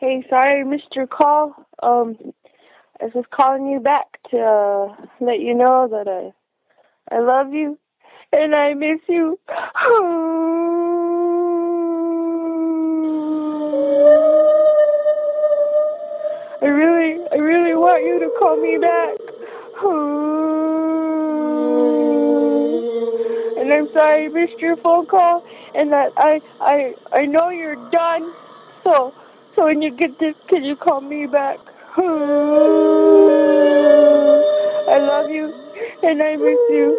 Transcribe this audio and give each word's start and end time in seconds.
Hey, 0.00 0.24
sorry 0.30 0.64
your 0.96 1.06
call. 1.06 1.54
Um, 1.82 2.16
I 2.98 3.04
was 3.04 3.12
just 3.12 3.28
calling 3.28 3.66
you 3.66 3.80
back 3.80 4.06
to 4.30 4.38
uh, 4.38 4.96
let 5.20 5.40
you 5.40 5.52
know 5.54 5.88
that 5.90 6.08
I 6.08 6.32
I 7.14 7.20
love 7.20 7.52
you 7.52 7.78
and 8.32 8.54
I 8.54 8.72
miss 8.72 9.00
you. 9.10 9.38
I 16.62 16.64
really, 16.64 17.22
I 17.30 17.36
really 17.36 17.74
want 17.74 18.02
you 18.02 18.20
to 18.20 18.30
call 18.38 18.56
me 18.56 18.78
back. 18.78 19.18
And 23.60 23.70
I'm 23.70 23.92
sorry 23.92 24.24
I 24.24 24.28
missed 24.28 24.60
your 24.62 24.78
phone 24.78 25.04
call 25.04 25.44
and 25.74 25.92
that 25.92 26.12
I, 26.16 26.40
I, 26.58 26.94
I 27.12 27.26
know 27.26 27.50
you're 27.50 27.76
done. 27.90 28.32
So, 28.82 29.12
so 29.60 29.66
when 29.66 29.82
you 29.82 29.94
get 29.94 30.18
this, 30.18 30.34
can 30.48 30.64
you 30.64 30.74
call 30.74 31.02
me 31.02 31.26
back? 31.26 31.58
I 31.98 32.02
love 34.98 35.28
you 35.28 35.52
and 36.02 36.22
I 36.22 36.36
miss 36.36 36.58
you. 36.70 36.96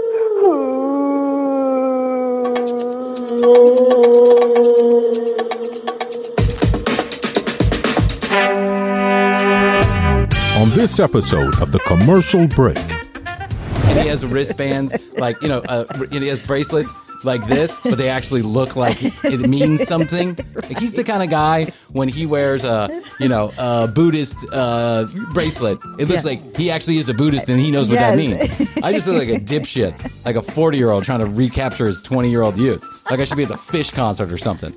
On 10.61 10.69
this 10.69 10.99
episode 10.99 11.59
of 11.59 11.71
The 11.71 11.79
Commercial 11.87 12.45
Break, 12.45 12.77
and 12.77 13.99
he 13.99 14.07
has 14.07 14.23
wristbands 14.23 14.95
like 15.17 15.41
you 15.41 15.47
know, 15.47 15.63
uh, 15.67 15.85
and 15.95 16.21
he 16.21 16.27
has 16.27 16.39
bracelets 16.45 16.93
like 17.23 17.45
this, 17.47 17.79
but 17.83 17.97
they 17.97 18.09
actually 18.09 18.41
look 18.41 18.75
like 18.75 18.97
it 19.01 19.39
means 19.49 19.87
something. 19.87 20.37
Like 20.55 20.79
he's 20.79 20.93
the 20.93 21.03
kind 21.03 21.21
of 21.23 21.29
guy 21.29 21.71
when 21.91 22.07
he 22.09 22.25
wears 22.25 22.63
a 22.63 23.01
you 23.19 23.27
know 23.27 23.51
a 23.57 23.87
Buddhist 23.87 24.45
uh, 24.51 25.05
bracelet, 25.33 25.79
it 25.99 26.07
looks 26.09 26.23
Yeah. 26.25 26.31
like 26.31 26.55
he 26.57 26.71
actually 26.71 26.97
is 26.97 27.09
a 27.09 27.13
Buddhist 27.13 27.49
and 27.49 27.59
he 27.59 27.71
knows 27.71 27.89
what 27.89 27.95
that 27.99 28.17
means. 28.17 28.39
I 28.83 28.91
just 28.91 29.07
look 29.07 29.17
like 29.19 29.29
a 29.29 29.39
dipshit, 29.41 29.93
like 30.25 30.35
a 30.35 30.41
forty 30.41 30.77
year 30.77 30.91
old 30.91 31.03
trying 31.03 31.19
to 31.19 31.25
recapture 31.27 31.85
his 31.87 32.01
twenty 32.01 32.29
year 32.29 32.41
old 32.41 32.57
youth. 32.57 32.83
Like 33.09 33.19
I 33.19 33.25
should 33.25 33.37
be 33.37 33.43
at 33.43 33.49
the 33.49 33.55
Phish 33.55 33.91
concert 33.93 34.31
or 34.31 34.37
something. 34.37 34.73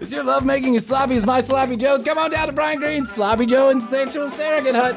Is 0.00 0.12
your 0.12 0.24
love 0.24 0.44
making 0.44 0.76
as 0.76 0.86
sloppy 0.86 1.16
as 1.16 1.26
my 1.26 1.40
sloppy 1.40 1.76
Joe's? 1.76 2.02
Come 2.02 2.16
on 2.18 2.30
down 2.30 2.46
to 2.46 2.52
Bryan 2.52 2.78
Green's 2.78 3.10
Sloppy 3.10 3.44
Joe 3.46 3.68
and 3.70 3.82
Sexual 3.82 4.30
Surrogate 4.30 4.74
Hut. 4.74 4.96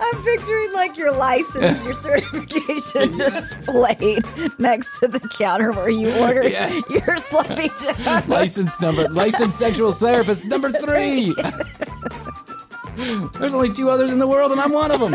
I'm 0.00 0.22
picturing 0.22 0.72
like 0.72 0.96
your 0.98 1.12
license, 1.16 1.84
your 1.84 1.92
certification 1.94 3.16
displayed 3.18 4.24
next 4.58 4.98
to 5.00 5.08
the 5.08 5.20
counter 5.38 5.72
where 5.72 5.88
you 5.90 6.12
order 6.18 6.46
Yeah. 6.48 6.72
your 6.90 7.16
sloppy 7.18 7.68
joe. 7.80 8.20
license 8.26 8.80
number, 8.80 9.08
licensed 9.08 9.58
sexual 9.58 9.92
therapist 9.92 10.44
number 10.44 10.70
three. 10.72 11.34
There's 13.38 13.54
only 13.54 13.72
two 13.72 13.90
others 13.90 14.12
in 14.12 14.18
the 14.18 14.26
world, 14.26 14.52
and 14.52 14.60
I'm 14.60 14.72
one 14.72 14.90
of 14.90 15.00
them. 15.00 15.14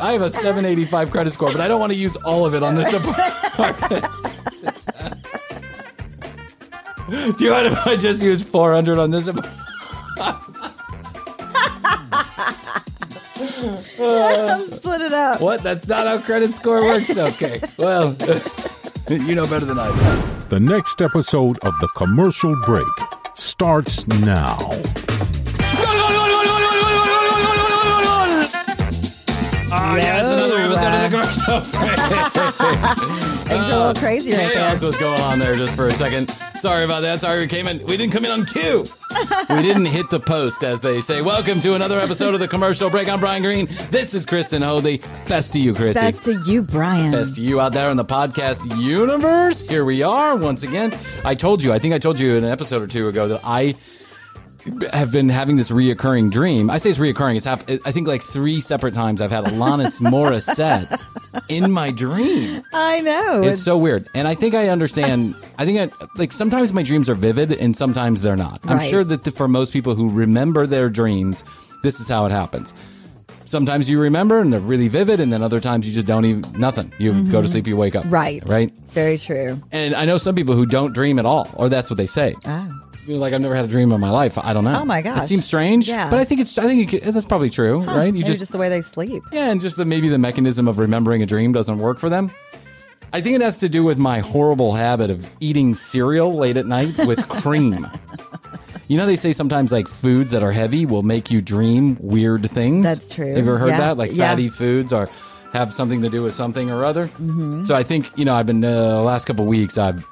I 0.00 0.12
have 0.12 0.22
a 0.22 0.30
785 0.30 1.10
credit 1.10 1.32
score, 1.32 1.50
but 1.50 1.60
I 1.60 1.68
don't 1.68 1.80
want 1.80 1.92
to 1.92 1.98
use 1.98 2.16
all 2.16 2.44
of 2.46 2.54
it 2.54 2.62
on 2.62 2.76
this 2.76 2.92
apartment. 2.92 4.04
Do 7.38 7.44
you 7.44 7.50
mind 7.50 7.66
if 7.68 7.86
I 7.86 7.96
just 7.96 8.22
use 8.22 8.42
400 8.42 8.98
on 8.98 9.10
this 9.10 9.26
apartment? 9.28 9.65
Split 14.76 15.00
it 15.00 15.12
up. 15.12 15.40
What? 15.40 15.62
That's 15.62 15.86
not 15.88 16.06
how 16.06 16.18
credit 16.20 16.54
score 16.54 16.82
works? 16.82 17.16
Okay. 17.16 17.60
Well, 17.78 18.16
you 19.08 19.34
know 19.34 19.46
better 19.46 19.64
than 19.66 19.78
I 19.78 19.88
do. 19.90 20.46
the 20.48 20.60
next 20.60 21.00
episode 21.02 21.58
of 21.60 21.74
The 21.80 21.88
Commercial 21.96 22.54
Break 22.62 22.86
starts 23.34 24.06
now. 24.08 24.58
Things 33.46 33.68
are 33.68 33.72
a 33.72 33.76
little 33.76 33.82
uh, 33.82 33.94
crazy 33.94 34.32
right 34.32 34.38
there. 34.38 34.52
Chaos 34.52 34.82
was 34.82 34.96
going 34.96 35.20
on 35.20 35.38
there 35.38 35.56
just 35.56 35.74
for 35.74 35.86
a 35.86 35.90
second. 35.92 36.30
Sorry 36.56 36.84
about 36.84 37.00
that. 37.02 37.20
Sorry 37.20 37.40
we 37.40 37.46
came 37.46 37.68
in. 37.68 37.84
We 37.86 37.96
didn't 37.96 38.12
come 38.12 38.24
in 38.24 38.30
on 38.30 38.44
cue. 38.44 38.86
we 39.50 39.62
didn't 39.62 39.86
hit 39.86 40.10
the 40.10 40.20
post, 40.20 40.62
as 40.62 40.80
they 40.80 41.00
say. 41.00 41.22
Welcome 41.22 41.60
to 41.60 41.74
another 41.74 42.00
episode 42.00 42.34
of 42.34 42.40
the 42.40 42.48
commercial 42.48 42.90
break. 42.90 43.08
I'm 43.08 43.20
Bryan 43.20 43.42
Green. 43.42 43.66
This 43.90 44.14
is 44.14 44.26
Kristen 44.26 44.62
Hoadley. 44.62 44.98
Best 45.28 45.52
to 45.52 45.60
you, 45.60 45.72
Krissy. 45.72 45.94
Best 45.94 46.24
to 46.24 46.34
you, 46.46 46.62
Bryan. 46.62 47.12
Best 47.12 47.36
to 47.36 47.40
you 47.40 47.60
out 47.60 47.72
there 47.72 47.90
in 47.90 47.96
the 47.96 48.04
podcast 48.04 48.60
universe. 48.78 49.60
Here 49.62 49.84
we 49.84 50.02
are 50.02 50.36
once 50.36 50.62
again. 50.62 50.98
I 51.24 51.34
told 51.34 51.62
you, 51.62 51.72
I 51.72 51.78
think 51.78 51.94
I 51.94 51.98
told 51.98 52.18
you 52.18 52.36
in 52.36 52.44
an 52.44 52.50
episode 52.50 52.82
or 52.82 52.86
two 52.86 53.08
ago 53.08 53.28
that 53.28 53.40
I 53.44 53.74
have 54.92 55.12
been 55.12 55.28
having 55.28 55.56
this 55.56 55.70
reoccurring 55.70 56.30
dream. 56.30 56.70
I 56.70 56.78
say 56.78 56.90
it's 56.90 56.98
reoccurring. 56.98 57.36
It's 57.36 57.44
happened. 57.46 57.80
I 57.84 57.92
think 57.92 58.08
like 58.08 58.22
three 58.22 58.60
separate 58.60 58.94
times 58.94 59.20
I've 59.20 59.30
had 59.30 59.44
Alanis 59.44 60.00
Morissette 60.12 61.00
in 61.48 61.70
my 61.70 61.90
dream. 61.90 62.62
I 62.72 63.00
know. 63.00 63.42
It's 63.44 63.62
so 63.62 63.78
weird. 63.78 64.08
And 64.14 64.26
I 64.26 64.34
think 64.34 64.54
I 64.54 64.68
understand. 64.68 65.36
I 65.58 65.64
think 65.64 65.92
I, 65.92 66.06
like 66.16 66.32
sometimes 66.32 66.72
my 66.72 66.82
dreams 66.82 67.08
are 67.08 67.14
vivid 67.14 67.52
and 67.52 67.76
sometimes 67.76 68.22
they're 68.22 68.36
not. 68.36 68.60
I'm 68.64 68.80
sure 68.80 69.04
that 69.04 69.24
the, 69.24 69.30
for 69.30 69.48
most 69.48 69.72
people 69.72 69.94
who 69.94 70.08
remember 70.08 70.66
their 70.66 70.88
dreams, 70.88 71.44
this 71.82 72.00
is 72.00 72.08
how 72.08 72.26
it 72.26 72.32
happens. 72.32 72.74
Sometimes 73.44 73.88
you 73.88 74.00
remember 74.00 74.40
and 74.40 74.52
they're 74.52 74.58
really 74.58 74.88
vivid, 74.88 75.20
and 75.20 75.32
then 75.32 75.40
other 75.40 75.60
times 75.60 75.86
you 75.86 75.94
just 75.94 76.06
don't 76.06 76.24
even 76.24 76.42
nothing. 76.58 76.92
You 76.98 77.12
go 77.30 77.40
to 77.40 77.46
sleep, 77.46 77.68
you 77.68 77.76
wake 77.76 77.94
up. 77.94 78.02
Mm-hmm. 78.02 78.12
Right. 78.14 78.42
Right. 78.48 78.72
Very 78.88 79.18
true. 79.18 79.62
And 79.70 79.94
I 79.94 80.04
know 80.04 80.18
some 80.18 80.34
people 80.34 80.56
who 80.56 80.66
don't 80.66 80.92
dream 80.92 81.20
at 81.20 81.26
all, 81.26 81.48
or 81.54 81.68
that's 81.68 81.88
what 81.88 81.96
they 81.96 82.06
say. 82.06 82.34
Oh. 82.44 82.82
You 83.06 83.14
know, 83.14 83.20
like 83.20 83.32
I've 83.32 83.40
never 83.40 83.54
had 83.54 83.64
a 83.64 83.68
dream 83.68 83.92
in 83.92 84.00
my 84.00 84.10
life. 84.10 84.36
I 84.38 84.52
don't 84.52 84.64
know. 84.64 84.80
Oh, 84.80 84.84
my 84.84 85.00
gosh. 85.00 85.24
It 85.24 85.26
seems 85.28 85.44
strange. 85.44 85.88
Yeah. 85.88 86.10
But 86.10 86.18
I 86.18 86.24
think 86.24 86.40
it's. 86.40 86.58
I 86.58 86.62
think 86.64 86.92
it, 86.92 87.00
could- 87.02 87.14
that's 87.14 87.24
probably 87.26 87.50
true, 87.50 87.80
right? 87.82 88.06
You 88.06 88.12
Maybe 88.12 88.22
just, 88.24 88.50
the 88.52 88.58
way 88.58 88.68
they 88.68 88.82
sleep. 88.82 89.22
yeah, 89.32 89.50
and 89.50 89.60
just 89.60 89.76
the, 89.76 89.84
maybe 89.84 90.08
the 90.08 90.18
mechanism 90.18 90.66
of 90.68 90.78
remembering 90.78 91.22
a 91.22 91.26
dream 91.26 91.52
doesn't 91.52 91.78
work 91.78 91.98
for 91.98 92.08
them. 92.08 92.30
I 93.12 93.20
think 93.20 93.36
it 93.36 93.40
has 93.42 93.58
to 93.58 93.68
do 93.68 93.84
with 93.84 93.98
my 93.98 94.18
horrible 94.18 94.72
habit 94.74 95.10
of 95.10 95.28
eating 95.40 95.74
cereal 95.74 96.34
late 96.34 96.56
at 96.56 96.66
night 96.66 96.98
with 97.06 97.26
cream. 97.40 97.86
You 98.88 98.96
know, 98.96 99.06
they 99.06 99.16
say 99.16 99.32
sometimes 99.32 99.72
like 99.72 99.88
foods 99.88 100.32
that 100.32 100.42
are 100.42 100.52
heavy 100.52 100.84
will 100.86 101.02
make 101.02 101.30
you 101.30 101.40
dream 101.40 101.96
weird 102.00 102.50
things. 102.50 102.84
That's 102.84 103.08
true. 103.14 103.26
Have 103.28 103.36
you 103.36 103.42
ever 103.42 103.58
heard 103.58 103.68
Yeah. 103.70 103.78
that? 103.78 103.96
Like 103.96 104.10
Yeah. 104.12 104.28
fatty 104.30 104.48
foods 104.48 104.92
or 104.92 105.08
have 105.52 105.72
something 105.72 106.02
to 106.02 106.08
do 106.08 106.22
with 106.22 106.34
something 106.34 106.70
or 106.70 106.84
other. 106.84 107.06
Mm-hmm. 107.06 107.62
So 107.62 107.74
I 107.74 107.82
think 107.84 108.10
you 108.16 108.24
know, 108.24 108.34
I've 108.34 108.46
been 108.46 108.64
uh, 108.64 108.90
the 108.96 109.00
last 109.00 109.24
couple 109.24 109.44
of 109.44 109.48
weeks. 109.48 109.78
I've 109.78 110.04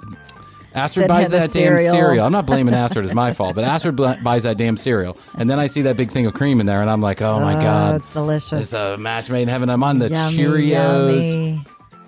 Astrid 0.75 1.09
buys 1.09 1.31
that 1.31 1.53
damn 1.53 1.77
cereal. 1.79 1.93
cereal. 1.95 2.27
I'm 2.27 2.33
not 2.33 2.47
blaming 2.47 2.75
Astrid; 2.75 3.05
it's 3.05 3.15
my 3.15 3.33
fault. 3.33 3.55
But 3.55 3.65
Astrid 3.65 3.97
bl- 3.97 4.12
buys 4.23 4.43
that 4.43 4.57
damn 4.59 4.77
cereal, 4.77 5.17
and 5.39 5.49
then 5.49 5.59
I 5.59 5.67
see 5.69 5.83
that 5.83 5.97
big 5.97 6.11
thing 6.11 6.27
of 6.27 6.35
cream 6.35 6.61
in 6.61 6.67
there, 6.67 6.81
and 6.81 6.91
I'm 6.91 7.01
like, 7.01 7.23
oh 7.23 7.39
my 7.41 7.57
Oh, 7.57 7.62
god, 7.62 7.95
it's 7.97 8.12
delicious. 8.12 8.62
It's 8.65 8.73
a 8.73 8.97
match 8.97 9.31
made 9.31 9.43
in 9.43 9.49
heaven. 9.49 9.71
I'm 9.71 9.83
on 9.85 9.99
the 10.01 10.09
Yummy, 10.11 10.37
Cheerios. 10.37 10.69
yummy. 10.71 11.61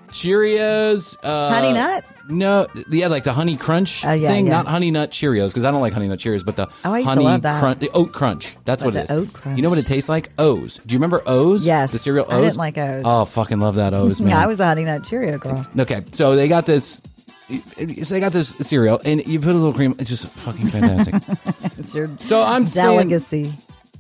Cheerios. 0.09 1.17
Uh, 1.23 1.51
Honey 1.51 1.73
Nut? 1.73 2.05
No, 2.29 2.67
yeah, 2.91 3.09
like 3.09 3.25
the 3.25 3.33
Honey 3.33 3.57
Crunch 3.57 4.05
Oh, 4.05 4.13
yeah, 4.13 4.29
thing. 4.29 4.47
yeah. 4.47 4.53
Not 4.53 4.67
Honey 4.67 4.91
Nut 4.91 5.11
Cheerios 5.11 5.49
because 5.49 5.65
I 5.65 5.71
don't 5.71 5.81
like 5.81 5.93
Honey 5.93 6.09
Nut 6.09 6.19
Cheerios, 6.19 6.45
but 6.45 6.57
the 6.57 6.69
Oh, 6.85 6.93
I 6.93 6.99
used 6.99 7.09
to 7.09 7.15
Honey 7.15 7.25
love 7.25 7.43
that. 7.43 7.61
Crunch, 7.61 7.79
the 7.81 7.91
Oat 7.91 8.13
Crunch. 8.13 8.57
That's 8.65 8.83
what 8.83 8.97
it 8.97 9.11
is. 9.11 9.29
You 9.55 9.63
know 9.63 9.69
what 9.69 9.79
it 9.79 9.87
tastes 9.87 10.09
like? 10.09 10.31
O's. 10.39 10.77
Do 10.87 10.93
you 10.95 10.99
remember 10.99 11.23
O's? 11.27 11.65
Yes. 11.67 11.93
The 11.93 11.99
cereal 11.99 12.27
O's. 12.27 12.33
I 12.33 12.41
didn't 12.41 12.57
like 12.57 12.79
O's. 12.79 13.03
Oh, 13.07 13.25
fucking 13.27 13.61
love 13.61 13.75
that 13.77 13.95
O's, 13.95 14.21
man. 14.23 14.31
Yeah, 14.31 14.41
I 14.43 14.47
was 14.47 14.57
the 14.57 14.65
Honey 14.65 14.85
Nut 14.85 15.05
Cheerio 15.05 15.39
girl. 15.39 15.67
Okay, 15.79 16.05
so 16.13 16.35
they 16.35 16.49
got 16.49 16.67
this. 16.67 17.01
So 17.49 18.15
they 18.15 18.21
got 18.21 18.33
this 18.33 18.51
cereal, 18.61 19.01
and 19.05 19.25
you 19.27 19.39
put 19.39 19.51
a 19.51 19.55
little 19.55 19.73
cream. 19.73 19.95
It's 19.99 20.11
just 20.11 20.29
fucking 20.29 20.67
fantastic. 20.69 21.15
It's 21.79 21.95
your 21.95 22.09
so 22.23 22.43
I'm 22.43 22.67
saying. 22.67 23.11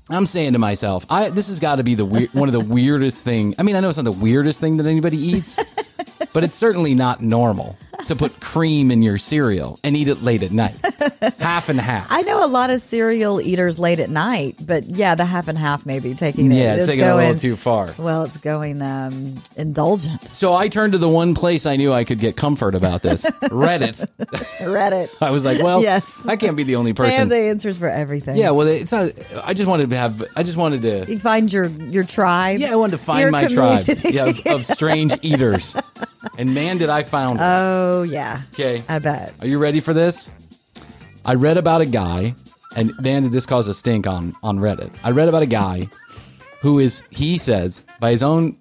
I'm 0.09 0.25
saying 0.27 0.53
to 0.55 0.59
myself, 0.59 1.05
I 1.11 1.31
this 1.31 1.49
has 1.49 1.59
got 1.59 1.77
to 1.77 1.83
be 1.85 1.95
the 1.95 2.05
weird, 2.05 2.33
one 2.33 2.49
of 2.49 2.53
the 2.53 2.61
weirdest 2.61 3.23
thing. 3.23 3.55
I 3.59 3.63
mean, 3.63 3.77
I 3.77 3.81
know 3.81 3.89
it's 3.89 3.99
not 3.99 4.05
the 4.05 4.13
weirdest 4.13 4.59
thing 4.61 4.79
that 4.79 4.87
anybody 4.87 5.19
eats, 5.19 5.59
but 6.37 6.45
it's 6.45 6.55
certainly 6.55 6.95
not 6.95 7.23
normal. 7.23 7.79
to 8.09 8.15
put 8.15 8.39
cream 8.41 8.91
in 8.91 9.01
your 9.03 9.17
cereal 9.17 9.81
and 9.83 9.97
eat 9.97 10.07
it 10.07 10.23
late 10.23 10.43
at 10.43 10.53
night. 10.53 10.77
half 11.39 11.71
and 11.71 11.81
half. 11.81 12.07
I 12.11 12.21
know 12.23 12.45
a 12.45 12.47
lot 12.47 12.69
of 12.69 12.83
cereal 12.83 13.41
eaters 13.41 13.79
late 13.79 14.01
at 14.01 14.11
night, 14.11 14.57
but 14.61 14.85
yeah, 14.85 15.15
the 15.15 15.25
half 15.25 15.49
and 15.49 15.57
half 15.57 15.87
maybe 15.87 16.15
taking 16.15 16.53
it. 16.53 16.57
yeah, 16.57 16.75
it's, 16.77 16.87
taking 16.87 17.05
it 17.05 17.09
a 17.09 17.17
little 17.17 17.35
too 17.37 17.57
far. 17.57 17.95
Well, 17.99 18.25
it's 18.25 18.37
going 18.37 18.83
um, 18.83 19.43
indulgent. 19.57 20.29
So 20.29 20.53
I 20.55 20.69
turned 20.69 20.93
to 20.93 20.99
the 20.99 21.09
one 21.09 21.35
place 21.35 21.65
I 21.65 21.77
knew 21.77 21.91
I 21.95 22.05
could 22.05 22.19
get 22.19 22.37
comfort 22.37 22.75
about 22.75 23.01
this 23.03 23.25
Reddit. 23.45 24.07
Reddit. 24.59 25.09
I 25.23 25.31
was 25.31 25.47
like, 25.47 25.63
well, 25.63 25.81
Yes. 25.83 26.27
I 26.27 26.37
can't 26.37 26.57
be 26.57 26.65
the 26.65 26.77
only 26.77 26.93
person. 26.93 27.13
They 27.13 27.17
have 27.17 27.29
the 27.31 27.37
answers 27.49 27.79
for 27.79 27.89
everything. 27.89 28.37
yeah, 28.37 28.51
well, 28.51 28.67
it's 28.69 28.93
not. 28.93 29.13
I 29.43 29.55
just 29.55 29.69
wanted 29.69 29.89
to 29.91 29.97
have. 29.97 30.23
I 30.37 30.43
just 30.43 30.59
wanted 30.59 30.83
to. 30.83 31.11
You 31.11 31.19
find 31.19 31.51
your 31.51 31.65
your 31.65 32.05
tribe. 32.05 32.61
Yeah, 32.61 32.73
I 32.73 32.77
wanted 32.77 32.99
to 32.99 33.05
find 33.05 33.31
my 33.33 33.49
tribe. 33.49 33.87
Yeah, 34.05 34.27
of, 34.27 34.47
of 34.47 34.67
strange 34.77 35.17
eaters. 35.23 35.75
And 36.39 36.55
man, 36.55 36.79
did 36.79 36.89
I 36.89 37.03
found. 37.03 37.39
it. 37.39 37.43
Oh 37.45 38.03
yeah. 38.03 38.43
Okay. 38.53 38.83
I 38.89 38.99
bet. 38.99 39.35
Are 39.41 39.47
you 39.47 39.59
ready 39.59 39.81
for 39.81 39.93
this? 39.95 40.31
I 41.25 41.35
read 41.35 41.57
about 41.57 41.81
a 41.81 41.87
guy, 41.87 42.35
and 42.77 42.93
man, 43.01 43.23
did 43.25 43.33
this 43.33 43.47
cause 43.47 43.69
a 43.69 43.75
stink 43.75 44.07
on 44.07 44.35
on 44.43 44.59
Reddit. 44.59 44.93
I 45.03 45.11
read 45.11 45.29
about 45.29 45.43
a 45.43 45.47
guy 45.47 45.89
who 46.61 46.79
is, 46.79 47.05
he 47.11 47.39
says, 47.39 47.85
by 48.01 48.11
his 48.11 48.23
own 48.23 48.57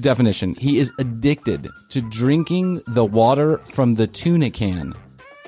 definition, 0.00 0.54
he 0.54 0.78
is 0.78 0.92
addicted 0.98 1.68
to 1.90 2.00
drinking 2.02 2.80
the 2.86 3.04
water 3.04 3.58
from 3.58 3.94
the 3.96 4.06
tuna 4.06 4.50
can. 4.50 4.94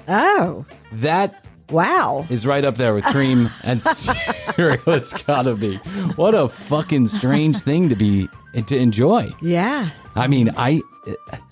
Oh 0.08 0.66
That 0.92 1.44
wow. 1.70 2.26
is 2.30 2.46
right 2.46 2.64
up 2.64 2.74
there 2.74 2.94
with 2.94 3.04
cream 3.04 3.38
and 3.66 3.80
cereal. 3.80 4.80
It's 4.88 5.22
gotta 5.22 5.54
be. 5.54 5.76
What 6.16 6.34
a 6.34 6.48
fucking 6.48 7.06
strange 7.06 7.58
thing 7.60 7.88
to 7.90 7.94
be 7.96 8.28
to 8.66 8.76
enjoy. 8.76 9.30
Yeah. 9.40 9.88
I 10.16 10.26
mean, 10.26 10.50
I 10.56 10.80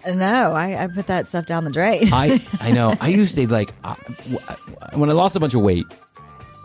No, 0.06 0.52
I, 0.52 0.84
I 0.84 0.86
put 0.88 1.06
that 1.06 1.28
stuff 1.28 1.46
down 1.46 1.64
the 1.64 1.70
drain. 1.70 2.08
I 2.12 2.40
I 2.60 2.70
know. 2.72 2.94
I 3.00 3.08
used 3.08 3.34
to 3.36 3.46
like 3.48 3.72
I, 3.84 3.94
when 4.94 5.08
I 5.10 5.12
lost 5.12 5.36
a 5.36 5.40
bunch 5.40 5.54
of 5.54 5.62
weight. 5.62 5.86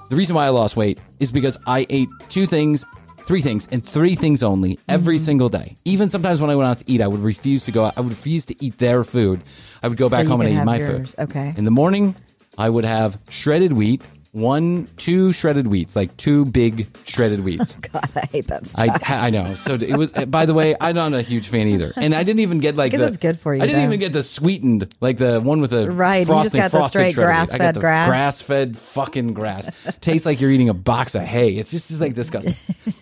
The 0.10 0.16
reason 0.16 0.36
why 0.36 0.46
I 0.46 0.50
lost 0.50 0.76
weight 0.76 1.00
is 1.20 1.32
because 1.32 1.58
I 1.66 1.86
ate 1.90 2.08
two 2.30 2.46
things, 2.46 2.86
three 3.22 3.42
things, 3.42 3.68
and 3.72 3.84
three 3.84 4.16
things 4.16 4.44
only 4.44 4.78
every 4.88 5.16
Mm-hmm. 5.16 5.26
single 5.26 5.50
day. 5.50 5.76
Even 5.86 6.10
sometimes 6.10 6.40
when 6.42 6.50
I 6.50 6.56
went 6.56 6.68
out 6.70 6.78
to 6.80 6.86
eat, 6.92 7.02
I 7.02 7.08
would 7.08 7.22
refuse 7.22 7.66
to 7.66 7.72
go. 7.72 7.86
out. 7.86 7.94
I 7.98 8.02
would 8.02 8.12
refuse 8.12 8.46
to 8.48 8.56
eat 8.64 8.78
their 8.78 9.04
food. 9.04 9.42
I 9.82 9.88
would 9.88 9.98
go 9.98 10.10
back 10.10 10.24
you 10.24 10.30
home 10.30 10.42
and 10.42 10.52
eat 10.52 10.64
my 10.64 10.78
yours. 10.78 11.16
food. 11.16 11.24
Okay. 11.30 11.54
In 11.58 11.64
the 11.66 11.72
morning, 11.72 12.16
I 12.58 12.70
would 12.70 12.86
have 12.86 13.18
shredded 13.30 13.74
wheat, 13.74 14.02
one, 14.34 14.88
two 14.98 15.32
shredded 15.32 15.68
wheats, 15.68 15.96
like 15.96 16.18
two 16.18 16.44
big 16.46 16.88
shredded 17.06 17.42
wheats. 17.42 17.76
God, 17.94 18.10
I 18.16 18.26
hate 18.32 18.48
that 18.48 18.66
stuff. 18.66 19.00
I 19.08 19.28
I 19.28 19.30
know. 19.30 19.54
So 19.54 19.76
it 19.76 19.96
was. 19.96 20.12
By 20.12 20.48
the 20.48 20.56
way, 20.56 20.76
I'm 20.82 20.96
not 20.96 21.14
a 21.14 21.22
huge 21.22 21.48
fan 21.48 21.68
either, 21.68 21.94
and 21.96 22.16
I 22.16 22.24
didn't 22.24 22.40
even 22.40 22.60
get 22.60 22.76
like 22.76 22.94
the. 22.94 23.06
it's 23.06 23.18
good 23.18 23.40
for 23.40 23.54
you, 23.54 23.62
I 23.62 23.68
didn't 23.68 23.82
though. 23.82 23.86
even 23.86 24.00
get 24.00 24.12
the 24.12 24.24
sweetened, 24.24 24.94
like 25.00 25.20
the 25.20 25.40
one 25.40 25.62
with 25.62 25.70
the 25.70 25.92
Right, 25.92 26.28
you 26.28 26.34
just 26.42 26.56
got 26.56 26.72
the 26.72 26.88
straight. 26.88 27.14
I 27.18 27.22
got 27.22 27.26
grass-fed 27.26 27.80
grass. 27.80 28.08
grass-fed 28.08 28.76
fucking 28.76 29.34
grass. 29.34 29.70
Tastes 30.02 30.26
like 30.26 30.42
you're 30.42 30.52
eating 30.52 30.70
a 30.70 30.74
box 30.74 31.14
of 31.14 31.22
hay. 31.22 31.54
It's 31.54 31.70
just, 31.70 31.92
it's 31.92 32.02
like 32.02 32.16
disgusting. 32.16 32.56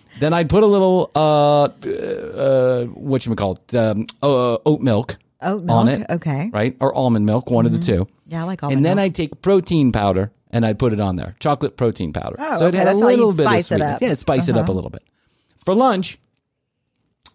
then 0.20 0.34
I'd 0.34 0.50
put 0.50 0.64
a 0.64 0.68
little 0.68 1.12
uh 1.16 1.64
uh 1.64 2.86
what 2.88 3.26
you 3.26 3.34
call 3.36 3.54
it 3.54 3.76
um, 3.76 4.06
uh, 4.22 4.58
oat 4.66 4.82
milk. 4.82 5.18
Oat 5.44 5.68
on 5.70 5.88
it, 5.88 6.06
okay. 6.10 6.52
right, 6.54 6.76
or 6.82 6.94
almond 6.94 7.26
milk, 7.26 7.50
one 7.50 7.66
of 7.66 7.72
the 7.72 7.80
two. 7.80 8.06
Yeah, 8.28 8.42
I 8.42 8.44
like 8.44 8.62
almond 8.64 8.78
And 8.78 8.86
then 8.86 8.98
milk. 8.98 9.06
I'd 9.06 9.16
take 9.16 9.42
protein 9.42 9.92
powder 9.94 10.30
and 10.52 10.66
I'd 10.66 10.78
put 10.78 10.94
it 10.94 11.00
on 11.00 11.16
there, 11.16 11.36
chocolate 11.40 11.78
protein 11.78 12.14
powder. 12.14 12.36
Oh, 12.40 12.60
so 12.60 12.66
it 12.66 12.70
okay, 12.70 12.78
had 12.78 12.88
that's 12.88 13.02
a 13.02 13.06
little 13.06 13.32
bit 13.34 13.46
of 13.46 13.52
spice 13.52 13.66
it 13.66 13.68
sweetness. 13.68 13.88
up. 13.90 13.96
Uh-huh. 13.96 14.06
Yeah, 14.10 14.14
spice 14.14 14.48
it 14.50 14.58
up 14.58 14.70
a 14.70 14.72
little 14.72 14.90
bit. 14.92 15.04
For 15.66 15.74
lunch, 15.74 16.20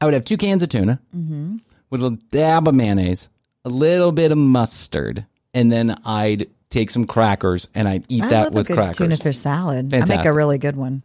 I 0.01 0.05
would 0.05 0.15
have 0.15 0.25
two 0.25 0.37
cans 0.37 0.63
of 0.63 0.69
tuna 0.69 1.01
Mm-hmm. 1.17 1.57
with 1.91 2.03
a 2.05 2.19
dab 2.31 2.69
of 2.69 2.75
mayonnaise, 2.75 3.29
a 3.65 3.69
little 3.69 4.13
bit 4.13 4.31
of 4.33 4.39
mustard, 4.39 5.27
and 5.55 5.73
then 5.73 5.97
I'd 6.05 6.49
take 6.71 6.91
some 6.91 7.05
crackers 7.05 7.69
and 7.75 7.89
I'd 7.89 8.05
eat 8.09 8.23
I 8.25 8.29
that 8.29 8.53
with 8.53 8.67
crackers. 8.69 8.99
tuna 8.99 9.17
fish 9.17 9.39
salad. 9.39 9.95
I 9.95 10.05
make 10.05 10.25
a 10.27 10.33
really 10.33 10.59
good 10.59 10.77
one. 10.77 11.03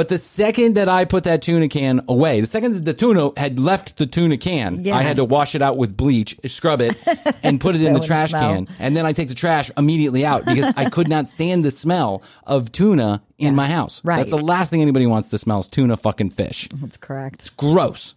But 0.00 0.08
the 0.08 0.16
second 0.16 0.76
that 0.76 0.88
I 0.88 1.04
put 1.04 1.24
that 1.24 1.42
tuna 1.42 1.68
can 1.68 2.00
away, 2.08 2.40
the 2.40 2.46
second 2.46 2.72
that 2.72 2.86
the 2.86 2.94
tuna 2.94 3.32
had 3.38 3.58
left 3.58 3.98
the 3.98 4.06
tuna 4.06 4.38
can, 4.38 4.82
Yeah. 4.82 4.96
I 4.96 5.02
had 5.02 5.16
to 5.16 5.26
wash 5.26 5.54
it 5.54 5.60
out 5.60 5.76
with 5.76 5.94
bleach, 5.94 6.38
scrub 6.46 6.80
it, 6.80 6.96
and 7.42 7.60
put 7.60 7.74
it 7.74 7.84
in 7.84 7.92
the 7.92 8.00
trash 8.00 8.30
can. 8.30 8.66
And 8.78 8.96
then 8.96 9.04
I 9.04 9.12
take 9.12 9.28
the 9.28 9.34
trash 9.34 9.70
immediately 9.76 10.24
out 10.24 10.46
because 10.46 10.72
I 10.74 10.88
could 10.88 11.06
not 11.06 11.28
stand 11.28 11.66
the 11.66 11.70
smell 11.70 12.22
of 12.46 12.72
tuna 12.72 13.20
in 13.36 13.54
my 13.54 13.68
house. 13.68 14.00
Right. 14.02 14.16
That's 14.16 14.30
the 14.30 14.38
last 14.38 14.70
thing 14.70 14.80
anybody 14.80 15.04
wants 15.06 15.28
to 15.28 15.36
smell 15.38 15.58
is 15.60 15.68
tuna 15.68 15.98
fucking 15.98 16.30
fish. 16.30 16.66
That's 16.74 16.96
correct. 16.96 17.34
It's 17.42 17.50
gross. 17.50 18.14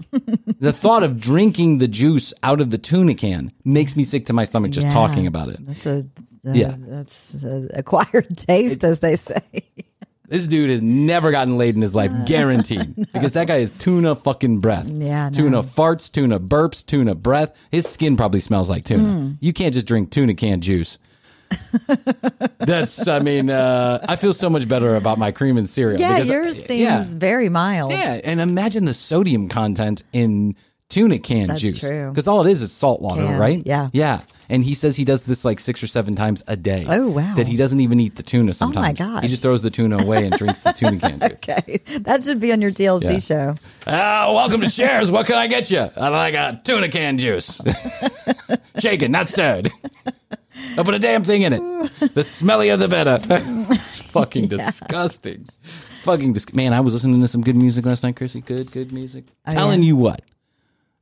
the 0.61 0.71
thought 0.71 1.03
of 1.03 1.19
drinking 1.19 1.79
the 1.79 1.89
juice 1.89 2.33
out 2.43 2.61
of 2.61 2.69
the 2.69 2.77
tuna 2.77 3.13
can 3.13 3.51
makes 3.65 3.97
me 3.97 4.05
sick 4.05 4.27
to 4.27 4.33
my 4.33 4.45
stomach 4.45 4.71
just 4.71 4.87
Yeah. 4.87 4.93
talking 4.93 5.27
about 5.27 5.49
it. 5.49 5.57
That's 5.67 5.85
a 5.85 6.05
uh, 6.47 6.51
Yeah. 6.53 6.75
That's 6.77 7.35
a 7.43 7.67
acquired 7.73 8.37
taste, 8.47 8.85
as 8.85 8.99
they 9.01 9.17
say. 9.17 9.41
This 10.33 10.47
dude 10.47 10.71
has 10.71 10.81
never 10.81 11.29
gotten 11.29 11.59
laid 11.59 11.75
in 11.75 11.81
his 11.83 11.93
life, 11.93 12.11
guaranteed. 12.25 12.95
Because 13.13 13.33
that 13.33 13.45
guy 13.45 13.57
is 13.57 13.69
tuna 13.69 14.15
fucking 14.15 14.61
breath. 14.61 14.87
Yeah, 14.87 15.29
Tuna 15.29 15.49
no. 15.51 15.61
farts, 15.61 16.11
tuna 16.11 16.39
burps, 16.39 16.83
tuna 16.83 17.13
breath. 17.13 17.55
His 17.71 17.87
skin 17.87 18.17
probably 18.17 18.39
smells 18.39 18.67
like 18.67 18.83
tuna. 18.83 19.03
Hmm. 19.03 19.31
You 19.41 19.53
can't 19.53 19.75
just 19.75 19.85
drink 19.85 20.09
tuna 20.09 20.33
can 20.33 20.61
juice. 20.61 20.97
That's, 22.57 23.07
I 23.07 23.19
mean, 23.19 23.51
uh, 23.51 24.03
I 24.09 24.15
feel 24.15 24.33
so 24.33 24.49
much 24.49 24.67
better 24.67 24.95
about 24.95 25.19
my 25.19 25.31
cream 25.31 25.55
and 25.55 25.69
cereal. 25.69 25.99
Yeah, 25.99 26.15
because- 26.15 26.27
yours 26.29 26.65
seems 26.65 26.81
yeah. 26.81 27.05
very 27.09 27.49
mild. 27.49 27.91
Yeah, 27.91 28.19
and 28.23 28.41
imagine 28.41 28.85
the 28.85 28.95
sodium 28.95 29.49
content 29.49 30.01
in 30.13 30.55
tuna 30.93 31.19
can 31.19 31.47
That's 31.47 31.61
juice. 31.61 31.79
Because 31.81 32.27
all 32.27 32.45
it 32.45 32.51
is 32.51 32.61
is 32.61 32.71
salt 32.71 33.01
water, 33.01 33.23
Canned, 33.23 33.39
right? 33.39 33.61
yeah. 33.65 33.89
Yeah. 33.93 34.21
And 34.49 34.63
he 34.63 34.73
says 34.75 34.95
he 34.95 35.05
does 35.05 35.23
this 35.23 35.43
like 35.45 35.59
six 35.59 35.81
or 35.81 35.87
seven 35.87 36.15
times 36.15 36.43
a 36.47 36.55
day. 36.55 36.85
Oh, 36.87 37.07
wow. 37.09 37.31
Oh, 37.31 37.35
That 37.35 37.47
he 37.47 37.55
doesn't 37.57 37.79
even 37.79 37.99
eat 37.99 38.15
the 38.17 38.23
tuna 38.23 38.53
sometimes. 38.53 38.99
Oh 39.01 39.05
my 39.07 39.13
gosh. 39.13 39.23
He 39.23 39.29
just 39.29 39.41
throws 39.41 39.61
the 39.61 39.69
tuna 39.71 39.97
away 39.97 40.25
and 40.27 40.37
drinks 40.37 40.59
the 40.59 40.73
tuna 40.73 40.99
can 40.99 41.19
juice. 41.19 41.31
Okay, 41.31 41.79
that 42.01 42.23
should 42.23 42.39
be 42.39 42.51
on 42.53 42.61
your 42.61 42.71
TLC 42.71 43.03
Yeah. 43.03 43.19
show. 43.19 43.55
Ah, 43.87 44.31
welcome 44.33 44.61
to 44.61 44.69
Cheers. 44.69 45.09
What 45.09 45.25
can 45.25 45.35
I 45.35 45.47
get 45.47 45.71
you? 45.71 45.79
I 45.95 46.09
like 46.09 46.35
a 46.35 46.61
tuna 46.63 46.89
can 46.89 47.17
juice. 47.17 47.61
Shaken, 48.79 49.11
not 49.11 49.29
stirred. 49.29 49.71
Don't 50.75 50.85
put 50.85 50.93
a 50.93 50.99
damn 50.99 51.23
thing 51.23 51.41
in 51.43 51.53
it. 51.53 51.59
The 52.13 52.21
smellier 52.21 52.77
the 52.77 52.87
better. 52.87 53.19
it's 53.73 53.99
fucking 54.09 54.47
disgusting. 54.49 55.47
Fucking 56.03 56.33
dis- 56.33 56.53
man. 56.53 56.73
I 56.73 56.81
was 56.81 56.93
listening 56.93 57.21
to 57.21 57.27
some 57.27 57.41
good 57.41 57.55
music 57.55 57.85
last 57.85 58.03
night, 58.03 58.15
Krissy. 58.15 58.43
Good, 58.45 58.71
good 58.71 58.91
music. 58.91 59.25
Telling 59.49 59.81
yeah? 59.81 59.87
you 59.87 59.95
what, 59.95 60.21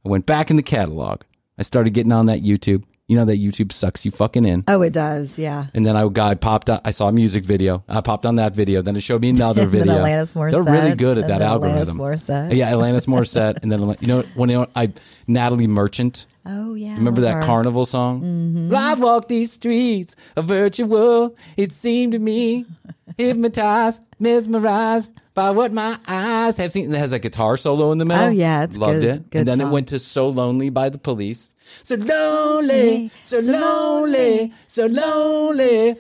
I 0.06 0.10
went 0.10 0.26
back 0.26 0.50
in 0.50 0.56
the 0.56 0.64
catalog. 0.64 1.22
I 1.58 1.64
started 1.64 1.94
getting 1.94 2.12
on 2.12 2.26
that 2.26 2.42
YouTube. 2.42 2.84
You 3.08 3.18
know 3.18 3.26
that 3.26 3.42
YouTube 3.42 3.74
sucks 3.74 4.06
you 4.06 4.12
fucking 4.12 4.46
in. 4.46 4.64
Oh, 4.70 4.82
it 4.82 4.94
does. 4.94 5.38
Yeah. 5.38 5.68
And 5.74 5.86
then 5.86 5.98
I 5.98 6.08
got 6.08 6.40
popped. 6.40 6.70
Up, 6.70 6.82
I 6.86 6.92
saw 6.92 7.10
a 7.10 7.12
music 7.12 7.44
video. 7.44 7.84
I 7.90 8.00
popped 8.00 8.26
on 8.26 8.38
that 8.38 8.56
video. 8.56 8.82
Then 8.82 8.96
it 8.96 9.02
showed 9.04 9.22
me 9.22 9.30
another 9.32 9.62
And 9.64 9.72
then 9.72 9.88
video. 9.88 9.98
Alanis 9.98 10.52
They're 10.52 10.64
really 10.64 10.96
good 10.96 11.18
at 11.18 11.28
that 11.28 11.42
algorithm. 11.42 11.98
Morissette. 11.98 12.56
Yeah, 12.56 12.72
Alanis 12.72 13.08
Morissette, 13.08 13.62
and 13.62 13.72
then 13.72 13.82
you 14.00 14.08
know 14.08 14.22
when 14.36 14.66
I 14.76 14.94
Natalie 15.28 15.68
Merchant. 15.68 16.26
Oh 16.46 16.74
yeah. 16.74 16.96
Remember 16.96 17.22
that 17.22 17.36
her. 17.36 17.42
carnival 17.44 17.86
song? 17.86 18.22
Mm-hmm. 18.22 18.76
I've 18.76 19.00
walked 19.00 19.30
these 19.30 19.52
streets, 19.54 20.16
a 20.36 20.42
virtual. 20.42 21.36
It 21.56 21.72
seemed 21.72 22.14
to 22.14 22.20
me, 22.20 22.66
hypnotized, 23.18 24.04
mesmerized 24.20 25.12
by 25.34 25.52
what 25.52 25.72
my 25.72 25.98
eyes 26.08 26.58
have 26.58 26.72
seen. 26.72 26.94
It 26.94 26.98
has 26.98 27.14
a 27.14 27.20
guitar 27.20 27.58
solo 27.58 27.92
in 27.92 28.00
the 28.00 28.06
middle. 28.06 28.26
Oh, 28.26 28.30
yeah, 28.30 28.64
it's 28.64 28.78
loved 28.78 29.02
good- 29.02 29.16
it. 29.18 29.30
good 29.30 29.40
and 29.40 29.48
then 29.48 29.62
it 29.62 29.70
went 29.72 29.90
to 29.90 30.00
"So 30.00 30.30
Lonely" 30.30 30.70
by 30.70 30.90
the 30.90 30.98
Police. 30.98 31.52
So 31.84 31.96
lonely, 31.96 33.12
so 33.22 33.40
lonely, 33.40 34.52
so 34.68 34.88
lonely, 34.88 35.96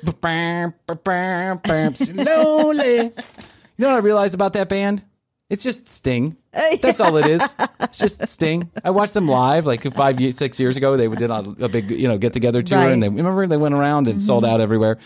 so 1.95 2.13
lonely. 2.13 3.11
You 3.77 3.87
know 3.87 3.93
what 3.93 4.03
I 4.03 4.05
realized 4.05 4.35
about 4.35 4.53
that 4.53 4.69
band? 4.69 5.01
It's 5.49 5.63
just 5.63 5.89
Sting. 5.89 6.37
That's 6.81 6.99
all 6.99 7.15
it 7.17 7.25
is. 7.27 7.55
It's 7.79 7.97
just 7.97 8.25
Sting. 8.27 8.69
I 8.83 8.89
watched 8.89 9.13
them 9.13 9.27
live 9.27 9.65
like 9.65 9.83
five, 9.93 10.17
six 10.35 10.59
years 10.59 10.75
ago. 10.77 10.97
They 10.97 11.07
did 11.07 11.29
a, 11.29 11.39
a 11.61 11.69
big, 11.69 11.91
you 11.91 12.07
know, 12.07 12.17
get 12.17 12.33
together 12.33 12.61
tour, 12.61 12.79
Right. 12.79 12.91
and 12.91 13.01
they 13.01 13.09
remember 13.09 13.47
they 13.47 13.57
went 13.57 13.73
around 13.75 14.07
and 14.07 14.21
sold 14.21 14.43
out 14.45 14.59
everywhere. 14.59 14.97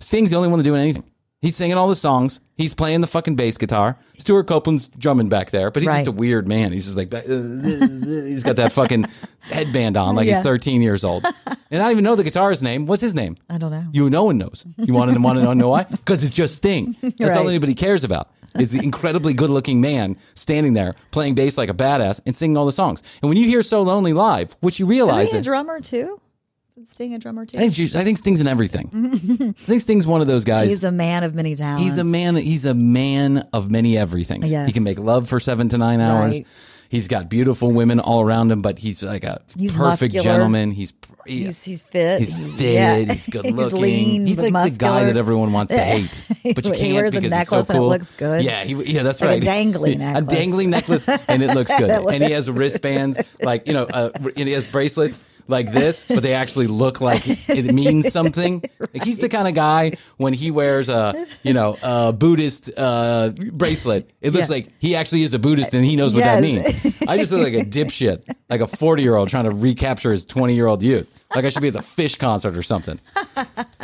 Sting's 0.00 0.30
the 0.30 0.36
only 0.36 0.48
one 0.48 0.62
doing 0.62 0.80
anything. 0.80 1.04
He's 1.40 1.54
singing 1.54 1.76
all 1.76 1.86
the 1.86 1.94
songs. 1.94 2.40
He's 2.56 2.74
playing 2.74 3.00
the 3.00 3.06
fucking 3.06 3.36
bass 3.36 3.56
guitar. 3.58 3.96
Stewart 4.18 4.48
Copeland's 4.48 4.86
drumming 4.98 5.28
back 5.28 5.50
there, 5.52 5.70
but 5.70 5.82
he's 5.84 5.88
Right. 5.88 5.98
just 5.98 6.08
a 6.08 6.12
weird 6.12 6.48
man. 6.48 6.72
He's 6.72 6.86
just 6.86 6.96
like 6.96 7.14
uh, 7.14 7.20
he's 7.22 8.42
got 8.42 8.56
that 8.56 8.72
fucking 8.72 9.04
headband 9.42 9.96
on, 9.96 10.16
like 10.16 10.26
Yeah. 10.26 10.36
he's 10.38 10.42
13 10.44 10.82
years 10.82 11.04
old. 11.04 11.24
And 11.70 11.82
I 11.82 11.84
don't 11.84 11.90
even 11.92 12.04
know 12.04 12.16
the 12.16 12.24
guitarist's 12.24 12.62
name. 12.62 12.86
What's 12.86 13.02
his 13.02 13.14
name? 13.14 13.36
I 13.50 13.58
don't 13.58 13.70
know. 13.70 13.84
You 13.92 14.08
no 14.08 14.24
one 14.24 14.38
knows. 14.38 14.64
You 14.78 14.94
want 14.94 15.12
to 15.12 15.20
want 15.20 15.38
to 15.38 15.54
know 15.54 15.68
why? 15.68 15.82
Because 15.82 16.24
it's 16.24 16.34
just 16.34 16.54
Sting. 16.56 16.96
That's 17.18 17.36
all 17.36 17.46
anybody 17.46 17.74
cares 17.74 18.04
about. 18.04 18.30
Is 18.58 18.72
the 18.72 18.82
incredibly 18.82 19.34
good-looking 19.34 19.80
man 19.80 20.16
standing 20.34 20.72
there 20.72 20.94
playing 21.10 21.34
bass 21.34 21.58
like 21.58 21.68
a 21.68 21.74
badass 21.74 22.20
and 22.26 22.34
singing 22.34 22.56
all 22.56 22.66
the 22.66 22.72
songs. 22.72 23.02
And 23.22 23.28
when 23.28 23.38
you 23.38 23.46
hear 23.46 23.62
"So 23.62 23.82
Lonely" 23.82 24.12
live, 24.12 24.56
what 24.60 24.78
you 24.78 24.86
realize 24.86 25.26
Is 25.28 25.32
he 25.32 25.38
a 25.38 25.42
drummer 25.42 25.80
too? 25.80 26.20
Is 26.76 26.90
Sting 26.90 27.12
a 27.14 27.18
drummer 27.18 27.44
too? 27.44 27.58
I 27.58 27.68
think, 27.68 27.96
I 27.96 28.04
think 28.04 28.18
Sting's 28.18 28.40
in 28.40 28.46
everything. 28.46 28.90
I 28.94 29.52
think 29.52 29.82
Sting's 29.82 30.06
one 30.06 30.20
of 30.20 30.28
those 30.28 30.44
guys. 30.44 30.70
He's 30.70 30.84
a 30.84 30.92
man 30.92 31.24
of 31.24 31.34
many 31.34 31.56
talents. 31.56 31.82
He's 31.82 31.98
a 31.98 32.04
man. 32.04 32.36
He's 32.36 32.64
a 32.64 32.74
man 32.74 33.48
of 33.52 33.70
many 33.70 33.98
everythings. 33.98 34.50
Yes. 34.50 34.68
He 34.68 34.72
can 34.72 34.84
make 34.84 34.98
love 34.98 35.28
for 35.28 35.40
seven 35.40 35.68
to 35.70 35.78
nine 35.78 36.00
hours. 36.00 36.36
Right. 36.36 36.46
He's 36.90 37.06
got 37.06 37.28
beautiful 37.28 37.70
women 37.70 38.00
all 38.00 38.22
around 38.22 38.50
him, 38.50 38.62
but 38.62 38.78
he's 38.78 39.02
like 39.02 39.22
a 39.24 39.42
He's 39.58 39.72
perfect 39.72 40.14
muscular. 40.14 40.24
gentleman. 40.24 40.70
He's 40.70 40.92
he- 41.26 41.44
He's 41.44 41.62
he's 41.62 41.82
fit. 41.82 42.20
He's 42.20 42.32
fit. 42.56 42.72
yeah. 42.72 42.96
He's 43.00 43.26
good 43.30 43.44
looking. 43.50 43.78
lean, 43.80 44.26
he's 44.26 44.38
like 44.38 44.72
the 44.72 44.78
guy 44.78 45.04
that 45.04 45.16
everyone 45.18 45.52
wants 45.52 45.70
to 45.70 45.78
hate, 45.78 46.24
but 46.54 46.64
you 46.64 46.72
He 46.72 46.78
can't 46.78 46.94
wears 46.94 47.12
a 47.14 47.20
because 47.20 47.32
he's 47.38 47.48
so 47.48 47.56
necklace 47.56 47.68
and 47.68 47.76
it 47.76 47.80
cool. 47.80 47.88
looks 47.90 48.12
good. 48.12 48.42
Yeah, 48.44 48.64
he, 48.64 48.72
yeah, 48.94 49.02
that's 49.02 49.20
Like 49.20 49.28
a 49.28 49.32
right. 49.34 49.42
dangling 49.42 50.00
a 50.16 50.22
dangling 50.22 50.70
necklace, 50.70 51.06
and 51.28 51.42
it 51.42 51.54
looks 51.54 51.70
good. 51.78 51.90
And 51.90 52.24
he 52.24 52.32
has 52.32 52.50
wristbands, 52.50 53.22
like 53.42 53.66
you 53.66 53.74
know, 53.74 53.84
uh, 53.84 54.08
and 54.36 54.48
he 54.48 54.52
has 54.54 54.64
bracelets 54.64 55.22
like 55.48 55.72
this, 55.72 56.04
but 56.06 56.22
they 56.22 56.34
actually 56.34 56.66
look 56.66 57.00
like 57.00 57.22
it 57.48 57.72
means 57.72 58.12
something. 58.12 58.62
Like 58.78 59.02
he's 59.04 59.18
the 59.18 59.28
kind 59.28 59.48
of 59.48 59.54
guy 59.54 59.96
when 60.18 60.34
he 60.34 60.50
wears 60.50 60.88
a 60.88 61.26
you 61.42 61.54
know 61.54 61.76
a 61.82 62.12
Buddhist 62.12 62.70
uh, 62.76 63.30
bracelet, 63.52 64.10
it 64.20 64.32
looks 64.32 64.48
Yeah. 64.48 64.54
like 64.56 64.68
he 64.78 64.94
actually 64.94 65.22
is 65.22 65.34
a 65.34 65.38
Buddhist 65.38 65.74
and 65.74 65.84
he 65.84 65.96
knows 65.96 66.14
what 66.14 66.24
that 66.24 66.42
means. 66.42 67.02
I 67.08 67.16
just 67.16 67.32
look 67.32 67.42
like 67.42 67.54
a 67.54 67.64
dipshit, 67.66 68.22
like 68.48 68.60
a 68.60 68.66
forty 68.66 69.02
year 69.02 69.16
old 69.16 69.28
trying 69.28 69.44
to 69.44 69.50
recapture 69.50 70.10
his 70.12 70.24
twenty 70.24 70.54
year 70.54 70.66
old 70.66 70.82
youth. 70.82 71.14
Like 71.34 71.44
I 71.44 71.50
should 71.50 71.62
be 71.62 71.68
at 71.68 71.74
the 71.74 71.80
Phish 71.80 72.18
concert 72.18 72.56
or 72.56 72.62
something. 72.62 72.98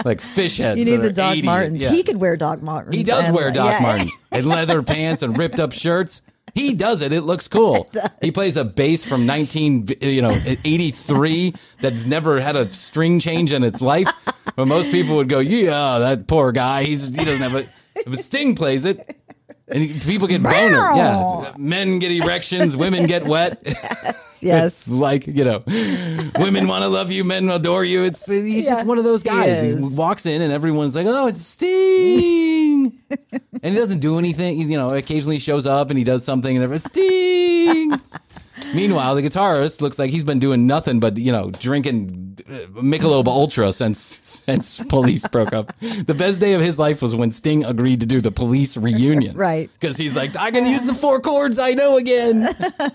Like 0.05 0.21
fish 0.21 0.59
heads. 0.59 0.79
You 0.79 0.85
need 0.87 0.97
the 1.03 1.13
Doc 1.13 1.33
80. 1.37 1.43
Martens. 1.47 1.81
Yeah. 1.81 1.91
He 1.91 2.03
could 2.03 2.17
wear 2.19 2.37
Doc 2.37 2.63
Martens. 2.63 2.95
He 2.97 3.03
does 3.03 3.31
wear 3.31 3.51
Doc 3.51 3.71
yeah. 3.71 3.81
Martens 3.81 4.13
and 4.33 4.47
leather 4.47 4.83
pants 4.83 5.23
and 5.23 5.37
ripped 5.39 5.61
up 5.61 5.73
shirts. 5.73 6.23
He 6.55 6.75
does 6.75 7.03
it. 7.03 7.13
It 7.13 7.23
looks 7.23 7.49
cool. 7.49 7.89
He 8.21 8.31
plays 8.31 8.57
a 8.57 8.65
bass 8.65 9.05
from 9.05 9.27
19, 9.27 9.89
you 10.01 10.23
know, 10.23 10.35
83 10.65 11.53
that's 11.81 12.07
never 12.07 12.41
had 12.41 12.57
a 12.57 12.73
string 12.73 13.21
change 13.21 13.53
in 13.53 13.63
its 13.63 13.83
life. 13.83 14.09
But 14.57 14.67
most 14.67 14.91
people 14.91 15.17
would 15.17 15.29
go, 15.29 15.41
"Yeah, 15.41 15.99
that 15.99 16.27
poor 16.27 16.53
guy. 16.53 16.85
He's 16.85 17.11
he 17.11 17.25
doesn't 17.25 17.43
have 17.43 17.55
a." 17.55 17.67
If 17.97 18.19
Sting 18.19 18.55
plays 18.57 18.87
it, 18.87 19.17
and 19.69 20.03
people 20.03 20.29
get 20.29 20.43
boner. 20.43 20.93
Yeah, 20.95 21.55
men 21.59 21.99
get 21.99 22.11
erections, 22.11 22.77
women 22.77 23.07
get 23.07 23.25
wet. 23.25 23.63
Yes. 24.45 24.87
Like 24.95 25.27
you 25.27 25.45
know, 25.45 25.63
women 26.39 26.69
want 26.69 26.83
to 26.83 26.89
love 26.89 27.11
you, 27.11 27.25
men 27.25 27.49
adore 27.51 27.85
you. 27.85 28.05
It's 28.05 28.27
he's 28.27 28.67
just 28.67 28.87
one 28.87 28.99
of 28.99 29.05
those 29.05 29.23
guys. 29.23 29.63
He, 29.63 29.69
is. 29.69 29.81
walks 29.81 30.25
in 30.25 30.41
and 30.41 30.53
everyone's 30.53 30.95
like, 30.95 31.07
"Oh, 31.07 31.27
it's 31.27 31.41
Sting," 31.43 32.93
and 33.11 33.75
he 33.75 33.75
doesn't 33.75 33.99
do 33.99 34.19
anything. 34.19 34.57
He, 34.57 34.65
you 34.65 34.79
know, 34.79 34.89
occasionally 34.95 35.39
shows 35.39 35.67
up 35.67 35.91
and 35.91 35.99
he 35.99 36.05
does 36.05 36.25
something, 36.25 36.55
and 36.55 36.63
everyone's 36.63 36.85
Sting. 36.85 37.93
Meanwhile, 38.75 39.15
the 39.17 39.23
guitarist 39.23 39.81
looks 39.81 39.99
like 39.99 40.11
he's 40.11 40.25
been 40.25 40.39
doing 40.39 40.67
nothing 40.67 41.01
but 41.01 41.17
you 41.17 41.33
know 41.33 41.51
drinking 41.51 42.24
Uh, 42.55 42.67
Michelob 42.81 43.27
Ultra 43.27 43.73
since 43.73 43.99
since 44.45 44.79
Police 44.85 45.27
broke 45.29 45.53
up. 45.53 45.73
The 45.81 46.15
best 46.15 46.39
day 46.39 46.53
of 46.53 46.61
his 46.61 46.79
life 46.79 47.03
was 47.03 47.15
when 47.15 47.33
Sting 47.33 47.65
agreed 47.65 48.01
to 48.01 48.07
do 48.07 48.21
the 48.21 48.31
Police 48.31 48.77
reunion, 48.77 49.37
Right. 49.37 49.71
Because 49.73 49.97
he's 49.97 50.15
like, 50.15 50.37
I 50.37 50.51
can 50.51 50.67
use 50.67 50.85
the 50.85 50.95
four 50.95 51.21
chords 51.21 51.59
I 51.59 51.73
know 51.73 51.97
again 51.97 52.49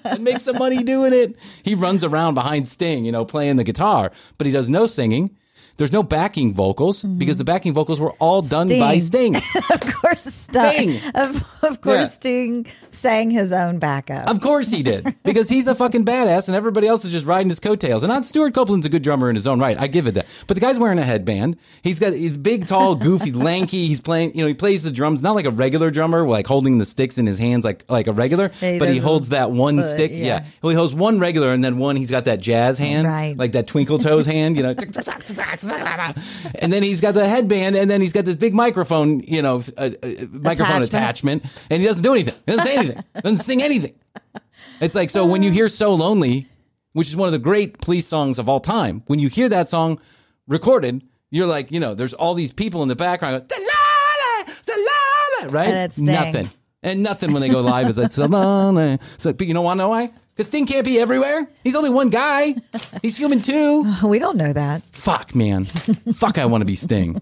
and 0.06 0.24
make 0.24 0.42
some 0.42 0.58
money 0.58 0.84
doing 0.84 1.14
it. 1.14 1.36
He 1.64 1.76
runs 1.76 2.04
around 2.04 2.36
behind 2.36 2.68
Sting, 2.68 3.06
you 3.06 3.12
know, 3.12 3.26
playing 3.26 3.58
the 3.58 3.64
guitar, 3.64 4.12
but 4.38 4.48
he 4.48 4.54
does 4.54 4.70
no 4.70 4.86
singing. 4.88 5.36
There's 5.80 5.92
no 5.94 6.04
backing 6.04 6.54
vocals 6.54 7.02
because 7.04 7.38
the 7.38 7.44
backing 7.46 7.74
vocals 7.74 8.00
were 8.00 8.12
all 8.20 8.42
done 8.42 8.68
by 8.68 9.00
Sting. 9.00 9.36
of 9.72 9.82
course, 9.96 10.24
Sting. 10.26 10.92
Sting. 10.92 11.12
Of, 11.16 11.64
of 11.64 11.82
course, 11.82 11.98
Yeah. 12.00 12.04
Sting 12.04 12.66
sang 12.92 13.32
his 13.32 13.54
own 13.54 13.80
backup. 13.80 14.28
Of 14.28 14.42
course 14.42 14.70
he 14.70 14.84
did, 14.84 15.08
because 15.24 15.48
he's 15.48 15.68
a 15.68 15.74
fucking 15.76 16.04
badass, 16.04 16.48
and 16.50 16.56
everybody 16.56 16.86
else 16.86 17.06
is 17.06 17.14
just 17.14 17.26
riding 17.26 17.48
his 17.48 17.62
coattails. 17.62 18.04
And 18.04 18.12
not 18.12 18.26
Stewart 18.26 18.54
Copeland's 18.54 18.86
a 18.86 18.90
good 18.90 19.02
drummer 19.04 19.30
in 19.30 19.36
his 19.38 19.48
own 19.48 19.58
right. 19.60 19.80
I 19.80 19.88
give 19.88 20.06
it 20.06 20.16
that. 20.16 20.28
But 20.48 20.56
the 20.56 20.62
guy's 20.62 20.78
wearing 20.78 21.00
a 21.00 21.04
headband. 21.06 21.56
He's 21.82 21.98
got 21.98 22.12
he's 22.12 22.38
big, 22.38 22.68
tall, 22.68 22.96
goofy, 22.96 23.32
lanky. 23.48 23.88
He's 23.88 24.02
playing. 24.02 24.36
You 24.36 24.42
know, 24.44 24.48
he 24.50 24.54
plays 24.54 24.84
the 24.84 24.92
drums 24.92 25.22
not 25.22 25.34
like 25.34 25.46
a 25.46 25.52
regular 25.52 25.92
drummer, 25.92 26.28
like 26.28 26.46
holding 26.46 26.78
the 26.78 26.86
sticks 26.86 27.18
in 27.18 27.26
his 27.26 27.40
hands 27.40 27.64
like 27.64 27.86
like 27.90 28.08
a 28.08 28.12
regular. 28.14 28.50
He 28.60 28.80
but 28.80 28.90
he 28.90 28.98
holds 28.98 29.30
that 29.30 29.50
one 29.52 29.78
but, 29.78 29.86
stick. 29.86 30.12
yeah. 30.12 30.18
Yeah. 30.26 30.46
Well, 30.62 30.72
he 30.72 30.76
holds 30.76 30.94
one 30.94 31.20
regular, 31.20 31.54
and 31.54 31.64
then 31.64 31.78
one 31.78 31.96
he's 31.96 32.12
got 32.12 32.26
that 32.26 32.42
jazz 32.42 32.78
hand, 32.78 33.08
Right. 33.08 33.38
like 33.38 33.54
that 33.54 33.66
twinkle 33.68 33.98
toes 33.98 34.26
hand. 34.26 34.58
You 34.58 34.64
know. 34.64 34.74
and 36.60 36.72
then 36.74 36.84
he's 36.84 37.02
got 37.02 37.14
the 37.14 37.28
headband, 37.28 37.76
and 37.76 37.90
then 37.90 38.02
he's 38.02 38.14
got 38.14 38.26
this 38.26 38.36
big 38.36 38.54
microphone. 38.54 39.20
You 39.22 39.42
know, 39.42 39.62
uh, 39.78 39.92
uh, 40.02 40.10
microphone 40.32 40.82
Attachment. 40.82 41.44
attachment, 41.44 41.44
and 41.70 41.82
he 41.82 41.88
doesn't 41.88 42.04
do 42.04 42.14
anything. 42.14 42.36
He 42.46 42.52
doesn't 42.52 42.66
say 42.66 42.76
anything. 42.76 43.04
Doesn't 43.24 43.40
sing 43.46 43.62
anything. 43.62 43.94
It's 44.82 44.96
like 44.96 45.10
so 45.10 45.26
when 45.26 45.44
you 45.44 45.52
hear 45.52 45.68
"So 45.68 45.94
Lonely," 45.94 46.48
which 46.94 47.08
is 47.08 47.16
one 47.16 47.28
of 47.28 47.34
the 47.34 47.40
great 47.40 47.80
police 47.80 48.08
songs 48.08 48.40
of 48.40 48.48
all 48.50 48.60
time. 48.60 49.04
When 49.08 49.20
you 49.20 49.28
hear 49.30 49.50
that 49.50 49.68
song 49.68 50.00
recorded, 50.48 51.04
you're 51.32 51.48
like, 51.48 51.72
you 51.72 51.80
know, 51.80 51.94
there's 51.96 52.14
all 52.14 52.34
these 52.34 52.54
people 52.54 52.82
in 52.82 52.88
the 52.88 52.96
background, 52.96 53.48
going, 53.48 53.62
"Salala, 53.62 54.46
salala," 54.64 55.54
right? 55.54 55.68
And 55.70 55.78
it's 55.80 55.98
nothing, 55.98 56.50
and 56.82 57.04
nothing 57.04 57.34
when 57.34 57.42
they 57.42 57.50
go 57.50 57.62
live. 57.62 57.90
It's 57.90 57.98
like 57.98 58.10
"Salala." 58.12 59.00
So, 59.18 59.34
but 59.34 59.48
you 59.48 59.54
don't 59.54 59.64
want 59.64 59.78
to 59.78 59.84
know 59.84 59.90
why? 59.90 60.12
Because 60.40 60.48
Sting 60.48 60.66
can't 60.68 60.86
be 60.86 60.98
everywhere. 61.02 61.50
He's 61.66 61.76
only 61.76 61.90
one 61.90 62.08
guy. 62.10 62.56
He's 63.02 63.18
human 63.18 63.42
too. 63.42 63.84
we 64.06 64.20
don't 64.20 64.38
know 64.38 64.54
that. 64.54 64.84
Fuck, 64.94 65.36
man. 65.36 65.66
Fuck, 65.66 66.38
I 66.38 66.46
want 66.46 66.62
to 66.62 66.66
be 66.66 66.76
Sting. 66.76 67.22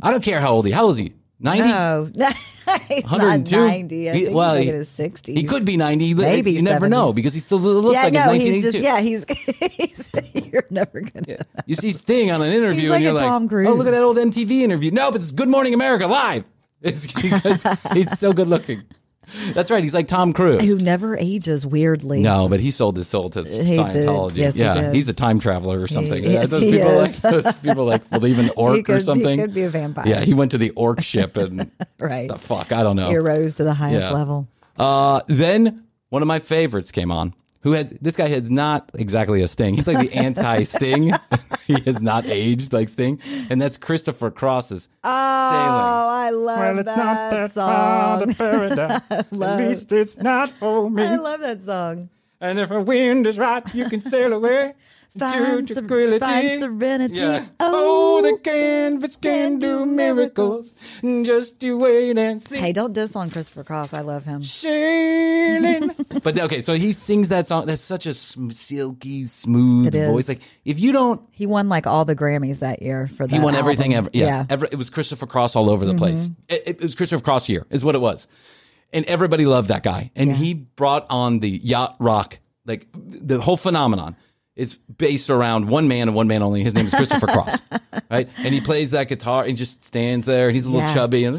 I 0.00 0.12
don't 0.12 0.22
care 0.22 0.38
how 0.40 0.52
old 0.52 0.66
he. 0.66 0.70
How 0.70 0.84
old 0.84 0.92
is 0.92 0.98
he? 0.98 1.12
Ninety. 1.40 1.66
No, 1.66 2.04
he's 2.88 3.02
not 3.02 3.10
102? 3.10 3.56
90. 3.56 4.10
I 4.10 4.14
He- 4.14 4.24
think 4.26 4.36
well, 4.36 4.54
he's 4.54 4.62
he- 4.66 4.70
like 4.70 4.74
in 4.74 4.78
his 4.78 4.90
60s. 4.90 5.36
He 5.36 5.42
could 5.42 5.64
be 5.66 5.76
90. 5.76 6.14
Maybe 6.14 6.52
You 6.52 6.62
never 6.62 6.88
know 6.88 7.12
because 7.12 7.34
he 7.34 7.40
still 7.40 7.58
looks 7.58 7.96
Yeah, 7.96 8.04
like 8.04 8.12
no, 8.12 8.32
he's 8.32 8.62
1982. 8.62 8.70
just, 8.70 8.84
yeah, 8.84 9.00
he's, 9.00 10.12
he's 10.36 10.52
you're 10.52 10.62
never 10.70 11.00
going 11.00 11.24
to. 11.24 11.44
You 11.66 11.74
see 11.74 11.90
Sting 11.90 12.30
on 12.30 12.42
an 12.42 12.52
interview 12.52 12.92
and 12.92 13.02
you're 13.02 13.12
like, 13.12 13.24
oh, 13.28 13.74
look 13.74 13.88
at 13.88 13.90
that 13.90 14.04
old 14.04 14.18
MTV 14.18 14.60
interview. 14.60 14.92
No, 14.92 15.10
but 15.10 15.20
it's 15.20 15.32
Good 15.32 15.48
Morning 15.48 15.74
America 15.74 16.06
live. 16.06 16.44
It's 16.80 17.12
because 17.12 17.66
he's 17.92 18.16
so 18.20 18.32
good 18.32 18.46
looking. 18.48 18.84
That's 19.54 19.70
right. 19.70 19.82
He's 19.82 19.94
like 19.94 20.08
Tom 20.08 20.32
Cruise. 20.32 20.62
Who 20.62 20.76
never 20.78 21.16
ages 21.16 21.66
weirdly. 21.66 22.20
No, 22.22 22.48
but 22.48 22.60
he 22.60 22.70
sold 22.70 22.96
his 22.96 23.08
soul 23.08 23.30
to 23.30 23.42
He. 23.42 23.76
Scientology. 23.76 24.36
Yes, 24.36 24.54
he 24.54 24.60
yeah, 24.60 24.74
did. 24.74 24.94
he's 24.94 25.08
a 25.08 25.12
time 25.12 25.38
traveler 25.38 25.80
or 25.80 25.86
something. 25.88 26.22
yes, 26.22 26.48
those 26.48 26.62
he 26.62 26.72
people 26.72 27.00
is. 27.00 27.22
like 27.24 27.32
those 27.32 27.52
people 27.56 27.84
like 27.86 28.08
believe 28.10 28.38
in 28.38 28.50
orc 28.56 28.76
He 28.76 28.82
could- 28.82 28.94
or 28.94 28.98
he 28.98 29.04
something. 29.04 29.38
could 29.38 29.54
be 29.54 29.62
a 29.62 29.70
vampire. 29.70 30.06
Yeah, 30.06 30.20
he 30.20 30.34
went 30.34 30.50
to 30.52 30.58
the 30.58 30.70
orc 30.70 31.02
ship 31.04 31.36
and 31.36 31.70
Right. 31.98 32.28
the 32.28 32.38
fuck, 32.38 32.72
I 32.72 32.82
don't 32.82 32.96
know. 32.96 33.08
He 33.10 33.16
rose 33.18 33.54
to 33.54 33.64
the 33.64 33.74
highest 33.74 34.02
Yeah. 34.06 34.12
level. 34.12 34.48
Uh, 34.78 35.20
then 35.28 35.84
one 36.08 36.22
of 36.22 36.28
my 36.28 36.38
favorites 36.38 36.90
came 36.90 37.10
on. 37.10 37.34
Who 37.62 37.72
had 37.72 37.90
this 38.00 38.16
guy 38.16 38.28
has 38.28 38.50
not 38.50 38.90
exactly 38.94 39.40
a 39.42 39.48
Sting. 39.48 39.74
He's 39.74 39.86
like 39.86 39.98
the 39.98 40.14
anti-Sting. 40.16 41.12
he 41.66 41.80
has 41.82 42.02
not 42.02 42.26
aged 42.26 42.72
like 42.72 42.88
Sting, 42.88 43.20
and 43.50 43.60
that's 43.62 43.76
Christopher 43.76 44.30
Cross's 44.30 44.88
Oh, 45.04 45.50
sailing. 45.50 46.26
I 46.26 46.30
love 46.30 46.58
well, 46.58 46.78
it's 46.80 46.86
that, 46.90 47.52
song. 47.52 48.34
paradise. 48.38 49.00
At 49.10 49.32
least 49.32 49.92
it's 49.92 50.16
not 50.18 50.50
for 50.50 50.90
me. 50.90 51.04
I 51.04 51.16
love 51.16 51.40
that 51.40 51.62
song. 51.62 52.10
and 52.40 52.58
if 52.58 52.70
a 52.72 52.80
wind 52.80 53.26
is 53.28 53.38
right, 53.38 53.62
you 53.74 53.88
can 53.88 54.00
sail 54.00 54.32
away 54.32 54.72
Find, 55.18 55.68
to 55.68 55.74
ser- 55.74 55.80
tranquility. 55.80 56.18
find 56.20 56.60
serenity. 56.62 57.20
Yeah. 57.20 57.44
Oh, 57.60 57.80
Oh, 58.14 58.22
the 58.22 58.38
canvas 58.38 59.16
can 59.16 59.58
do 59.58 59.84
miracles. 59.84 60.78
Just 61.02 61.62
you 61.62 61.76
wait 61.78 62.16
and 62.16 62.40
see. 62.40 62.56
Hey, 62.58 62.72
don't 62.72 62.92
diss 62.92 63.14
on 63.16 63.30
Christopher 63.30 63.64
Cross. 63.64 63.92
I 63.94 64.00
love 64.00 64.24
him. 64.24 64.42
Sailing. 64.42 65.90
But 66.22 66.38
okay, 66.38 66.60
so 66.60 66.74
he 66.74 66.92
sings 66.92 67.30
that 67.30 67.46
song. 67.48 67.66
That's 67.66 67.82
such 67.82 68.06
a 68.06 68.14
sm- 68.14 68.50
silky, 68.50 69.24
smooth 69.24 69.88
It 69.88 69.94
is. 69.96 70.08
voice. 70.08 70.28
Like 70.28 70.40
if 70.64 70.78
you 70.78 70.92
don't 70.92 71.20
He 71.32 71.46
won 71.46 71.68
like 71.68 71.86
all 71.86 72.04
the 72.04 72.14
Grammys 72.14 72.60
that 72.60 72.80
year 72.82 73.08
for 73.08 73.26
that. 73.26 73.34
He 73.34 73.42
won 73.42 73.54
everything 73.56 73.94
album. 73.94 74.10
ever. 74.14 74.24
Yeah, 74.24 74.26
yeah. 74.38 74.46
Ever, 74.48 74.66
it 74.70 74.76
was 74.76 74.88
Christopher 74.90 75.26
Cross 75.26 75.56
all 75.56 75.68
over 75.68 75.84
the 75.84 75.94
place. 75.94 76.26
Mm-hmm. 76.26 76.32
It, 76.48 76.62
it 76.66 76.80
was 76.82 76.94
Christopher 76.94 77.24
Cross 77.24 77.48
year, 77.48 77.66
is 77.70 77.84
what 77.84 77.94
it 77.96 78.00
was, 78.00 78.28
and 78.92 79.04
everybody 79.06 79.46
loved 79.46 79.68
that 79.68 79.82
guy. 79.82 80.10
And 80.14 80.30
Yeah. 80.30 80.36
he 80.36 80.54
brought 80.54 81.06
on 81.10 81.40
the 81.40 81.50
yacht 81.50 81.96
rock, 81.98 82.38
like 82.66 82.86
the 82.94 83.40
whole 83.40 83.56
phenomenon 83.56 84.14
is 84.62 84.76
based 84.96 85.28
around 85.28 85.68
one 85.68 85.88
man 85.88 86.08
and 86.08 86.14
one 86.14 86.28
man 86.28 86.42
only. 86.42 86.62
His 86.62 86.74
name 86.74 86.86
is 86.86 86.94
Christopher 86.94 87.26
Cross, 87.36 87.60
right? 88.10 88.28
And 88.38 88.54
he 88.54 88.60
plays 88.60 88.92
that 88.92 89.08
guitar 89.08 89.44
and 89.44 89.56
just 89.56 89.84
stands 89.84 90.24
there. 90.26 90.46
And 90.48 90.54
he's 90.54 90.64
a 90.66 90.70
little 90.70 90.86
Yeah. 90.88 90.94
chubby 90.94 91.24
and 91.24 91.36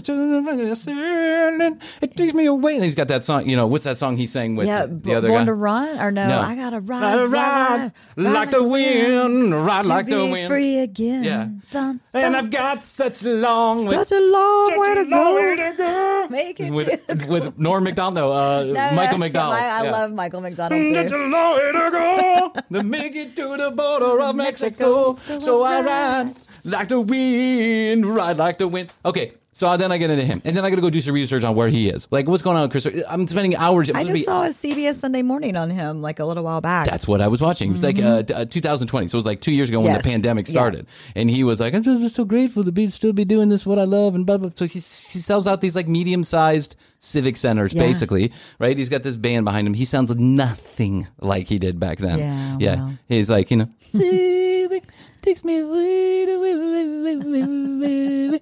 it 2.01 2.15
takes 2.18 2.34
me 2.34 2.46
away. 2.46 2.75
And 2.75 2.84
he's 2.84 2.96
got 2.96 3.08
that 3.08 3.24
song. 3.24 3.48
You 3.50 3.56
know 3.56 3.68
what's 3.68 3.84
that 3.86 3.98
song 3.98 4.18
he 4.18 4.27
sang 4.27 4.56
with 4.56 4.68
Yeah, 4.68 4.86
the, 4.86 4.94
b- 4.94 5.13
other 5.13 5.27
Born 5.30 5.42
guy? 5.42 5.46
to 5.46 5.53
Run 5.53 6.00
or 6.00 6.12
no? 6.12 6.27
No. 6.27 6.39
I 6.42 6.56
gotta 6.56 6.80
ride, 6.80 7.01
Ride, 7.15 7.25
ride, 7.32 7.92
ride, 8.18 8.24
like 8.32 8.51
the 8.51 8.63
wind, 8.63 9.65
ride 9.65 9.86
like 9.86 10.08
the 10.08 10.25
wind. 10.25 10.48
free 10.50 10.80
again. 10.80 11.24
Yeah. 11.24 11.48
Dun, 11.72 12.00
And. 12.13 12.36
I've 12.36 12.50
got 12.51 12.84
such 12.84 13.24
a 13.24 13.30
long 13.34 13.86
way, 13.86 13.96
such 13.96 14.12
a 14.12 14.20
long 14.20 14.70
such 14.70 14.77
way 14.80 14.92
a 14.92 14.96
to 14.96 15.10
long 15.10 15.36
way 15.36 15.56
go. 15.56 15.72
to 15.72 15.77
go. 15.77 16.27
Make 16.30 16.60
it. 16.60 16.72
with 16.72 17.27
with 17.27 17.58
Norm 17.60 17.84
Macdonald, 17.84 18.15
no, 18.15 18.32
uh, 18.32 18.63
No, 18.63 18.96
Michael 18.96 19.18
no. 19.20 19.25
McDonald. 19.25 19.56
I, 19.56 19.82
I 19.82 19.84
Yeah. 19.86 19.92
love 19.92 20.12
Michael 20.13 20.42
McDonald 20.42 20.94
Such 20.96 21.12
a 21.12 21.18
long 21.18 21.56
way 21.58 21.72
to 21.72 21.89
go. 21.92 22.53
to 22.80 22.84
make 23.13 23.27
it 23.27 23.36
to 23.36 23.58
the 23.58 23.72
border 23.72 24.22
of 24.22 24.36
Mexico. 24.36 25.15
So 25.17 25.63
I 25.63 25.82
ride 25.82 26.36
like 26.63 26.88
the 26.88 27.00
wind, 27.00 28.05
ride 28.05 28.38
like 28.38 28.58
the 28.58 28.67
wind. 28.67 28.91
Okay, 29.05 29.34
so 29.51 29.75
then 29.77 29.91
I 29.91 29.98
get 29.98 30.10
into 30.10 30.24
him, 30.25 30.41
and 30.46 30.55
then 30.55 30.63
I 30.65 30.70
got 30.70 30.77
to 30.77 30.82
go 30.82 30.89
do 30.89 31.01
some 31.01 31.13
research 31.13 31.43
on 31.43 31.55
where 31.55 31.67
he 31.67 31.89
is. 31.89 32.08
Like, 32.10 32.27
what's 32.27 32.41
going 32.41 32.58
on 32.58 32.63
with 32.63 32.72
Chris? 32.72 33.03
I'm 33.08 33.27
spending 33.27 33.55
hours. 33.55 33.89
I 33.91 34.01
just 34.03 34.13
be- 34.13 34.24
saw 34.24 34.43
a 34.46 34.50
CBS 34.50 34.96
Sunday 34.96 35.22
Morning 35.22 35.55
on 35.58 35.70
him 35.70 36.01
like 36.01 36.20
a 36.20 36.25
little 36.25 36.43
while 36.43 36.62
back. 36.62 36.88
That's 36.88 37.08
what 37.08 37.22
I 37.22 37.27
was 37.27 37.41
watching. 37.41 37.70
It 37.70 37.74
was 37.74 37.84
like 37.84 38.00
uh, 38.01 38.24
t- 38.24 38.34
uh, 38.34 38.46
2020, 38.46 39.08
so 39.08 39.15
it 39.15 39.20
was 39.20 39.25
like 39.25 39.41
two 39.41 39.51
years 39.51 39.70
ago 39.70 39.79
when 39.79 39.93
Yes. 39.93 40.03
the 40.03 40.10
pandemic 40.10 40.48
Yeah. 40.48 40.53
started, 40.53 40.88
and 41.15 41.29
he 41.29 41.43
was 41.43 41.60
like, 41.60 41.74
"I'm 41.74 41.84
just 41.84 42.15
so 42.15 42.25
grateful 42.25 42.63
to 42.63 42.72
be 42.72 42.88
still 42.88 43.13
be 43.13 43.25
doing 43.25 43.50
this, 43.50 43.65
what 43.65 43.77
I 43.77 43.84
love," 43.84 44.15
and 44.15 44.25
blah 44.25 44.38
blah. 44.38 44.51
So 44.55 44.65
he 44.65 44.79
he 44.79 44.79
sells 44.79 45.46
out 45.48 45.62
these 45.62 45.75
like 45.75 45.88
medium 45.88 46.24
sized 46.24 46.75
civic 47.00 47.36
centers, 47.36 47.74
Yeah. 47.74 47.84
basically, 47.84 48.32
right? 48.60 48.77
He's 48.77 48.89
got 48.89 49.03
this 49.03 49.17
band 49.17 49.43
behind 49.46 49.67
him. 49.67 49.74
He 49.74 49.84
sounds 49.86 50.15
nothing 50.15 51.08
like 51.20 51.48
he 51.50 51.60
did 51.60 51.79
back 51.79 51.98
then. 52.00 52.17
Yeah, 52.20 52.58
yeah. 52.60 52.75
well. 52.75 52.93
He's 53.10 53.29
like, 53.29 53.51
you 53.51 53.58
know, 53.58 53.67
"Sailing 53.93 54.82
takes 55.24 55.44
me 55.44 55.58
away, 55.60 56.24
away, 56.24 56.51
away, 56.51 56.51
away, 56.53 57.13
away, 57.13 57.42
away, 57.42 58.27
away." 58.27 58.39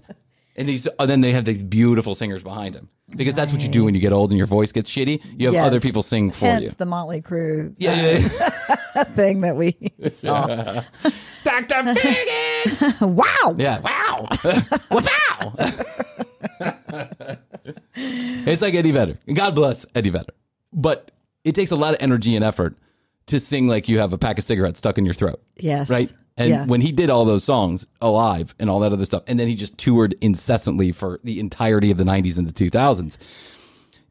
And 0.57 0.67
these, 0.67 0.85
and 0.99 1.09
then 1.09 1.21
they 1.21 1.31
have 1.31 1.45
these 1.45 1.63
beautiful 1.63 2.13
singers 2.13 2.43
behind 2.43 2.75
him 2.75 2.89
because 3.15 3.33
that's 3.35 3.53
what 3.53 3.63
you 3.63 3.69
do 3.69 3.85
when 3.85 3.95
you 3.95 4.01
get 4.01 4.11
old 4.11 4.31
and 4.31 4.37
your 4.37 4.47
voice 4.47 4.71
gets 4.73 4.91
shitty. 4.91 5.21
You 5.39 5.47
have 5.47 5.53
Yes. 5.53 5.65
other 5.65 5.79
people 5.79 6.01
sing 6.01 6.29
for 6.29 6.45
Hence 6.45 6.63
you. 6.63 6.69
the 6.71 6.85
Motley 6.85 7.21
Crue 7.21 7.73
Yeah, 7.77 7.91
uh, 7.91 7.95
yeah, 7.95 8.29
yeah. 8.95 9.03
thing 9.15 9.41
that 9.41 9.55
we 9.55 9.75
saw. 10.11 10.45
Dr. 11.43 11.83
Biggin! 11.83 12.93
Wow. 13.15 13.55
Yeah. 13.57 13.79
Wow. 13.79 14.27
wow. 14.91 15.55
it's 18.45 18.61
like 18.61 18.73
Eddie 18.73 18.91
Vedder. 18.91 19.17
God 19.33 19.55
bless 19.55 19.85
Eddie 19.95 20.09
Vedder. 20.09 20.33
But 20.73 21.11
it 21.43 21.55
takes 21.55 21.71
a 21.71 21.75
lot 21.75 21.93
of 21.93 22.01
energy 22.01 22.35
and 22.35 22.43
effort 22.45 22.75
to 23.27 23.39
sing 23.39 23.67
like 23.67 23.89
you 23.89 23.99
have 23.99 24.13
a 24.13 24.17
pack 24.17 24.37
of 24.37 24.43
cigarettes 24.43 24.79
stuck 24.79 24.97
in 24.97 25.05
your 25.05 25.13
throat. 25.13 25.41
Yes. 25.57 25.89
Right? 25.89 26.11
And 26.37 26.49
Yeah. 26.49 26.65
when 26.65 26.81
he 26.81 26.91
did 26.91 27.09
all 27.09 27.25
those 27.25 27.43
songs 27.43 27.85
alive 28.01 28.55
and 28.59 28.69
all 28.69 28.79
that 28.79 28.93
other 28.93 29.05
stuff, 29.05 29.23
and 29.27 29.39
then 29.39 29.47
he 29.47 29.55
just 29.55 29.77
toured 29.77 30.15
incessantly 30.21 30.91
for 30.91 31.19
the 31.23 31.39
entirety 31.39 31.91
of 31.91 31.97
the 31.97 32.03
90s 32.05 32.37
and 32.37 32.47
the 32.47 32.53
2000s. 32.53 33.17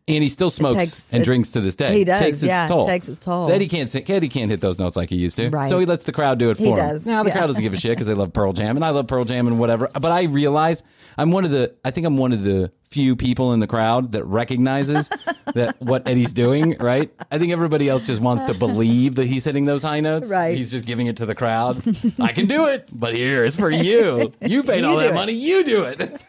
And 0.08 0.24
he 0.24 0.28
still 0.28 0.50
smokes 0.50 0.74
takes- 0.74 1.12
and 1.12 1.22
it- 1.22 1.24
drinks 1.24 1.50
to 1.52 1.60
this 1.60 1.76
day. 1.76 1.96
He 1.98 2.04
does, 2.04 2.18
Takes 2.20 2.38
its 2.38 2.44
yeah, 2.48 2.64
it 2.64 2.68
toll. 2.68 2.84
takes 2.86 3.08
its 3.08 3.20
toll. 3.20 3.46
So 3.46 3.52
Eddie 3.52 3.68
can't 3.68 3.88
sing, 3.88 4.04
Eddie 4.08 4.28
can't 4.28 4.50
hit 4.50 4.60
those 4.60 4.78
notes 4.78 4.96
like 4.96 5.08
he 5.10 5.16
used 5.16 5.36
to. 5.36 5.50
Right. 5.50 5.68
So 5.68 5.78
he 5.78 5.86
lets 5.86 6.02
the 6.04 6.10
crowd 6.12 6.38
do 6.38 6.50
it 6.50 6.56
for 6.56 6.62
He 6.64 6.68
him. 6.70 6.74
does, 6.76 7.06
Now 7.06 7.22
the 7.22 7.28
yeah. 7.28 7.36
crowd 7.36 7.46
doesn't 7.46 7.62
give 7.62 7.74
a 7.74 7.76
shit 7.76 7.92
because 7.92 8.08
they 8.08 8.14
love 8.14 8.32
Pearl 8.32 8.52
Jam 8.52 8.76
and 8.76 8.84
I 8.84 8.90
love 8.90 9.06
Pearl 9.06 9.24
Jam 9.24 9.46
and 9.46 9.60
whatever. 9.60 9.88
But 9.92 10.06
I 10.10 10.22
realize 10.24 10.82
I'm 11.16 11.30
one 11.30 11.44
of 11.44 11.52
the 11.52 11.74
I 11.84 11.92
think 11.92 12.06
I'm 12.08 12.16
one 12.16 12.32
of 12.32 12.42
the 12.42 12.72
few 12.84 13.14
people 13.14 13.52
in 13.52 13.60
the 13.60 13.68
crowd 13.68 14.10
that 14.12 14.24
recognizes 14.24 15.08
that 15.54 15.76
what 15.80 16.08
Eddie's 16.08 16.32
doing, 16.32 16.74
right? 16.80 17.08
I 17.30 17.38
think 17.38 17.52
everybody 17.52 17.88
else 17.88 18.04
just 18.08 18.20
wants 18.20 18.42
to 18.44 18.54
believe 18.54 19.14
that 19.14 19.26
he's 19.28 19.44
hitting 19.44 19.62
those 19.62 19.84
high 19.84 20.00
notes. 20.00 20.28
Right. 20.28 20.56
He's 20.56 20.72
just 20.72 20.86
giving 20.86 21.06
it 21.06 21.18
to 21.18 21.26
the 21.26 21.36
crowd. 21.36 21.80
I 22.20 22.32
can 22.32 22.46
do 22.46 22.66
it, 22.66 22.88
but 22.92 23.14
here 23.14 23.44
it's 23.44 23.54
for 23.54 23.70
you. 23.70 24.32
You 24.42 24.64
paid 24.64 24.82
all 24.82 24.96
that 24.96 25.10
it. 25.10 25.14
money, 25.14 25.34
you 25.34 25.62
do 25.62 25.84
it. 25.84 26.20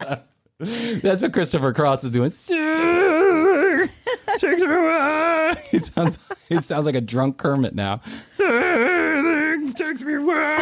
That's 1.02 1.20
what 1.20 1.32
Christopher 1.34 1.72
Cross 1.74 2.04
is 2.04 2.10
doing. 2.10 2.30
Sir, 2.30 3.86
takes 4.38 4.62
me 4.62 4.66
away. 4.66 5.54
He 5.70 5.78
sounds 5.78 6.18
he 6.48 6.56
sounds 6.62 6.86
like 6.86 6.94
a 6.94 7.00
drunk 7.02 7.36
Kermit 7.36 7.74
now. 7.74 8.00
Sir, 8.36 9.60
takes 9.76 10.02
me 10.02 10.14
away. 10.14 10.56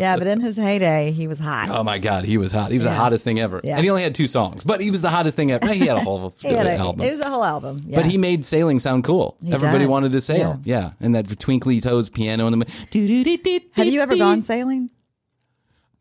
Yeah, 0.00 0.16
but 0.16 0.26
in 0.28 0.40
his 0.40 0.56
heyday, 0.56 1.10
he 1.10 1.26
was 1.26 1.38
hot. 1.40 1.68
Oh 1.70 1.82
my 1.82 1.98
God, 1.98 2.24
he 2.24 2.38
was 2.38 2.52
hot. 2.52 2.70
He 2.70 2.78
was 2.78 2.84
the 2.84 2.92
hottest 2.94 3.24
thing 3.24 3.40
ever. 3.40 3.60
Yeah. 3.64 3.74
And 3.76 3.84
he 3.84 3.90
only 3.90 4.02
had 4.04 4.14
two 4.14 4.26
songs, 4.28 4.62
but 4.64 4.80
he 4.80 4.90
was 4.92 5.02
the 5.02 5.10
hottest 5.10 5.36
thing 5.36 5.50
ever. 5.50 5.72
He 5.72 5.86
had 5.86 5.96
a 5.96 6.00
whole 6.00 6.32
had 6.42 6.66
a- 6.66 6.76
album. 6.76 7.04
It 7.04 7.10
was 7.10 7.20
a 7.20 7.28
whole 7.28 7.44
album. 7.44 7.82
Yeah. 7.84 7.96
But 7.96 8.06
he 8.06 8.16
made 8.16 8.44
sailing 8.44 8.78
sound 8.78 9.02
cool. 9.04 9.36
He 9.44 9.52
Everybody 9.52 9.80
did. 9.80 9.88
wanted 9.88 10.12
to 10.12 10.20
sail. 10.20 10.60
Yeah. 10.62 10.92
And 11.00 11.14
that 11.16 11.38
twinkly 11.40 11.80
toes 11.80 12.08
piano 12.08 12.46
in 12.46 12.52
the 12.52 12.56
middle. 12.58 13.68
Have 13.74 13.86
you 13.88 14.00
ever 14.00 14.16
gone 14.16 14.42
sailing? 14.42 14.90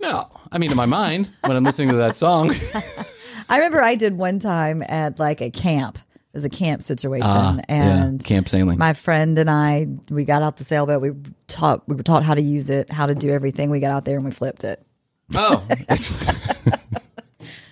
No. 0.02 0.28
I 0.52 0.58
mean, 0.58 0.72
in 0.72 0.78
my 0.78 0.86
mind, 0.86 1.30
when 1.46 1.58
I'm 1.58 1.64
listening 1.64 1.90
to 1.90 1.98
that 1.98 2.16
song. 2.16 2.52
I 3.50 3.58
remember 3.58 3.82
I 3.82 3.96
did 3.96 4.18
one 4.18 4.40
time 4.40 4.84
at 4.88 5.20
like 5.20 5.42
a 5.42 5.50
camp. 5.52 5.98
It 5.98 6.36
was 6.36 6.46
a 6.46 6.50
camp 6.50 6.84
situation, 6.84 7.26
Ah, 7.28 7.58
and 7.68 8.22
yeah, 8.22 8.28
camp 8.28 8.48
sailing. 8.48 8.78
my 8.78 8.94
friend 8.94 9.40
and 9.40 9.50
I 9.50 9.88
we 10.12 10.26
got 10.26 10.44
out 10.44 10.58
the 10.58 10.64
sailboat. 10.64 11.02
We 11.02 11.12
taught 11.48 11.88
we 11.90 11.96
were 11.96 12.04
taught 12.04 12.24
how 12.24 12.36
to 12.36 12.42
use 12.42 12.70
it, 12.70 12.92
how 12.92 13.08
to 13.08 13.16
do 13.16 13.32
everything. 13.32 13.72
We 13.72 13.80
got 13.80 13.90
out 13.92 14.06
there 14.06 14.16
and 14.18 14.24
we 14.26 14.30
flipped 14.32 14.64
it. 14.64 14.86
Oh. 15.34 15.68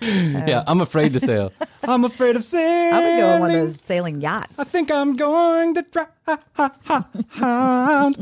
yeah, 0.00 0.64
I'm 0.66 0.80
afraid 0.80 1.12
to 1.12 1.20
sail. 1.20 1.52
I'm 1.88 2.04
afraid 2.04 2.36
of 2.36 2.44
sailing. 2.44 2.92
I 2.94 3.00
would 3.00 3.20
go 3.20 3.28
on 3.30 3.40
one 3.40 3.50
of 3.50 3.56
those 3.56 3.80
sailing 3.80 4.20
yachts. 4.20 4.52
I 4.58 4.64
think 4.64 4.90
I'm 4.90 5.16
going 5.16 5.74
to 5.74 5.82
drown. 5.82 6.08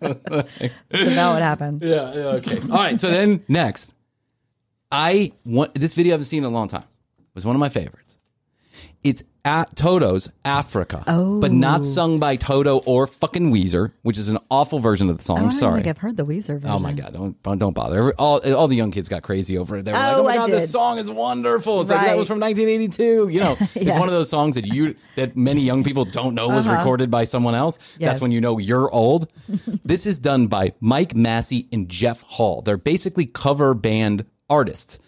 So 0.00 1.04
now 1.14 1.32
what 1.34 1.42
happened? 1.42 1.82
yeah, 1.82 2.12
yeah, 2.14 2.20
okay. 2.38 2.58
All 2.70 2.78
right, 2.78 3.00
so 3.00 3.10
then 3.10 3.44
next, 3.48 3.94
I 4.92 5.32
want 5.44 5.74
this 5.74 5.94
video 5.94 6.12
I 6.12 6.14
haven't 6.14 6.26
seen 6.26 6.44
in 6.44 6.50
a 6.50 6.50
long 6.54 6.68
time. 6.68 6.82
It 7.18 7.34
was 7.34 7.44
one 7.44 7.56
of 7.56 7.60
my 7.60 7.68
favorites. 7.68 8.07
It's 9.04 9.22
at 9.44 9.74
Toto's 9.76 10.28
Africa, 10.44 11.02
but 11.06 11.52
not 11.52 11.82
sung 11.84 12.18
by 12.18 12.36
Toto 12.36 12.78
or 12.80 13.06
fucking 13.06 13.50
Weezer, 13.52 13.92
which 14.02 14.18
is 14.18 14.28
an 14.28 14.38
awful 14.50 14.78
version 14.80 15.08
of 15.08 15.16
the 15.16 15.22
song. 15.24 15.38
Oh, 15.38 15.44
I'm 15.46 15.52
sorry. 15.52 15.76
think 15.82 15.86
I've 15.86 15.98
heard 15.98 16.16
the 16.16 16.26
Weezer 16.26 16.58
version. 16.60 16.68
Oh 16.70 16.78
my 16.80 16.92
god! 16.92 17.14
Don't 17.14 17.58
don't 17.58 17.72
bother. 17.74 17.98
Every- 17.98 18.12
All 18.14 18.40
all 18.54 18.66
the 18.68 18.76
young 18.76 18.90
kids 18.90 19.08
got 19.08 19.22
crazy 19.22 19.56
over 19.56 19.76
it. 19.78 19.84
They 19.84 19.92
were 19.92 19.98
like, 19.98 20.16
Oh, 20.16 20.20
"Oh 20.20 20.24
my 20.24 20.32
I 20.32 20.36
god, 20.38 20.46
did. 20.48 20.54
this 20.56 20.70
song 20.72 20.98
is 20.98 21.08
wonderful." 21.10 21.80
It's 21.82 21.90
like 21.90 22.06
that 22.06 22.18
was 22.18 22.26
from 22.26 22.40
1982. 22.40 23.28
You 23.28 23.40
know, 23.40 23.56
it's 23.74 23.98
one 23.98 24.08
of 24.08 24.14
those 24.14 24.28
songs 24.28 24.56
that 24.56 24.66
you 24.66 24.96
that 25.14 25.36
many 25.36 25.62
young 25.62 25.84
people 25.84 26.04
don't 26.04 26.34
know 26.34 26.48
was 26.48 26.66
recorded 26.68 27.10
by 27.10 27.24
someone 27.24 27.54
else. 27.54 27.78
That's 27.98 28.16
Uh-huh. 28.16 28.24
When 28.24 28.32
you 28.32 28.40
know 28.40 28.58
you're 28.58 28.90
old. 28.92 29.32
this 29.84 30.06
is 30.06 30.18
done 30.18 30.48
by 30.48 30.72
Mike 30.80 31.14
Massé 31.14 31.68
and 31.72 31.88
Jeff 31.88 32.22
Hall. 32.22 32.60
They're 32.62 32.76
basically 32.76 33.24
cover 33.26 33.72
band 33.74 34.26
artists. 34.50 34.98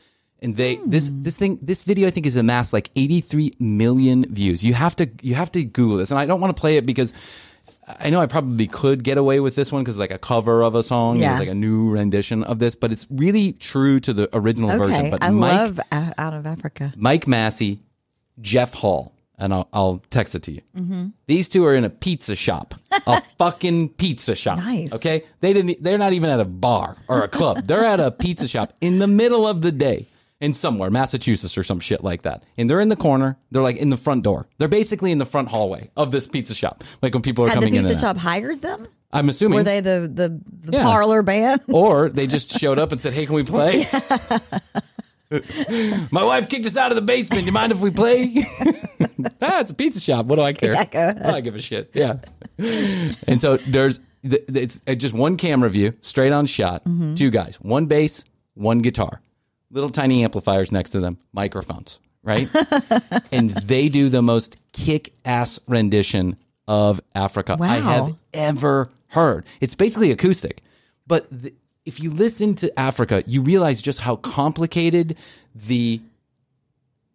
And 0.42 0.56
they 0.56 0.76
this 0.86 1.08
Hmm. 1.10 1.22
this 1.22 1.36
thing 1.36 1.58
this 1.60 1.82
video 1.82 2.08
I 2.08 2.10
think 2.10 2.26
is 2.26 2.36
amassed 2.36 2.72
like 2.72 2.90
83 2.96 3.52
million 3.58 4.24
views. 4.32 4.64
You 4.64 4.74
have 4.74 4.96
to 4.96 5.08
you 5.22 5.34
have 5.34 5.52
to 5.52 5.64
Google 5.64 5.98
this, 5.98 6.10
and 6.10 6.18
I 6.18 6.24
don't 6.26 6.40
want 6.40 6.54
to 6.56 6.60
play 6.60 6.76
it 6.78 6.86
because 6.86 7.12
I 8.00 8.08
know 8.10 8.20
I 8.20 8.26
probably 8.26 8.66
could 8.68 9.02
get 9.02 9.18
away 9.18 9.40
with 9.40 9.54
this 9.56 9.72
one 9.72 9.82
because 9.82 9.98
like 9.98 10.12
a 10.12 10.18
cover 10.18 10.62
of 10.62 10.74
a 10.76 10.82
song, 10.82 11.16
Yeah. 11.18 11.32
it's 11.32 11.40
like 11.40 11.48
a 11.48 11.54
new 11.54 11.90
rendition 11.90 12.44
of 12.44 12.58
this, 12.58 12.74
but 12.74 12.92
it's 12.92 13.06
really 13.10 13.52
true 13.52 13.98
to 14.00 14.12
the 14.12 14.28
original 14.32 14.70
version. 14.70 15.10
But 15.10 15.22
I 15.22 15.30
Mike 15.30 15.52
love 15.52 15.80
Out 15.90 16.32
of 16.34 16.46
Africa. 16.46 16.92
Mike 16.96 17.24
Massé, 17.26 17.78
Jeff 18.40 18.74
Hall, 18.74 19.12
and 19.38 19.52
I'll, 19.52 19.68
I'll 19.72 20.02
text 20.10 20.34
it 20.36 20.42
to 20.44 20.52
you. 20.52 20.60
Mm-hmm. 20.78 21.06
These 21.26 21.48
two 21.48 21.64
are 21.66 21.74
in 21.74 21.84
a 21.84 21.90
pizza 21.90 22.36
shop, 22.36 22.74
a 23.06 23.20
fucking 23.38 23.90
pizza 23.90 24.34
shop. 24.36 24.58
Nice. 24.58 24.92
Okay, 24.94 25.24
they 25.40 25.52
didn't. 25.52 25.82
They're 25.82 25.98
not 25.98 26.12
even 26.12 26.30
at 26.30 26.38
a 26.40 26.44
bar 26.44 26.96
or 27.08 27.22
a 27.22 27.28
club. 27.28 27.66
they're 27.66 27.84
at 27.84 27.98
a 28.00 28.10
pizza 28.10 28.46
shop 28.46 28.72
in 28.80 29.00
the 29.00 29.08
middle 29.08 29.46
of 29.48 29.62
the 29.62 29.72
day. 29.72 30.06
In 30.40 30.54
somewhere, 30.54 30.88
Massachusetts 30.88 31.58
or 31.58 31.62
some 31.62 31.80
shit 31.80 32.02
like 32.02 32.22
that. 32.22 32.44
And 32.56 32.70
they're 32.70 32.80
in 32.80 32.88
the 32.88 32.96
corner. 32.96 33.36
They're 33.50 33.60
like 33.62 33.76
in 33.76 33.90
the 33.90 33.98
front 33.98 34.24
door. 34.24 34.48
They're 34.56 34.68
basically 34.68 35.12
in 35.12 35.18
the 35.18 35.26
front 35.26 35.48
hallway 35.48 35.90
of 35.98 36.12
this 36.12 36.26
pizza 36.26 36.54
shop. 36.54 36.82
Like 37.02 37.12
when 37.12 37.22
people 37.22 37.44
are 37.44 37.48
Had 37.48 37.56
coming 37.56 37.74
in. 37.74 37.82
pizza 37.84 37.88
and 37.88 38.04
out. 38.04 38.16
shop 38.16 38.22
hired 38.22 38.62
them? 38.62 38.88
I'm 39.12 39.28
assuming. 39.28 39.56
Were 39.56 39.64
they 39.64 39.80
the 39.80 40.10
the, 40.12 40.40
the 40.68 40.72
Yeah. 40.78 40.84
parlor 40.84 41.22
band? 41.22 41.60
or 41.68 42.08
they 42.08 42.26
just 42.26 42.58
showed 42.58 42.78
up 42.78 42.92
and 42.92 43.00
said, 43.00 43.12
"Hey, 43.12 43.26
can 43.26 43.34
we 43.34 43.42
play?" 43.42 43.86
My 46.10 46.24
wife 46.24 46.48
kicked 46.48 46.66
us 46.66 46.76
out 46.76 46.90
of 46.90 46.96
the 46.96 47.02
basement. 47.02 47.44
You 47.44 47.52
mind 47.52 47.72
if 47.72 47.78
we 47.78 47.90
play? 47.90 48.32
ah, 49.42 49.60
it's 49.60 49.70
a 49.70 49.74
pizza 49.74 50.00
shop. 50.00 50.26
What 50.26 50.36
do 50.36 50.42
I 50.42 50.52
care? 50.52 50.72
Yeah. 50.72 51.14
I 51.24 51.30
don't 51.32 51.44
give 51.44 51.54
a 51.54 51.62
shit. 51.62 51.90
Yeah. 51.94 52.16
and 52.58 53.40
so 53.40 53.56
there's 53.58 54.00
it's 54.22 54.80
just 54.96 55.14
one 55.14 55.36
camera 55.36 55.70
view, 55.70 55.94
straight 56.00 56.32
on 56.32 56.46
shot. 56.46 56.84
Mm-hmm. 56.84 57.14
Two 57.14 57.30
guys, 57.30 57.56
one 57.60 57.86
bass, 57.86 58.24
one 58.54 58.80
guitar, 58.80 59.20
little 59.70 59.90
tiny 59.90 60.24
amplifiers 60.24 60.72
next 60.72 60.90
to 60.90 61.00
them, 61.00 61.18
microphones, 61.32 62.00
right? 62.22 62.48
and 63.32 63.50
they 63.50 63.88
do 63.88 64.08
the 64.08 64.22
most 64.22 64.56
kick 64.72 65.12
ass 65.24 65.60
rendition 65.66 66.36
of 66.68 67.00
Africa 67.14 67.56
I 67.60 67.76
have 67.76 68.14
ever 68.32 68.88
heard. 69.08 69.44
It's 69.60 69.74
basically 69.74 70.10
acoustic, 70.10 70.62
but 71.06 71.26
the, 71.30 71.52
if 71.84 72.00
you 72.00 72.10
listen 72.12 72.54
to 72.56 72.78
Africa, 72.78 73.24
you 73.26 73.42
realize 73.42 73.82
just 73.82 74.00
how 74.00 74.16
complicated 74.16 75.16
the 75.54 76.00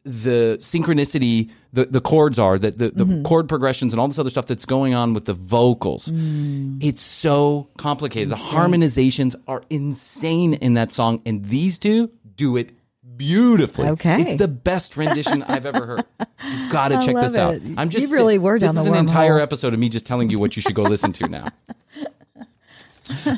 the 0.05 0.57
synchronicity, 0.59 1.49
the, 1.73 1.85
the 1.85 1.99
chords 1.99 2.37
are, 2.37 2.59
that 2.59 2.77
the, 2.77 2.91
the 2.91 3.05
mm-hmm. 3.05 3.23
chord 3.23 3.49
progressions 3.49 3.91
and 3.91 3.99
all 3.99 4.07
this 4.07 4.19
other 4.19 4.29
stuff 4.29 4.45
that's 4.45 4.65
going 4.65 4.93
on 4.93 5.15
with 5.15 5.25
the 5.25 5.33
vocals. 5.33 6.09
Mm. 6.09 6.77
It's 6.83 7.01
so 7.01 7.67
complicated. 7.77 8.29
The 8.29 8.35
harmonizations 8.35 9.35
are 9.47 9.63
insane 9.71 10.53
in 10.53 10.75
that 10.75 10.91
song, 10.91 11.23
and 11.25 11.43
these 11.43 11.79
two 11.79 12.11
do 12.35 12.57
it 12.57 12.71
beautifully. 13.17 13.87
Okay. 13.89 14.21
It's 14.21 14.35
the 14.35 14.47
best 14.47 14.97
rendition 14.97 15.43
I've 15.43 15.65
ever 15.65 15.85
heard. 15.85 16.03
You've 16.43 16.71
got 16.71 16.89
to 16.89 16.95
check 17.05 17.15
this 17.15 17.35
out. 17.37 17.55
it. 17.55 17.61
I'm 17.77 17.89
just 17.89 18.09
You 18.09 18.15
really 18.15 18.37
were 18.37 18.59
this 18.59 18.71
down 18.73 18.77
is 18.79 18.85
the 18.85 18.91
an 18.93 18.97
entire 18.99 19.33
wormhole. 19.39 19.41
episode 19.43 19.73
of 19.73 19.79
me 19.79 19.89
just 19.89 20.05
telling 20.05 20.29
you 20.29 20.39
what 20.39 20.55
you 20.55 20.61
should 20.61 20.75
go 20.75 20.83
listen 20.83 21.13
to 21.13 21.27
now. 21.27 21.47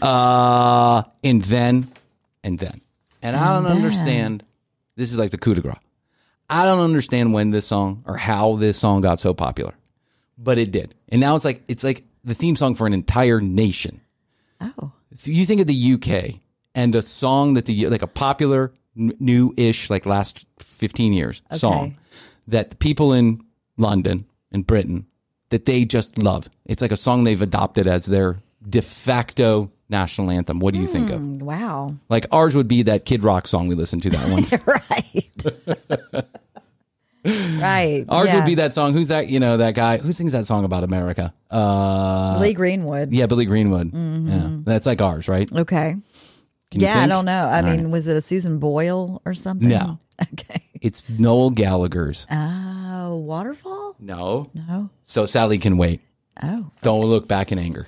Uh, 0.02 1.04
and 1.24 1.42
then, 1.44 1.88
and 2.44 2.58
then, 2.60 2.82
and 3.22 3.36
I 3.36 3.54
don't 3.54 3.64
then. 3.66 3.76
understand. 3.78 4.44
This 4.96 5.12
is 5.12 5.18
like 5.18 5.32
the 5.32 5.38
coup 5.38 5.54
de 5.54 5.62
grace. 5.62 5.76
I 6.50 6.64
don't 6.64 6.80
understand 6.80 7.34
when 7.34 7.52
this 7.52 7.66
song 7.68 8.04
or 8.06 8.16
how 8.16 8.56
this 8.56 8.78
song 8.78 9.02
got 9.02 9.20
so 9.20 9.34
popular, 9.34 9.74
but 10.38 10.58
it 10.58 10.72
did, 10.72 10.96
and 11.10 11.20
now 11.20 11.36
it's 11.36 11.44
like 11.44 11.64
it's 11.68 11.84
like 11.84 12.06
the 12.24 12.34
theme 12.34 12.56
song 12.56 12.76
for 12.76 12.88
an 12.88 12.94
entire 12.94 13.42
nation. 13.42 14.00
Oh. 14.62 14.92
you 15.26 15.46
think 15.46 15.60
of 15.62 15.68
the 15.68 15.94
UK 15.94 16.40
and 16.74 16.96
a 16.96 17.02
song 17.02 17.54
that 17.56 17.66
the 17.66 17.88
like 17.90 18.02
a 18.02 18.08
popular 18.08 18.72
new-ish 18.98 19.90
like 19.90 20.06
last 20.06 20.48
15 20.60 21.14
years 21.14 21.42
song 21.54 21.96
that 22.48 22.72
the 22.72 22.76
people 22.76 23.14
in 23.14 23.44
London 23.78 24.26
and 24.52 24.66
Britain 24.66 25.06
that 25.50 25.66
they 25.66 25.86
just 25.86 26.18
love. 26.18 26.50
It's 26.66 26.82
like 26.82 26.92
a 26.92 26.98
song 26.98 27.24
they've 27.24 27.42
adopted 27.42 27.88
as 27.88 28.06
their 28.06 28.38
de 28.68 28.82
facto 28.82 29.72
national 29.90 30.32
anthem. 30.32 30.60
What 30.60 30.74
do 30.74 30.80
you 30.80 30.88
think 30.88 31.10
of? 31.12 31.42
Wow. 31.42 31.96
Like 32.10 32.26
ours 32.32 32.56
would 32.56 32.68
be 32.68 32.84
that 32.84 33.06
Kid 33.06 33.24
Rock 33.24 33.48
song 33.48 33.68
we 33.68 33.76
listened 33.76 34.04
to 34.04 34.10
that 34.10 34.30
one. 34.30 34.44
right. 34.66 36.26
right. 37.62 38.06
Ours 38.10 38.28
yeah. 38.28 38.36
would 38.36 38.46
be 38.46 38.56
that 38.56 38.74
song. 38.74 38.94
Who's 38.94 39.08
that? 39.10 39.30
You 39.30 39.40
know 39.40 39.58
that 39.58 39.76
guy 39.76 39.98
who 39.98 40.12
sings 40.12 40.34
that 40.34 40.46
song 40.46 40.66
about 40.66 40.84
America? 40.84 41.34
Uh, 41.50 42.40
Lee 42.42 42.54
Greenwood. 42.54 43.14
yeah, 43.14 43.28
Billy 43.28 43.46
Greenwood. 43.46 43.94
Yeah, 43.94 44.50
that's 44.64 44.86
like 44.86 45.02
ours, 45.02 45.28
right? 45.28 45.50
Okay. 45.52 45.96
Can 46.72 46.82
yeah, 46.82 47.00
I 47.00 47.08
don't 47.08 47.26
know. 47.26 47.46
I 47.48 47.58
All 47.62 47.64
mean, 47.64 47.84
right. 47.86 47.90
was 47.92 48.08
it 48.08 48.18
a 48.18 48.22
Susan 48.22 48.60
Boyle 48.60 49.22
or 49.26 49.34
something? 49.34 49.70
No. 49.70 50.00
Okay. 50.34 50.64
it's 50.82 51.08
Noel 51.10 51.52
Gallagher's. 51.52 52.26
Oh, 52.32 53.18
waterfall? 53.18 53.96
no, 54.00 54.50
No. 54.56 54.90
so 55.04 55.28
Sally 55.28 55.60
can 55.60 55.78
wait. 55.78 56.02
Oh, 56.42 56.72
Don't 56.82 57.06
look 57.06 57.28
back 57.28 57.52
in 57.52 57.60
anger. 57.60 57.86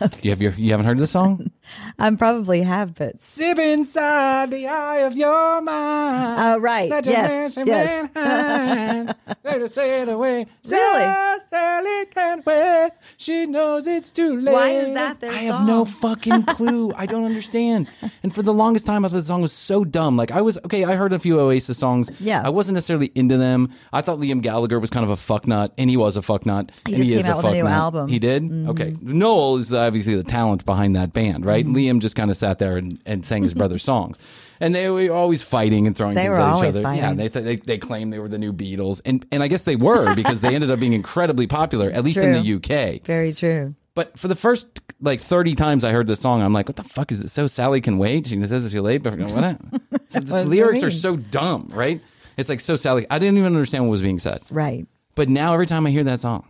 Do 0.00 0.08
you 0.22 0.30
have 0.30 0.40
your? 0.40 0.52
You 0.52 0.70
haven't 0.70 0.86
heard 0.86 0.96
the 0.96 1.06
song? 1.06 1.50
I 1.98 2.10
probably 2.14 2.62
have, 2.62 2.94
but 2.94 3.20
Sip 3.20 3.58
inside 3.58 4.50
the 4.50 4.66
eye 4.68 4.98
of 4.98 5.16
your 5.16 5.60
mind. 5.62 6.40
oh, 6.40 6.58
right. 6.60 6.88
Yes. 7.04 7.56
Yes. 7.64 9.14
Let 9.44 9.60
her 9.60 9.66
sail 9.66 10.08
away. 10.10 10.46
Really? 10.68 11.14
Sally 11.50 12.06
can't 12.06 12.44
wait. 12.44 12.90
She 13.16 13.44
knows 13.46 13.86
it's 13.86 14.10
too 14.10 14.38
late. 14.38 14.52
Why 14.52 14.70
is 14.70 14.92
that 14.94 15.20
their 15.20 15.32
I 15.32 15.38
have 15.42 15.66
no 15.66 15.84
fucking 15.84 16.42
clue. 16.46 16.92
I 16.96 17.06
don't 17.06 17.24
understand. 17.24 17.88
And 18.22 18.34
for 18.34 18.42
the 18.42 18.52
longest 18.52 18.86
time, 18.86 19.04
I 19.04 19.08
thought 19.08 19.16
the 19.18 19.22
song 19.24 19.42
was 19.42 19.52
so 19.52 19.84
dumb. 19.84 20.16
Like 20.16 20.30
I 20.30 20.40
was 20.40 20.58
okay. 20.58 20.84
I 20.84 20.96
heard 20.96 21.12
a 21.12 21.18
few 21.18 21.38
Oasis 21.40 21.78
songs. 21.78 22.10
Yeah. 22.20 22.42
I 22.44 22.48
wasn't 22.48 22.74
necessarily 22.74 23.12
into 23.14 23.36
them. 23.36 23.72
I 23.92 24.00
thought 24.00 24.18
Liam 24.18 24.42
Gallagher 24.42 24.80
was 24.80 24.90
kind 24.90 25.04
of 25.04 25.10
a 25.10 25.14
fucknut, 25.14 25.70
and 25.78 25.88
he 25.88 25.96
was 25.96 26.16
a 26.16 26.20
fucknut. 26.20 26.70
He 26.86 26.94
and 26.94 26.96
just 26.96 27.10
is 27.10 27.22
came 27.22 27.30
out 27.32 27.36
with 27.38 27.46
a 27.46 27.50
new 27.52 27.64
fucknut. 27.64 27.70
album. 27.70 28.02
Mm-hmm. 28.06 28.12
He 28.12 28.18
did. 28.18 28.68
Okay. 28.68 28.94
Noel 29.00 29.56
is 29.58 29.72
obviously 29.72 30.16
the 30.16 30.24
talent 30.24 30.64
behind 30.66 30.96
that 30.96 31.12
band, 31.12 31.44
right? 31.46 31.55
Mm-hmm. 31.64 31.76
Liam 31.76 32.00
just 32.00 32.16
kind 32.16 32.30
of 32.30 32.36
sat 32.36 32.58
there 32.58 32.76
and, 32.76 33.00
and 33.06 33.24
sang 33.24 33.42
his 33.42 33.54
brother's 33.54 33.82
songs. 33.92 34.18
And 34.60 34.74
they 34.74 34.88
were 34.88 35.12
always 35.12 35.42
fighting 35.42 35.86
and 35.86 35.96
throwing 35.96 36.14
They 36.14 36.22
things 36.22 36.36
at 36.36 36.58
each 36.58 36.68
other. 36.68 36.80
Yeah, 36.80 37.00
fighting. 37.02 37.16
they, 37.16 37.28
th- 37.28 37.44
they 37.44 37.56
they 37.56 37.78
claimed 37.78 38.12
they 38.12 38.18
were 38.18 38.28
the 38.28 38.38
new 38.38 38.52
Beatles, 38.52 39.02
and 39.04 39.24
and 39.30 39.42
I 39.42 39.48
guess 39.48 39.64
they 39.64 39.76
were 39.76 40.14
because 40.14 40.40
they 40.40 40.54
ended 40.54 40.70
up 40.70 40.80
being 40.80 40.94
incredibly 40.94 41.46
popular, 41.46 41.90
at 41.90 42.04
least 42.04 42.16
in 42.16 42.32
the 42.32 42.54
UK. 42.54 43.02
Very 43.04 43.32
true. 43.34 43.74
But 43.94 44.18
for 44.18 44.28
the 44.28 44.34
first 44.34 44.80
like 45.00 45.20
thirty 45.20 45.54
times 45.54 45.84
I 45.84 45.92
heard 45.92 46.06
this 46.06 46.20
song, 46.20 46.40
I'm 46.42 46.52
like, 46.54 46.68
what 46.68 46.76
the 46.76 46.84
fuck 46.84 47.12
is 47.12 47.20
it? 47.20 47.28
So 47.28 47.46
Sally 47.46 47.80
can 47.82 47.98
wait. 47.98 48.26
She 48.26 48.40
says 48.46 48.64
it's 48.64 48.72
too 48.72 48.80
late, 48.82 49.02
but 49.02 49.18
what? 49.18 49.60
So 50.08 50.20
the 50.20 50.44
lyrics 50.44 50.82
are 50.82 50.90
so 50.90 51.16
dumb, 51.16 51.68
right? 51.72 52.00
It's 52.36 52.48
like 52.48 52.60
so 52.60 52.76
Sally. 52.76 53.06
I 53.10 53.18
didn't 53.18 53.38
even 53.38 53.52
understand 53.52 53.84
what 53.84 53.90
was 53.90 54.02
being 54.02 54.18
said. 54.20 54.40
Right. 54.50 54.86
But 55.16 55.28
now 55.28 55.52
every 55.52 55.66
time 55.66 55.86
I 55.86 55.90
hear 55.90 56.04
that 56.04 56.20
song, 56.20 56.46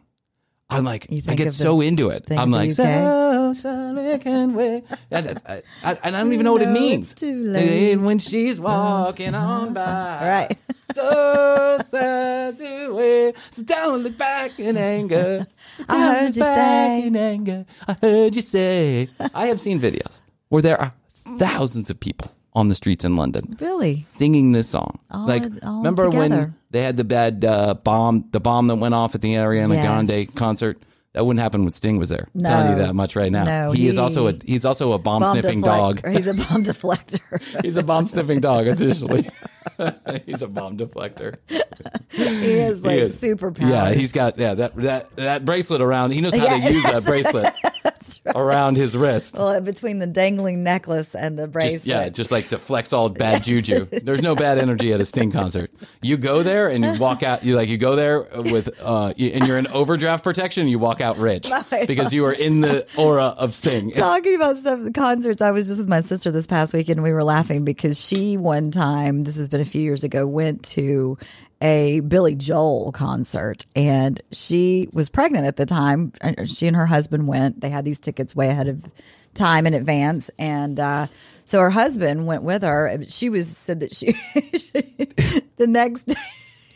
I'm 0.68 0.84
like, 0.84 1.06
I 1.28 1.34
get 1.36 1.52
so 1.52 1.80
into 1.80 2.10
it. 2.10 2.24
I'm 2.30 2.50
like? 2.50 2.72
Sally 2.72 3.35
can 3.62 4.54
wait. 4.54 4.84
I, 5.12 5.62
I, 5.82 5.98
and 6.02 6.16
I 6.16 6.20
don't 6.22 6.32
even 6.32 6.44
know 6.44 6.52
what 6.52 6.62
it 6.62 6.68
means. 6.70 7.12
it's 7.12 7.20
too 7.20 7.44
late. 7.44 7.92
And 7.92 8.04
when 8.04 8.18
she's 8.18 8.60
walking 8.60 9.34
on 9.34 9.74
by. 9.74 10.16
Right. 10.48 10.58
So 10.94 11.78
sad 11.84 12.56
to 12.58 12.94
wait. 12.94 13.34
So 13.50 13.62
don't 13.64 14.02
look 14.02 14.16
back 14.16 14.58
in 14.58 14.76
anger. 14.76 15.46
I 15.88 15.92
Don't 15.98 16.14
heard 16.14 16.24
look 16.26 16.34
you 16.36 16.40
back 16.42 16.56
say. 17.02 17.06
in 17.06 17.16
anger. 17.16 17.66
I 17.88 17.92
heard 18.00 18.36
you 18.36 18.42
say. 18.42 19.08
I 19.34 19.46
have 19.46 19.60
seen 19.60 19.80
videos 19.80 20.20
where 20.48 20.62
there 20.62 20.80
are 20.80 20.92
thousands 21.38 21.90
of 21.90 21.98
people 22.00 22.30
on 22.54 22.68
the 22.68 22.74
streets 22.74 23.04
in 23.04 23.16
London 23.16 23.56
Really? 23.60 24.00
singing 24.00 24.52
this 24.52 24.68
song. 24.70 24.98
All- 25.10 25.26
like, 25.26 25.42
all 25.62 25.78
remember 25.78 26.08
when 26.08 26.54
they 26.70 26.82
had 26.82 26.96
the 26.96 27.04
bad 27.04 27.44
uh, 27.44 27.74
bomb, 27.74 28.24
the 28.30 28.40
bomb 28.40 28.68
that 28.68 28.76
went 28.76 28.94
off 28.94 29.14
at 29.14 29.20
the 29.20 29.34
Ariana 29.34 29.74
Yes. 29.74 29.84
Grande 29.84 30.34
concert? 30.36 30.78
That 31.16 31.24
wouldn't 31.24 31.40
happen 31.42 31.62
when 31.64 31.72
Sting 31.72 31.96
was 31.98 32.10
there. 32.10 32.28
I'm 32.34 32.42
No. 32.42 32.48
telling 32.50 32.70
you 32.72 32.76
that 32.84 32.94
much 32.94 33.16
right 33.16 33.32
now. 33.32 33.44
No, 33.44 33.70
he, 33.72 33.88
is 33.88 33.96
also 33.96 34.28
a 34.28 34.34
he's 34.44 34.66
also 34.66 34.92
a 34.92 34.98
bomb, 34.98 35.24
sniffing 35.24 35.62
dog. 35.62 36.06
He's 36.12 36.26
a 36.26 36.34
bomb 36.34 36.62
deflector. 36.62 37.62
he's 37.64 37.78
a 37.78 37.82
bomb 37.82 38.06
sniffing 38.06 38.40
dog 38.40 38.66
officially. 38.68 39.26
he's 40.26 40.42
a 40.42 40.46
bomb 40.46 40.76
deflector. 40.76 41.36
he 42.10 42.58
has 42.58 42.82
like 42.84 42.96
He 42.96 43.00
is. 43.00 43.18
superpowers. 43.18 43.70
Yeah, 43.70 43.94
he's 43.94 44.12
got 44.12 44.36
yeah 44.36 44.52
that 44.56 44.76
that 44.76 45.16
that 45.16 45.44
bracelet 45.46 45.80
around. 45.80 46.10
He 46.10 46.20
knows 46.20 46.34
how 46.36 46.44
Yeah, 46.54 46.68
to 46.68 46.72
use 46.74 46.82
that 46.84 47.04
bracelet 47.06 47.46
around 48.34 48.76
his 48.76 48.96
wrist. 48.96 49.34
well 49.34 49.60
between 49.60 49.98
the 49.98 50.06
dangling 50.06 50.62
necklace 50.62 51.14
and 51.14 51.38
the 51.38 51.48
bracelet. 51.48 51.72
Just, 51.72 51.86
yeah, 51.86 52.08
just 52.08 52.30
like 52.30 52.48
to 52.48 52.58
flex 52.58 52.92
all 52.92 53.08
bad 53.08 53.42
juju. 53.44 53.84
There's 53.86 54.22
no 54.22 54.34
bad 54.34 54.58
energy 54.58 54.92
at 54.92 55.00
a 55.00 55.04
Sting 55.04 55.30
concert. 55.30 55.70
You 56.02 56.16
go 56.16 56.42
there 56.42 56.68
and 56.68 56.84
you 56.84 56.98
walk 56.98 57.22
out. 57.22 57.44
You 57.44 57.56
like 57.56 57.68
you 57.68 57.78
go 57.78 57.96
there 57.96 58.22
with 58.34 58.68
uh, 58.82 59.12
you, 59.16 59.30
and 59.30 59.46
you're 59.46 59.58
in 59.58 59.66
overdraft 59.68 60.24
protection. 60.24 60.68
You 60.68 60.78
walk 60.78 61.00
out 61.00 61.16
rich 61.18 61.50
because 61.86 62.12
you 62.12 62.24
are 62.26 62.32
in 62.32 62.60
the 62.60 62.86
aura 62.96 63.34
of 63.38 63.54
Sting. 63.54 63.90
Talking 63.92 64.34
about 64.36 64.64
at 64.64 64.94
concerts, 64.94 65.40
I 65.42 65.50
was 65.50 65.68
just 65.68 65.80
with 65.80 65.88
my 65.88 66.00
sister 66.00 66.30
this 66.30 66.46
past 66.46 66.74
weekend. 66.74 66.98
and 66.98 67.04
We 67.04 67.12
were 67.12 67.24
laughing 67.24 67.64
because 67.64 68.00
she 68.00 68.36
one 68.36 68.70
time, 68.70 69.24
this 69.24 69.36
has 69.36 69.48
been 69.48 69.60
a 69.60 69.64
few 69.64 69.82
years 69.82 70.04
ago, 70.04 70.26
went 70.26 70.62
to 70.64 71.18
a 71.60 72.00
Billy 72.00 72.34
Joel 72.34 72.92
concert 72.92 73.64
and 73.74 74.20
she 74.30 74.88
was 74.92 75.08
pregnant 75.08 75.46
at 75.46 75.56
the 75.56 75.66
time. 75.66 76.12
She 76.46 76.66
and 76.66 76.76
her 76.76 76.86
husband 76.86 77.28
went. 77.28 77.60
They 77.60 77.70
had 77.70 77.84
these 77.84 78.00
tickets 78.00 78.36
way 78.36 78.48
ahead 78.48 78.68
of 78.68 78.84
time 79.34 79.66
in 79.66 79.74
advance, 79.74 80.30
and 80.38 80.80
uh, 80.80 81.06
so 81.44 81.60
her 81.60 81.70
husband 81.70 82.26
went 82.26 82.42
with 82.42 82.62
her. 82.62 82.98
She 83.08 83.28
was 83.28 83.54
said 83.54 83.80
that 83.80 83.94
she, 83.94 84.06
the 85.56 85.66
next 85.66 86.04
day. 86.04 86.14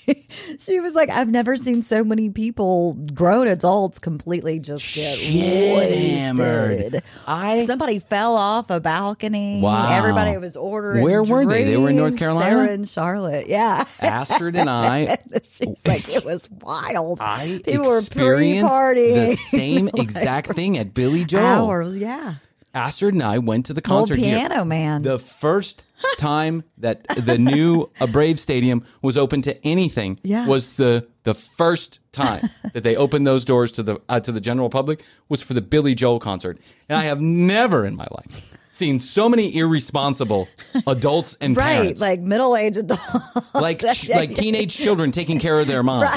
She 0.59 0.81
was 0.81 0.95
like, 0.95 1.09
I've 1.11 1.29
never 1.29 1.57
seen 1.57 1.83
so 1.83 2.05
many 2.05 2.31
people, 2.31 2.95
grown 3.15 3.47
adults, 3.49 3.99
completely 3.99 4.59
just 4.61 4.95
get 4.95 5.19
wasted. 5.19 7.03
I- 7.27 7.65
somebody 7.67 7.99
fell 7.99 8.37
off 8.37 8.71
a 8.71 8.81
balcony. 8.81 9.61
Wow. 9.63 9.89
Everybody 9.97 10.37
was 10.39 10.57
ordering. 10.57 11.03
Where 11.05 11.23
were 11.23 11.45
they? 11.47 11.65
They 11.65 11.77
were 11.77 11.91
in 11.91 11.97
North. 11.97 12.17
Carolina? 12.17 12.51
They 12.51 12.57
were 12.57 12.67
in 12.73 12.85
Charlotte. 12.85 13.47
Yeah. 13.49 13.85
Astrid 14.01 14.57
and 14.57 14.69
I 14.71 15.19
She's 15.43 15.87
like, 15.87 16.09
it 16.09 16.25
was 16.25 16.49
wild. 16.51 17.21
I 17.21 17.61
People 17.65 17.87
were 17.87 17.99
experienced 17.99 18.71
pre-partying. 18.71 19.31
the 19.31 19.37
same 19.37 19.89
exact 19.95 20.53
thing 20.53 20.79
at 20.79 20.95
Billy 20.95 21.25
Joel. 21.25 21.41
Hours, 21.45 21.99
yeah. 21.99 22.35
Astrid 22.75 23.15
and 23.15 23.23
I 23.23 23.39
went 23.39 23.67
to 23.67 23.73
the 23.75 23.81
Old 23.81 24.09
concert 24.09 24.19
here. 24.19 24.37
piano 24.39 24.65
man. 24.65 25.03
The 25.03 25.19
first 25.19 25.85
time 26.19 26.63
that 26.79 27.07
the 27.09 27.37
new 27.39 27.91
a 28.01 28.07
Brave 28.07 28.39
Stadium 28.41 28.85
was 29.03 29.19
open 29.19 29.43
to 29.43 29.67
anything 29.67 30.19
Yeah. 30.23 30.47
was 30.47 30.77
the 30.77 31.07
the 31.25 31.35
first 31.35 32.01
time 32.13 32.49
that 32.73 32.83
they 32.83 32.97
opened 32.97 33.27
those 33.27 33.45
doors 33.45 33.73
to 33.73 33.83
the 33.83 34.01
uh, 34.09 34.21
to 34.21 34.33
the 34.33 34.41
general 34.41 34.71
public 34.71 35.03
was 35.29 35.43
for 35.43 35.55
the 35.55 35.61
Billy 35.61 35.95
Joel 35.95 36.19
concert, 36.21 36.59
and 36.89 36.97
I 36.99 37.03
have 37.05 37.21
never 37.21 37.85
in 37.85 37.97
my 37.97 38.07
life 38.11 38.57
seen 38.81 38.99
so 38.99 39.29
many 39.29 39.55
irresponsible 39.57 40.49
adults 40.87 41.37
and 41.41 41.57
right, 41.57 41.77
parents 41.77 42.01
like 42.01 42.21
middle-aged 42.21 42.79
adults. 42.79 43.55
like 43.55 43.83
like 44.09 44.35
teenage 44.35 44.75
children 44.75 45.13
taking 45.13 45.39
care 45.39 45.61
of 45.61 45.67
their 45.67 45.83
mom, 45.83 46.09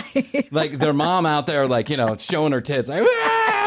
like 0.52 0.72
their 0.72 0.94
mom 0.94 1.26
out 1.26 1.46
there, 1.46 1.68
like 1.68 1.90
you 1.90 1.98
know, 1.98 2.16
showing 2.16 2.54
her 2.54 2.62
tits, 2.62 2.90
like, 2.90 3.06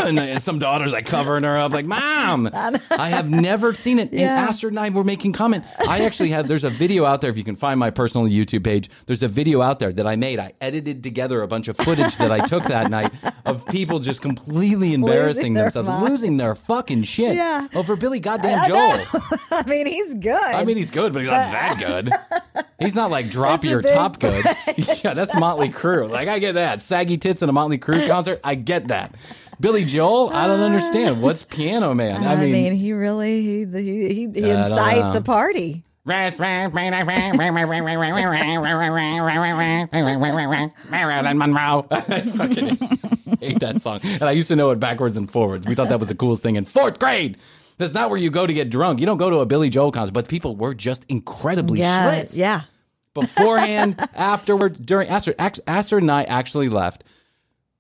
and, 0.01 0.41
some 0.43 0.59
daughters 0.59 0.93
like 0.93 1.07
covering 1.07 1.45
her 1.45 1.57
up, 1.59 1.73
like 1.73 1.85
mom. 1.85 2.49
I 2.55 3.09
have 3.11 3.29
never 3.31 3.73
seen 3.75 3.99
it. 3.99 4.11
And 4.11 4.21
Yeah. 4.21 4.47
Astrid 4.49 4.73
and 4.73 4.81
I 4.81 4.89
were 4.91 5.05
making 5.05 5.33
comment. 5.33 5.65
I 5.87 6.05
actually 6.05 6.31
have. 6.31 6.49
There's 6.49 6.65
a 6.65 6.71
video 6.71 7.05
out 7.05 7.21
there 7.21 7.31
if 7.31 7.37
you 7.39 7.45
can 7.45 7.57
find 7.57 7.79
my 7.79 7.91
personal 7.91 8.27
YouTube 8.27 8.65
page. 8.65 8.89
There's 9.07 9.23
a 9.23 9.29
video 9.29 9.61
out 9.63 9.79
there 9.79 9.93
that 9.93 10.07
I 10.07 10.17
made. 10.17 10.39
I 10.39 10.53
edited 10.61 11.03
together 11.03 11.43
a 11.43 11.49
bunch 11.49 11.69
of 11.69 11.77
footage 11.77 12.17
that 12.17 12.31
I 12.33 12.39
took 12.47 12.65
that 12.65 12.91
night 12.91 13.11
of 13.45 13.67
people 13.67 13.99
just 13.99 14.23
completely 14.23 14.95
embarrassing 14.95 15.55
their 15.55 15.65
themselves, 15.65 15.89
mind. 15.89 16.09
losing 16.09 16.37
their 16.37 16.55
fucking 16.55 17.05
shit 17.05 17.35
Yeah. 17.37 17.67
over 17.75 17.97
Billy 17.97 18.21
Goddamn 18.21 18.69
Joel. 18.69 18.86
I 19.51 19.65
mean, 19.67 19.87
he's 19.87 20.15
good. 20.15 20.41
I 20.41 20.65
mean, 20.65 20.77
he's 20.77 20.91
good, 20.91 21.13
but 21.13 21.23
he's 21.23 21.31
not 21.31 21.53
that 21.53 21.77
good. 22.55 22.65
He's 22.79 22.95
not 22.95 23.11
like 23.11 23.31
drop 23.31 23.65
your 23.65 23.83
big 23.83 23.93
top 23.93 24.19
good. 24.21 24.45
yeah, 25.03 25.15
that's 25.15 25.39
Motley 25.39 25.69
Crue. 25.69 26.09
Like 26.09 26.29
I 26.29 26.39
get 26.39 26.53
that. 26.53 26.83
Saggy 26.83 27.19
tits 27.19 27.43
in 27.43 27.49
a 27.49 27.53
Motley 27.53 27.79
Crue 27.79 28.07
concert. 28.09 28.41
I 28.45 28.55
get 28.55 28.89
that. 28.89 29.15
Billy 29.59 29.85
Joel, 29.85 30.31
I 30.31 30.47
don't 30.47 30.61
uh, 30.61 30.65
understand. 30.67 31.23
What's 31.23 31.43
Piano 31.43 31.95
Man? 31.95 32.23
I, 32.23 32.35
I 32.35 32.37
mean, 32.37 32.53
mean, 32.53 32.73
he 32.75 32.93
really 32.93 33.43
he 33.43 33.65
he, 33.65 33.83
he, 33.83 34.31
he 34.35 34.53
I 34.53 34.69
don't 34.69 34.73
incites 34.73 35.15
a 35.15 35.23
party. 35.23 35.83
Marilyn 40.89 41.37
Monroe. 41.37 41.85
I 41.91 42.21
fucking 42.21 42.79
hate 43.41 43.59
that 43.59 43.83
song. 43.83 43.99
And 44.05 44.23
I 44.23 44.31
used 44.31 44.47
to 44.49 44.57
know 44.57 44.71
it 44.71 44.79
backwards 44.79 45.17
and 45.17 45.29
forwards. 45.29 45.67
We 45.67 45.75
thought 45.75 45.89
that 45.89 45.99
was 45.99 46.09
the 46.09 46.15
coolest 46.15 46.45
thing 46.45 46.55
in 46.55 46.65
fourth 46.65 47.01
grade. 47.01 47.39
That's 47.79 47.93
not 47.93 48.09
where 48.11 48.19
you 48.19 48.31
go 48.31 48.47
to 48.47 48.53
get 48.53 48.71
drunk. 48.71 49.01
You 49.01 49.07
don't 49.07 49.19
go 49.19 49.29
to 49.31 49.39
a 49.39 49.47
Billy 49.47 49.69
Joel 49.69 49.93
concert, 49.93 50.13
but 50.13 50.29
people 50.29 50.57
were 50.57 50.75
just 50.75 51.05
incredibly 51.09 51.81
Yeah, 51.81 52.25
yeah. 52.33 52.63
beforehand, 53.15 53.99
afterward, 54.15 54.85
during 54.85 55.09
Aster, 55.09 55.35
Astrid 55.39 56.03
and 56.03 56.11
I 56.11 56.25
actually 56.25 56.69
left 56.69 57.05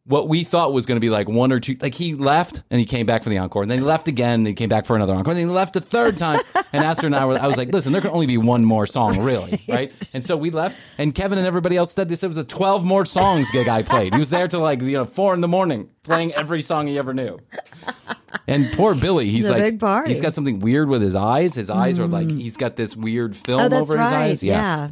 what 0.07 0.29
we 0.29 0.45
thought 0.45 0.73
was 0.73 0.87
going 0.87 0.97
to 0.97 1.01
be 1.01 1.11
like 1.11 1.29
one 1.29 1.51
or 1.53 1.59
two. 1.61 1.77
Like 1.81 1.95
he 1.95 2.15
left 2.15 2.63
and 2.71 2.79
he 2.79 2.87
came 2.87 3.07
back 3.07 3.23
for 3.25 3.29
the 3.31 3.39
encore, 3.39 3.63
and 3.63 3.71
then 3.71 3.79
he 3.79 3.85
left 3.85 4.07
again, 4.09 4.35
and 4.41 4.47
he 4.47 4.55
came 4.55 4.69
back 4.69 4.87
for 4.87 4.95
another 4.97 5.15
encore, 5.15 5.33
and 5.33 5.41
then 5.41 5.49
he 5.49 5.53
left 5.55 5.75
a 5.77 5.81
third 5.81 6.17
time. 6.17 6.39
and 6.73 6.85
Esther 6.85 7.07
and 7.07 7.17
I 7.17 7.25
were, 7.25 7.39
I 7.41 7.47
was 7.47 7.57
like, 7.57 7.73
listen, 7.73 7.93
there 7.93 8.01
can 8.01 8.11
only 8.11 8.27
be 8.27 8.39
one 8.39 8.65
more 8.65 8.87
song, 8.87 9.19
really, 9.19 9.59
right? 9.69 9.93
And 10.15 10.25
so 10.25 10.37
we 10.37 10.51
left, 10.51 10.81
and 10.99 11.15
Kevin 11.15 11.39
and 11.39 11.47
everybody 11.47 11.77
else 11.77 11.93
said 11.93 12.09
this 12.09 12.23
it 12.23 12.29
was 12.29 12.37
a 12.37 12.45
twelve 12.45 12.85
more 12.85 13.05
songs 13.05 13.51
the 13.53 13.65
guy 13.65 13.83
played. 13.83 14.15
He 14.15 14.21
was 14.21 14.31
there 14.31 14.49
till 14.49 14.61
like 14.61 14.81
you 14.83 14.93
know 14.93 15.05
four 15.07 15.35
in 15.35 15.41
the 15.41 15.49
morning 15.49 15.89
playing 16.03 16.33
every 16.35 16.63
song 16.63 16.87
he 16.87 16.99
ever 16.99 17.13
knew. 17.13 17.39
And 18.49 18.71
poor 18.73 18.95
Billy, 18.95 19.29
he's 19.31 19.49
like, 19.49 19.81
he's 20.07 20.21
got 20.21 20.35
something 20.35 20.61
weird 20.61 20.89
with 20.89 21.03
his 21.03 21.15
eyes. 21.17 21.55
His 21.55 21.69
eyes 21.71 21.99
are 21.99 22.07
like 22.07 22.31
he's 22.31 22.57
got 22.57 22.77
this 22.77 22.95
weird 22.97 23.35
film 23.35 23.73
Oh, 23.73 23.81
over 23.81 23.95
right. 23.97 24.29
his 24.29 24.43
eyes. 24.43 24.43
Yeah. 24.45 24.55
yeah. 24.55 24.89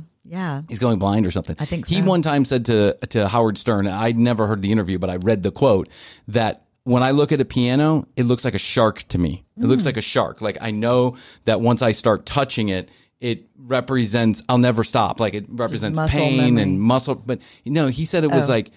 He's 0.69 0.79
going 0.79 0.99
blind 0.99 1.27
or 1.27 1.31
something. 1.31 1.57
I 1.59 1.65
think 1.65 1.87
He 1.87 2.03
one 2.03 2.23
time 2.23 2.45
said 2.45 2.65
to 2.67 2.97
to 3.11 3.29
Howard 3.29 3.59
Stern, 3.59 3.87
I'd 3.87 4.19
never 4.19 4.47
heard 4.47 4.63
the 4.63 4.73
interview, 4.73 4.99
but 4.99 5.11
I 5.11 5.17
read 5.17 5.43
the 5.43 5.51
quote 5.51 5.89
that 6.29 6.65
when 6.85 7.03
I 7.03 7.13
look 7.13 7.33
at 7.33 7.41
a 7.41 7.45
piano, 7.45 8.07
it 8.17 8.25
looks 8.25 8.45
like 8.45 8.55
a 8.55 8.59
shark 8.59 9.03
to 9.09 9.19
me. 9.19 9.45
It 9.57 9.63
Mm. 9.65 9.69
looks 9.69 9.87
like 9.87 9.97
a 9.97 10.03
shark. 10.03 10.41
Like 10.41 10.59
I 10.61 10.71
know 10.71 11.17
that 11.45 11.61
once 11.61 11.81
I 11.83 11.93
start 11.93 12.27
touching 12.27 12.69
it, 12.69 12.89
it 13.21 13.47
represents 13.57 14.43
I'll 14.49 14.59
never 14.59 14.85
stop. 14.85 15.21
Like 15.21 15.35
it 15.35 15.47
represents 15.49 15.99
pain 16.11 16.37
memory. 16.39 16.63
and 16.63 16.81
muscle. 16.81 17.15
But 17.15 17.41
you 17.65 17.73
know, 17.73 17.87
he 17.89 18.05
said 18.05 18.25
it 18.25 18.31
was 18.31 18.49
Oh. 18.49 18.53
like 18.53 18.71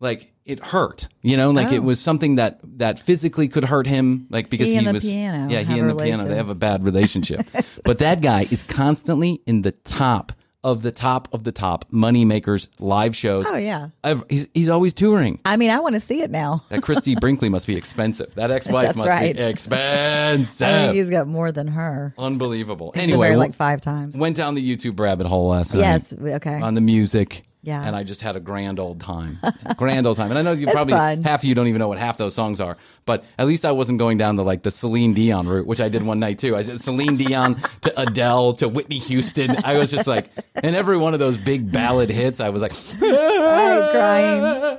like 0.00 0.32
it 0.44 0.60
hurt. 0.60 1.08
You 1.22 1.36
know, 1.36 1.50
like 1.50 1.72
it 1.72 1.82
was 1.82 2.00
something 2.00 2.36
that 2.36 2.60
that 2.78 2.98
physically 2.98 3.48
could 3.48 3.64
hurt 3.64 3.86
him. 3.86 4.26
Like 4.30 4.50
because 4.50 4.68
He 4.68 4.76
he, 4.76 4.92
was 4.92 5.02
piano 5.04 5.50
yeah, 5.52 5.60
he 5.62 5.78
and 5.78 5.90
the 5.90 5.94
piano 5.96 6.24
they 6.24 6.36
have 6.36 6.48
a 6.48 6.54
bad 6.54 6.84
relationship. 6.84 7.46
but 7.84 7.98
that 7.98 8.20
guy 8.20 8.46
is 8.50 8.62
constantly 8.64 9.42
in 9.46 9.62
the 9.62 9.72
top 9.72 10.32
of 10.64 10.82
the 10.82 10.90
top 10.90 11.28
of 11.32 11.44
the 11.44 11.52
top 11.52 11.84
money 11.90 12.24
makers 12.24 12.68
live 12.78 13.14
shows. 13.14 13.44
Oh, 13.46 13.56
yeah. 13.56 13.88
I've, 14.02 14.24
he's 14.28 14.48
he's 14.54 14.68
always 14.68 14.92
touring. 14.92 15.38
I 15.44 15.56
mean, 15.56 15.70
I 15.70 15.78
want 15.80 15.94
to 15.94 16.00
see 16.00 16.20
it 16.20 16.30
now. 16.30 16.64
That 16.68 16.82
Christie 16.82 17.14
Brinkley 17.20 17.48
must 17.48 17.66
be 17.66 17.76
expensive. 17.76 18.34
That 18.34 18.50
ex-wife 18.50 18.86
That's 18.86 18.96
must 18.98 19.08
right. 19.08 19.36
be 19.36 19.42
I 19.42 19.46
expensive. 19.48 20.66
think 20.68 20.94
he's 20.96 21.10
got 21.10 21.26
more 21.26 21.52
than 21.52 21.68
her. 21.68 22.14
Unbelievable. 22.18 22.92
He's 22.94 23.04
anyway, 23.04 23.36
like 23.36 23.54
five 23.54 23.80
times. 23.80 24.16
went 24.16 24.36
down 24.36 24.54
the 24.54 24.76
YouTube 24.76 24.98
rabbit 24.98 25.26
hole 25.26 25.48
last 25.48 25.74
night. 25.74 25.80
Yes. 25.80 26.14
Okay. 26.18 26.60
On 26.60 26.74
the 26.74 26.80
music. 26.80 27.42
Yeah. 27.60 27.82
And 27.82 27.96
I 27.96 28.04
just 28.04 28.20
had 28.22 28.36
a 28.36 28.40
grand 28.40 28.78
old 28.78 29.00
time. 29.00 29.38
grand 29.76 30.06
old 30.06 30.16
time. 30.16 30.30
And 30.30 30.38
I 30.38 30.42
know 30.42 30.52
you 30.52 30.68
probably 30.68 30.92
fun. 30.92 31.22
half 31.22 31.40
of 31.40 31.44
you 31.44 31.54
don't 31.56 31.66
even 31.66 31.80
know 31.80 31.88
what 31.88 31.98
half 31.98 32.16
those 32.16 32.34
songs 32.34 32.60
are, 32.60 32.76
but 33.04 33.24
at 33.36 33.46
least 33.48 33.64
I 33.64 33.72
wasn't 33.72 33.98
going 33.98 34.16
down 34.16 34.36
the 34.36 34.44
like 34.44 34.62
the 34.62 34.70
Celine 34.70 35.12
Dion 35.12 35.48
route, 35.48 35.66
which 35.66 35.80
I 35.80 35.88
did 35.88 36.02
one 36.04 36.20
night 36.20 36.38
too. 36.38 36.56
I 36.56 36.62
said 36.62 36.80
Celine 36.80 37.16
Dion 37.16 37.60
to 37.82 38.00
Adele 38.00 38.54
to 38.54 38.68
Whitney 38.68 38.98
Houston. 39.00 39.56
I 39.64 39.76
was 39.76 39.90
just 39.90 40.06
like, 40.06 40.30
and 40.62 40.76
every 40.76 40.96
one 40.98 41.14
of 41.14 41.18
those 41.20 41.36
big 41.36 41.70
ballad 41.72 42.10
hits, 42.10 42.38
I 42.40 42.50
was 42.50 42.62
like, 42.62 42.72
I'm 43.02 43.90
crying. 43.90 44.78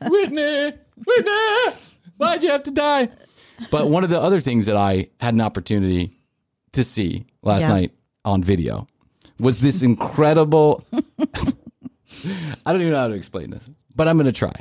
Whitney, 0.10 0.72
Whitney, 1.06 1.72
why'd 2.16 2.42
you 2.42 2.50
have 2.50 2.62
to 2.64 2.70
die? 2.70 3.10
But 3.70 3.88
one 3.90 4.04
of 4.04 4.10
the 4.10 4.20
other 4.20 4.40
things 4.40 4.66
that 4.66 4.76
I 4.76 5.08
had 5.20 5.34
an 5.34 5.40
opportunity 5.42 6.18
to 6.72 6.82
see 6.82 7.26
last 7.42 7.62
Yeah. 7.62 7.68
night 7.68 7.92
on 8.24 8.42
video 8.42 8.86
was 9.38 9.60
this 9.60 9.82
incredible. 9.82 10.82
I 12.64 12.72
don't 12.72 12.80
even 12.80 12.92
know 12.92 13.00
how 13.00 13.08
to 13.08 13.14
explain 13.14 13.50
this, 13.50 13.68
but 13.94 14.08
I'm 14.08 14.16
going 14.16 14.26
to 14.26 14.32
try. 14.32 14.52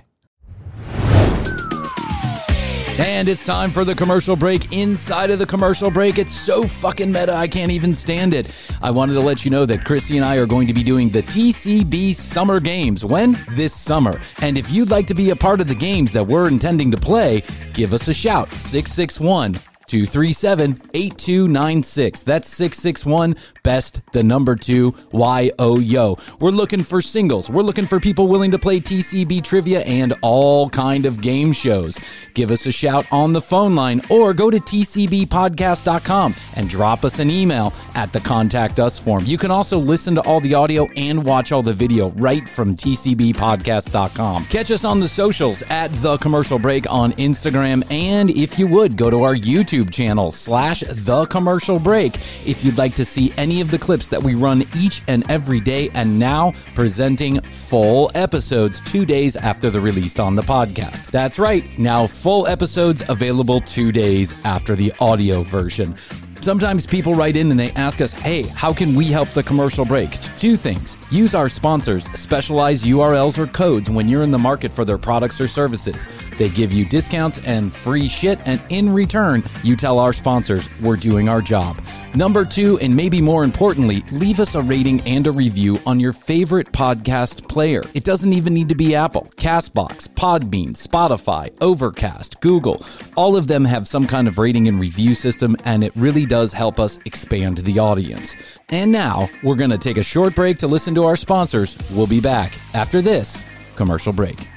And 2.97 3.27
it's 3.27 3.45
time 3.45 3.71
for 3.71 3.83
the 3.83 3.93
commercial 3.93 4.37
break. 4.37 4.71
Inside 4.71 5.29
of 5.29 5.37
the 5.37 5.45
commercial 5.45 5.91
break, 5.91 6.17
it's 6.17 6.31
so 6.31 6.63
fucking 6.63 7.11
meta, 7.11 7.33
I 7.33 7.45
can't 7.45 7.71
even 7.71 7.93
stand 7.93 8.33
it. 8.33 8.49
I 8.81 8.89
wanted 8.89 9.15
to 9.15 9.19
let 9.19 9.43
you 9.43 9.51
know 9.51 9.65
that 9.65 9.81
Krissy 9.81 10.15
and 10.15 10.23
I 10.23 10.37
are 10.37 10.45
going 10.45 10.65
to 10.67 10.73
be 10.73 10.81
doing 10.81 11.09
the 11.09 11.21
TCB 11.21 12.15
Summer 12.15 12.61
Games. 12.61 13.03
When? 13.03 13.37
This 13.51 13.75
summer. 13.75 14.21
And 14.41 14.57
if 14.57 14.71
you'd 14.71 14.91
like 14.91 15.07
to 15.07 15.13
be 15.13 15.31
a 15.31 15.35
part 15.35 15.59
of 15.59 15.67
the 15.67 15.75
games 15.75 16.13
that 16.13 16.25
we're 16.25 16.47
intending 16.47 16.89
to 16.91 16.97
play, 16.97 17.43
give 17.73 17.93
us 17.93 18.07
a 18.07 18.13
shout 18.13 18.49
661 18.51 19.57
237 19.87 20.81
8296. 20.93 22.21
That's 22.21 22.49
661 22.49 23.35
best, 23.63 24.01
the 24.11 24.23
number 24.23 24.55
two, 24.55 24.95
Y 25.11 25.51
O 25.59 25.79
Yo. 25.79 26.17
We're 26.39 26.51
looking 26.51 26.83
for 26.83 27.01
singles. 27.01 27.49
We're 27.49 27.63
looking 27.63 27.85
for 27.85 27.99
people 27.99 28.27
willing 28.27 28.51
to 28.51 28.59
play 28.59 28.79
TCB 28.79 29.43
trivia 29.43 29.81
and 29.81 30.13
all 30.21 30.69
kind 30.69 31.05
of 31.05 31.21
game 31.21 31.51
shows. 31.51 31.99
Give 32.33 32.51
us 32.51 32.65
a 32.65 32.71
shout 32.71 33.05
on 33.11 33.33
the 33.33 33.41
phone 33.41 33.75
line 33.75 34.01
or 34.09 34.33
go 34.33 34.49
to 34.49 34.59
tcbpodcast.com 34.59 36.35
and 36.55 36.69
drop 36.69 37.03
us 37.03 37.19
an 37.19 37.29
email 37.29 37.73
at 37.95 38.13
the 38.13 38.19
contact 38.19 38.79
us 38.79 38.99
form. 38.99 39.23
You 39.25 39.37
can 39.37 39.51
also 39.51 39.79
listen 39.79 40.15
to 40.15 40.21
all 40.21 40.39
the 40.39 40.53
audio 40.53 40.87
and 40.95 41.25
watch 41.25 41.51
all 41.51 41.63
the 41.63 41.73
video 41.73 42.11
right 42.11 42.47
from 42.47 42.75
tcbpodcast.com. 42.75 44.45
Catch 44.45 44.71
us 44.71 44.85
on 44.85 44.99
the 44.99 45.09
socials 45.09 45.63
at 45.63 45.91
the 45.93 46.17
commercial 46.17 46.59
break 46.59 46.89
on 46.91 47.13
Instagram 47.13 47.83
and 47.91 48.29
if 48.29 48.59
you 48.59 48.67
would 48.67 48.95
go 48.95 49.09
to 49.09 49.23
our 49.23 49.35
YouTube 49.35 49.74
channel 49.83 50.31
slash 50.31 50.81
the 50.87 51.25
commercial 51.25 51.79
break 51.79 52.15
if 52.47 52.63
you'd 52.63 52.77
like 52.77 52.95
to 52.95 53.03
see 53.03 53.33
any 53.35 53.59
of 53.59 53.71
the 53.71 53.77
clips 53.79 54.07
that 54.07 54.23
we 54.23 54.35
run 54.35 54.63
each 54.77 55.01
and 55.07 55.29
every 55.29 55.59
day 55.59 55.89
and 55.95 56.17
now 56.17 56.53
presenting 56.73 57.41
full 57.41 58.11
episodes 58.15 58.79
two 58.81 59.05
days 59.05 59.35
after 59.35 59.69
the 59.69 59.81
released 59.81 60.19
on 60.19 60.35
the 60.35 60.43
podcast. 60.43 61.07
That's 61.07 61.39
right, 61.39 61.77
now 61.77 62.07
full 62.07 62.47
episodes 62.47 63.03
available 63.09 63.59
two 63.59 63.91
days 63.91 64.33
after 64.45 64.75
the 64.75 64.93
audio 64.99 65.41
version. 65.41 65.95
Sometimes 66.41 66.85
people 66.85 67.15
write 67.15 67.35
in 67.35 67.49
and 67.49 67.59
they 67.59 67.71
ask 67.71 68.01
us, 68.01 68.13
hey, 68.13 68.43
how 68.43 68.71
can 68.71 68.93
we 68.93 69.05
help 69.05 69.29
the 69.29 69.41
commercial 69.41 69.83
break? 69.83 70.11
Two 70.37 70.55
things. 70.55 70.95
Use 71.15 71.33
our 71.33 71.47
sponsors' 71.47 72.11
specialized 72.11 72.83
URLs 72.83 73.37
or 73.37 73.47
codes 73.47 73.89
when 73.89 74.09
you're 74.09 74.23
in 74.23 74.31
the 74.31 74.37
market 74.37 74.73
for 74.73 74.83
their 74.83 74.97
products 74.97 75.39
or 75.39 75.47
services. 75.47 76.09
They 76.37 76.49
give 76.49 76.73
you 76.73 76.83
discounts 76.83 77.39
and 77.47 77.71
free 77.71 78.09
shit, 78.09 78.37
and 78.45 78.61
in 78.67 78.93
return, 78.93 79.41
you 79.63 79.77
tell 79.77 79.99
our 79.99 80.11
sponsors 80.11 80.67
we're 80.81 80.97
doing 80.97 81.29
our 81.29 81.39
job. 81.39 81.77
Number 82.15 82.45
two, 82.45 82.79
and 82.79 82.95
maybe 82.95 83.19
more 83.19 83.43
importantly, 83.43 84.01
leave 84.09 84.39
us 84.39 84.55
a 84.55 84.61
rating 84.61 85.01
and 85.01 85.27
a 85.27 85.33
review 85.33 85.79
on 85.85 85.99
your 85.99 86.13
favorite 86.13 86.71
podcast 86.71 87.49
player. 87.49 87.83
It 87.93 88.05
doesn't 88.05 88.31
even 88.31 88.53
need 88.53 88.69
to 88.69 88.75
be 88.75 88.95
Apple, 88.95 89.29
Castbox, 89.35 90.07
Podbean, 90.07 90.81
Spotify, 90.81 91.53
Overcast, 91.59 92.39
Google. 92.39 92.85
All 93.17 93.35
of 93.35 93.47
them 93.47 93.65
have 93.65 93.85
some 93.85 94.07
kind 94.07 94.29
of 94.29 94.37
rating 94.37 94.69
and 94.69 94.79
review 94.79 95.13
system, 95.13 95.57
and 95.65 95.83
it 95.83 95.91
really 95.97 96.25
does 96.25 96.53
help 96.53 96.79
us 96.79 96.99
expand 97.03 97.57
the 97.57 97.79
audience. 97.79 98.33
And 98.69 98.93
now, 98.93 99.27
we're 99.43 99.55
going 99.55 99.71
to 99.71 99.77
take 99.77 99.97
a 99.97 100.03
short 100.03 100.35
break 100.35 100.57
to 100.59 100.67
listen 100.67 100.95
to 100.95 101.03
our 101.05 101.15
sponsors. 101.15 101.77
We'll 101.91 102.07
be 102.07 102.19
back 102.19 102.53
after 102.73 103.01
this 103.01 103.43
commercial 103.75 104.13
break. 104.13 104.47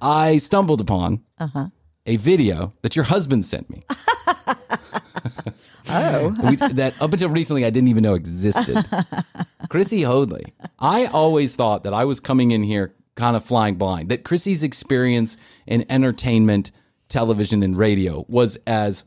I 0.00 0.38
stumbled 0.38 0.80
upon 0.80 1.24
uh-huh. 1.38 1.68
a 2.06 2.16
video 2.16 2.72
that 2.82 2.96
your 2.96 3.04
husband 3.04 3.44
sent 3.44 3.68
me. 3.70 3.82
Oh. 5.88 6.34
we, 6.50 6.56
that 6.56 7.00
up 7.00 7.12
until 7.12 7.28
recently 7.28 7.64
I 7.64 7.70
didn't 7.70 7.88
even 7.88 8.02
know 8.02 8.14
existed. 8.14 8.76
Krissy 9.68 10.04
Hoadley. 10.04 10.52
I 10.78 11.06
always 11.06 11.54
thought 11.54 11.84
that 11.84 11.94
I 11.94 12.04
was 12.04 12.20
coming 12.20 12.50
in 12.50 12.62
here 12.62 12.94
kind 13.14 13.36
of 13.36 13.44
flying 13.44 13.76
blind. 13.76 14.10
That 14.10 14.24
Krissy's 14.24 14.62
experience 14.62 15.36
in 15.66 15.84
entertainment, 15.88 16.70
television, 17.08 17.62
and 17.62 17.76
radio 17.76 18.24
was 18.28 18.56
as 18.66 19.04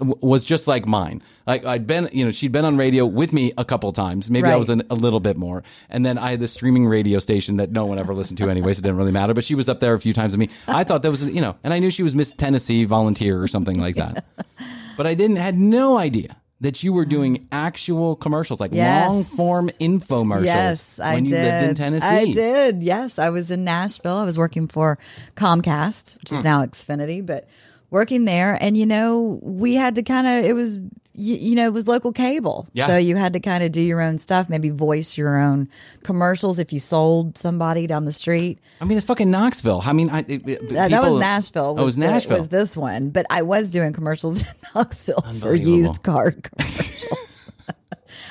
was 0.00 0.44
just 0.44 0.66
like 0.66 0.86
mine. 0.86 1.22
Like 1.46 1.64
I'd 1.64 1.86
been, 1.86 2.08
you 2.12 2.24
know, 2.24 2.30
she'd 2.30 2.52
been 2.52 2.64
on 2.64 2.76
radio 2.76 3.06
with 3.06 3.32
me 3.32 3.52
a 3.56 3.64
couple 3.64 3.92
times. 3.92 4.30
Maybe 4.30 4.48
I 4.48 4.56
was 4.56 4.68
an, 4.68 4.82
a 4.90 4.94
little 4.94 5.20
bit 5.20 5.36
more. 5.36 5.62
And 5.88 6.04
then 6.04 6.18
I 6.18 6.30
had 6.32 6.40
this 6.40 6.52
streaming 6.52 6.86
radio 6.86 7.18
station 7.18 7.58
that 7.58 7.70
no 7.70 7.86
one 7.86 7.98
ever 7.98 8.14
listened 8.14 8.38
to 8.38 8.48
anyways. 8.50 8.78
It 8.78 8.82
didn't 8.82 8.96
really 8.96 9.12
matter. 9.12 9.34
But 9.34 9.44
she 9.44 9.54
was 9.54 9.68
up 9.68 9.80
there 9.80 9.94
a 9.94 10.00
few 10.00 10.12
times 10.12 10.32
with 10.32 10.40
me. 10.40 10.48
I 10.66 10.84
thought 10.84 11.02
that 11.02 11.10
was, 11.10 11.22
you 11.24 11.40
know, 11.40 11.56
and 11.62 11.72
I 11.72 11.78
knew 11.78 11.90
she 11.90 12.02
was 12.02 12.14
Miss 12.14 12.32
Tennessee 12.32 12.84
volunteer 12.84 13.40
or 13.40 13.46
something 13.46 13.78
like 13.78 13.94
that. 13.96 14.24
but 14.96 15.06
I 15.06 15.14
didn't 15.14 15.36
had 15.36 15.56
no 15.56 15.96
idea 15.98 16.36
that 16.60 16.82
you 16.82 16.92
were 16.94 17.04
doing 17.04 17.46
actual 17.52 18.16
commercials, 18.16 18.58
like 18.60 18.72
Yes. 18.72 19.10
long 19.10 19.22
form 19.24 19.70
infomercials. 19.80 20.44
Yes, 20.46 20.98
I 20.98 21.14
when 21.14 21.26
you 21.26 21.32
lived 21.34 21.66
in 21.68 21.74
Tennessee. 21.74 22.06
I 22.06 22.24
did. 22.32 22.82
Yes, 22.82 23.18
I 23.18 23.28
was 23.28 23.50
in 23.50 23.64
Nashville. 23.64 24.16
I 24.16 24.24
was 24.24 24.38
working 24.38 24.66
for 24.68 24.98
Comcast, 25.36 26.18
which 26.20 26.32
is 26.32 26.38
Hmm. 26.38 26.44
now 26.44 26.64
Xfinity, 26.64 27.24
but 27.24 27.48
working 27.94 28.26
there. 28.26 28.58
And 28.60 28.76
you 28.76 28.84
know, 28.84 29.38
we 29.42 29.74
had 29.76 29.94
to 29.94 30.02
kind 30.02 30.26
of. 30.26 30.44
It 30.44 30.52
was. 30.54 30.78
You, 31.16 31.36
you 31.36 31.54
know, 31.54 31.64
it 31.66 31.72
was 31.72 31.86
local 31.86 32.10
cable. 32.10 32.66
Yeah. 32.72 32.88
So 32.88 32.96
you 32.98 33.14
had 33.14 33.34
to 33.34 33.38
kind 33.40 33.62
of 33.62 33.70
do 33.70 33.80
your 33.80 34.00
own 34.02 34.18
stuff, 34.18 34.50
maybe 34.50 34.70
voice 34.70 35.16
your 35.16 35.38
own 35.40 35.68
commercials 36.02 36.58
if 36.58 36.72
you 36.72 36.80
sold 36.80 37.38
somebody 37.38 37.86
down 37.86 38.04
the 38.04 38.12
street. 38.12 38.58
I 38.80 38.84
mean, 38.84 38.98
it's 38.98 39.06
fucking 39.06 39.30
Knoxville. 39.30 39.80
I 39.84 39.92
mean, 39.92 40.10
I, 40.10 40.24
it, 40.26 40.42
it- 40.48 40.72
Uh, 40.76 40.88
that 40.88 41.02
was 41.04 41.14
Nashville. 41.20 41.76
Oh, 41.78 41.82
it 41.82 41.84
was 41.84 41.94
the- 41.94 42.00
Nashville. 42.00 42.38
Was 42.38 42.48
this 42.48 42.76
one? 42.76 43.10
But 43.10 43.26
I 43.30 43.42
was 43.42 43.70
doing 43.70 43.92
commercials 43.92 44.40
in 44.48 44.48
Knoxville 44.74 45.22
for 45.38 45.54
used 45.54 46.02
car 46.02 46.32
commercials. 46.32 47.42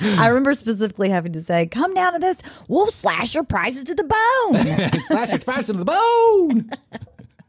I 0.02 0.26
remember 0.26 0.52
specifically 0.52 1.08
having 1.08 1.32
to 1.32 1.40
say, 1.40 1.66
"Come 1.66 1.94
down 1.94 2.12
to 2.14 2.18
this. 2.18 2.42
We'll 2.68 2.90
slash 2.90 3.34
your 3.34 3.44
prices 3.44 3.84
to 3.84 3.94
the 3.94 4.04
bone." 4.04 5.00
Slash 5.04 5.30
your 5.30 5.38
price 5.38 5.66
to 5.66 5.72
the 5.72 5.84
bone. 5.86 6.68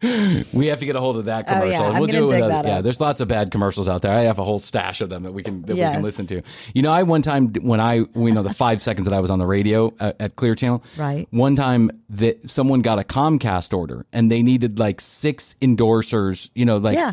We 0.54 0.68
have 0.68 0.80
to 0.80 0.86
get 0.86 0.96
a 0.96 1.00
hold 1.00 1.18
of 1.18 1.26
that 1.26 1.46
Oh, 1.48 1.64
yeah. 1.64 1.78
commercial. 1.78 1.86
I'm 1.86 2.00
we'll 2.00 2.08
do 2.08 2.24
it 2.26 2.28
with 2.28 2.42
other- 2.44 2.48
that 2.50 2.66
Yeah, 2.66 2.82
there's 2.82 3.00
lots 3.02 3.20
of 3.22 3.28
bad 3.28 3.52
commercials 3.52 3.88
out 3.90 4.02
there. 4.02 4.12
I 4.12 4.22
have 4.22 4.40
a 4.40 4.44
whole 4.44 4.60
stash 4.60 5.02
of 5.02 5.10
them 5.10 5.24
that 5.24 5.32
we 5.34 5.44
can 5.44 5.62
that 5.64 5.74
we 5.76 5.80
can 5.82 6.02
listen 6.02 6.28
to. 6.28 6.42
You 6.74 6.82
know, 6.82 6.92
I 6.92 7.04
one 7.04 7.22
time 7.22 7.54
when 7.62 7.80
I 7.80 7.96
you 7.96 8.32
know 8.32 8.44
the 8.44 8.54
five 8.54 8.82
seconds 8.88 9.06
that 9.08 9.14
I 9.14 9.20
was 9.20 9.30
on 9.30 9.40
the 9.40 9.46
radio 9.48 9.94
at, 10.00 10.16
at 10.22 10.36
Clear 10.36 10.56
Channel. 10.56 10.84
Right. 10.98 11.28
One 11.32 11.56
time 11.56 11.92
that 12.10 12.50
someone 12.50 12.82
got 12.82 13.00
a 13.00 13.04
Comcast 13.04 13.76
order 13.76 14.06
and 14.14 14.32
they 14.32 14.42
needed 14.44 14.80
like 14.80 15.02
six 15.02 15.56
endorsers. 15.62 16.50
You 16.56 16.66
know, 16.66 16.78
like 16.78 16.96
Yeah. 16.98 17.12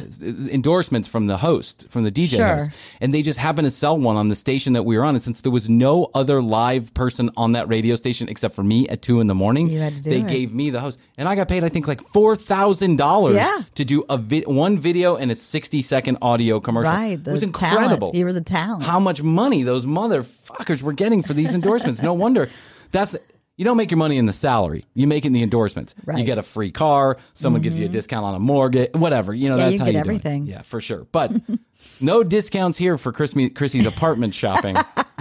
endorsements 0.51 1.09
from 1.09 1.27
the 1.27 1.37
host 1.39 1.87
from 1.89 2.05
the 2.05 2.11
DJ 2.11 2.37
Sure. 2.37 2.57
host, 2.57 2.71
and 3.01 3.13
they 3.15 3.23
just 3.23 3.39
happened 3.39 3.67
to 3.67 3.71
sell 3.71 3.97
one 3.99 4.17
on 4.17 4.29
the 4.29 4.35
station 4.35 4.73
that 4.75 4.85
we 4.85 4.97
were 4.97 5.05
on. 5.05 5.15
And 5.15 5.23
since 5.23 5.41
there 5.41 5.53
was 5.53 5.69
no 5.69 6.11
other 6.15 6.41
live 6.43 6.93
person 6.95 7.31
on 7.37 7.53
that 7.53 7.69
radio 7.69 7.95
station 7.95 8.29
except 8.29 8.55
for 8.55 8.63
me 8.63 8.89
at 8.89 9.03
two 9.03 9.21
in 9.21 9.27
the 9.27 9.35
morning, 9.35 9.71
You 9.71 9.81
had 9.81 9.97
to 9.97 10.03
do 10.03 10.11
they 10.11 10.21
it. 10.21 10.29
gave 10.29 10.53
me 10.55 10.71
the 10.71 10.81
host, 10.81 10.99
and 11.19 11.29
I 11.29 11.35
got 11.35 11.49
paid. 11.49 11.65
I 11.65 11.69
think 11.69 11.87
like 11.89 12.03
four 12.03 12.37
thousand 12.37 12.82
dollars 12.97 13.37
Yeah. 13.37 13.59
to 13.77 13.85
do 13.85 14.05
a 14.09 14.16
vi- 14.16 14.45
one 14.47 14.79
video 14.79 15.16
and 15.16 15.31
a 15.31 15.35
60 15.35 15.83
second 15.83 16.18
audio 16.23 16.61
commercial. 16.61 16.92
Right, 16.92 17.18
It 17.18 17.31
was 17.31 17.42
incredible. 17.42 18.09
talent. 18.09 18.14
You 18.14 18.25
were 18.25 18.33
the 18.33 18.40
talent. 18.42 18.85
How 18.85 18.99
much 18.99 19.23
money 19.23 19.62
those 19.62 19.87
motherfuckers 19.87 20.83
were 20.83 20.92
getting 20.92 21.23
for 21.23 21.33
these 21.35 21.55
endorsements. 21.55 22.03
no 22.03 22.12
wonder. 22.14 22.49
That's 22.90 23.16
you 23.59 23.64
don't 23.66 23.77
make 23.77 23.90
your 23.90 23.99
money 23.99 24.16
in 24.16 24.25
the 24.27 24.33
salary. 24.33 24.83
You 24.95 25.07
make 25.07 25.25
it 25.25 25.29
in 25.29 25.33
the 25.35 25.42
endorsements. 25.42 25.95
You 25.99 26.03
Right. 26.07 26.16
Mm-hmm. 26.18 26.27
get 26.27 26.38
a 26.38 26.42
free 26.42 26.71
car, 26.71 27.18
someone 27.35 27.61
gives 27.62 27.79
you 27.79 27.85
a 27.85 27.88
discount 27.88 28.25
on 28.25 28.35
a 28.35 28.38
mortgage, 28.38 28.90
whatever. 28.95 29.35
You 29.35 29.51
know, 29.51 29.57
Yeah, 29.57 29.64
that's 29.64 29.73
you 29.75 29.79
how 29.81 29.85
get 29.87 29.95
you 29.95 30.01
everything. 30.01 30.45
Do 30.47 30.51
it. 30.51 30.55
Yeah, 30.55 30.62
for 30.62 30.81
sure. 30.81 31.07
But 31.12 31.33
no 32.01 32.23
discounts 32.25 32.79
here 32.79 32.97
for 32.97 33.12
Krissy, 33.12 33.51
Krissy's 33.53 33.87
apartment 33.87 34.35
shopping. 34.35 34.77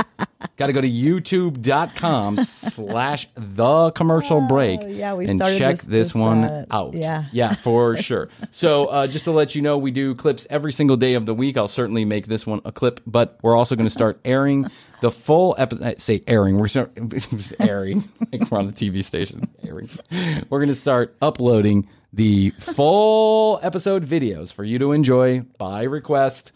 Got 0.61 0.67
to 0.67 0.73
go 0.73 0.81
to 0.81 0.87
youtube.com 0.91 2.37
slash 2.45 3.27
the 3.33 3.89
commercial 3.91 4.41
break 4.47 4.79
Oh, 4.81 4.85
yeah, 4.85 5.15
we 5.15 5.25
and 5.27 5.39
check 5.39 5.57
this- 5.77 5.79
this, 5.81 5.85
this, 6.09 6.15
one 6.15 6.43
uh, 6.43 6.65
out. 6.69 6.93
yeah. 6.93 7.23
Yeah, 7.31 7.53
for 7.55 7.97
sure. 8.01 8.29
So, 8.51 8.85
uh, 8.85 9.07
just 9.07 9.25
to 9.25 9.31
let 9.31 9.55
you 9.55 9.63
know, 9.63 9.79
we 9.79 9.89
do 9.89 10.13
clips 10.13 10.45
every 10.51 10.71
single 10.71 10.97
day 10.97 11.15
of 11.15 11.25
the 11.25 11.33
week. 11.33 11.57
I'll 11.57 11.67
certainly 11.67 12.05
make 12.05 12.27
this 12.27 12.45
one 12.45 12.61
a 12.63 12.71
clip, 12.71 12.99
but 13.07 13.39
we're 13.41 13.55
also 13.57 13.75
going 13.75 13.87
to 13.87 13.89
start 13.91 14.19
airing 14.25 14.67
the 15.01 15.09
full 15.09 15.55
episode. 15.57 15.99
Say 15.99 16.21
airing. 16.27 16.59
We're 16.59 16.67
start, 16.67 16.91
airing. 17.59 18.07
like 18.31 18.51
we're 18.51 18.59
on 18.59 18.67
the 18.67 18.73
TV 18.73 19.03
station. 19.03 19.49
Airing. 19.63 19.89
We're 20.51 20.59
going 20.59 20.69
to 20.69 20.75
start 20.75 21.15
uploading 21.23 21.89
the 22.13 22.51
full 22.51 23.59
episode 23.63 24.05
videos 24.05 24.53
for 24.53 24.63
you 24.63 24.77
to 24.77 24.91
enjoy 24.91 25.39
by 25.57 25.83
request. 25.83 26.51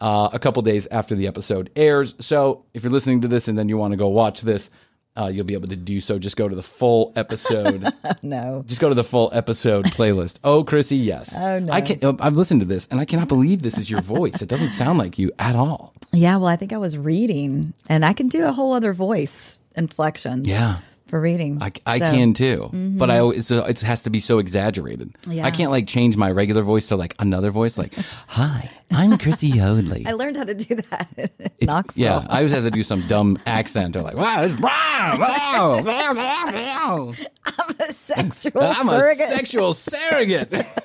Uh, 0.00 0.30
a 0.32 0.38
couple 0.38 0.62
days 0.62 0.86
after 0.90 1.14
the 1.14 1.26
episode 1.26 1.70
airs. 1.76 2.14
So 2.20 2.64
if 2.72 2.82
you're 2.82 2.92
listening 2.92 3.20
to 3.20 3.28
this 3.28 3.48
and 3.48 3.58
then 3.58 3.68
you 3.68 3.76
want 3.76 3.92
to 3.92 3.98
go 3.98 4.08
watch 4.08 4.40
this, 4.40 4.70
uh, 5.16 5.26
you'll 5.32 5.44
be 5.44 5.54
able 5.54 5.68
to 5.68 5.76
do 5.76 6.00
so. 6.00 6.18
Just 6.18 6.36
go 6.36 6.48
to 6.48 6.54
the 6.54 6.62
full 6.62 7.12
episode. 7.16 7.86
no. 8.22 8.62
Just 8.66 8.80
go 8.80 8.88
to 8.88 8.94
the 8.94 9.04
full 9.04 9.30
episode 9.34 9.86
playlist. 9.86 10.38
Oh, 10.44 10.64
Krissy, 10.64 11.02
yes. 11.04 11.34
Oh, 11.36 11.58
no. 11.58 11.72
I 11.72 11.80
can. 11.80 12.16
I've 12.20 12.36
listened 12.36 12.60
to 12.60 12.66
this, 12.66 12.86
and 12.90 13.00
I 13.00 13.04
cannot 13.04 13.28
believe 13.28 13.62
this 13.62 13.76
is 13.76 13.90
your 13.90 14.00
voice. 14.00 14.40
It 14.40 14.48
doesn't 14.48 14.70
sound 14.70 14.98
like 14.98 15.18
you 15.18 15.32
at 15.38 15.56
all. 15.56 15.92
Yeah, 16.12 16.36
well, 16.36 16.48
I 16.48 16.56
think 16.56 16.72
I 16.72 16.78
was 16.78 16.96
reading, 16.96 17.74
and 17.88 18.04
I 18.04 18.12
can 18.12 18.28
do 18.28 18.46
a 18.46 18.52
whole 18.52 18.72
other 18.72 18.92
voice 18.92 19.60
inflections. 19.76 20.48
Yeah. 20.48 20.78
For 21.10 21.20
reading. 21.20 21.58
I, 21.60 21.72
I 21.86 21.98
So, 21.98 22.10
can 22.12 22.34
too, 22.34 22.70
but 22.72 23.10
I 23.10 23.18
always 23.18 23.50
it 23.50 23.80
has 23.80 24.04
to 24.04 24.10
be 24.10 24.20
so 24.20 24.38
exaggerated. 24.38 25.12
Yeah. 25.28 25.44
I 25.44 25.50
can't 25.50 25.72
like 25.72 25.88
change 25.88 26.16
my 26.16 26.30
regular 26.30 26.62
voice 26.62 26.86
to 26.88 26.96
like 26.96 27.16
another 27.18 27.50
voice. 27.50 27.76
Like, 27.76 27.92
hi, 28.28 28.70
I'm 28.92 29.10
Krissy 29.18 29.58
Hoadley. 29.58 30.06
I 30.06 30.12
learned 30.12 30.36
how 30.36 30.44
to 30.44 30.54
do 30.54 30.76
that 30.76 31.32
Knoxville. 31.60 32.04
Yeah, 32.04 32.26
I 32.28 32.36
always 32.38 32.52
have 32.52 32.62
to 32.62 32.70
do 32.70 32.84
some 32.84 33.02
dumb 33.08 33.38
accent 33.44 33.96
or 33.96 34.02
like, 34.02 34.16
wow, 34.16 34.44
it's 34.44 34.56
wow, 34.60 35.16
wow, 35.18 35.82
wow, 35.82 36.14
wow. 36.14 37.12
I'm 37.58 37.74
a 37.80 37.92
sexual 37.92 38.62
I'm 38.62 38.86
surrogate. 38.86 39.24
a 39.24 39.26
sexual 39.26 39.72
surrogate. 39.72 40.54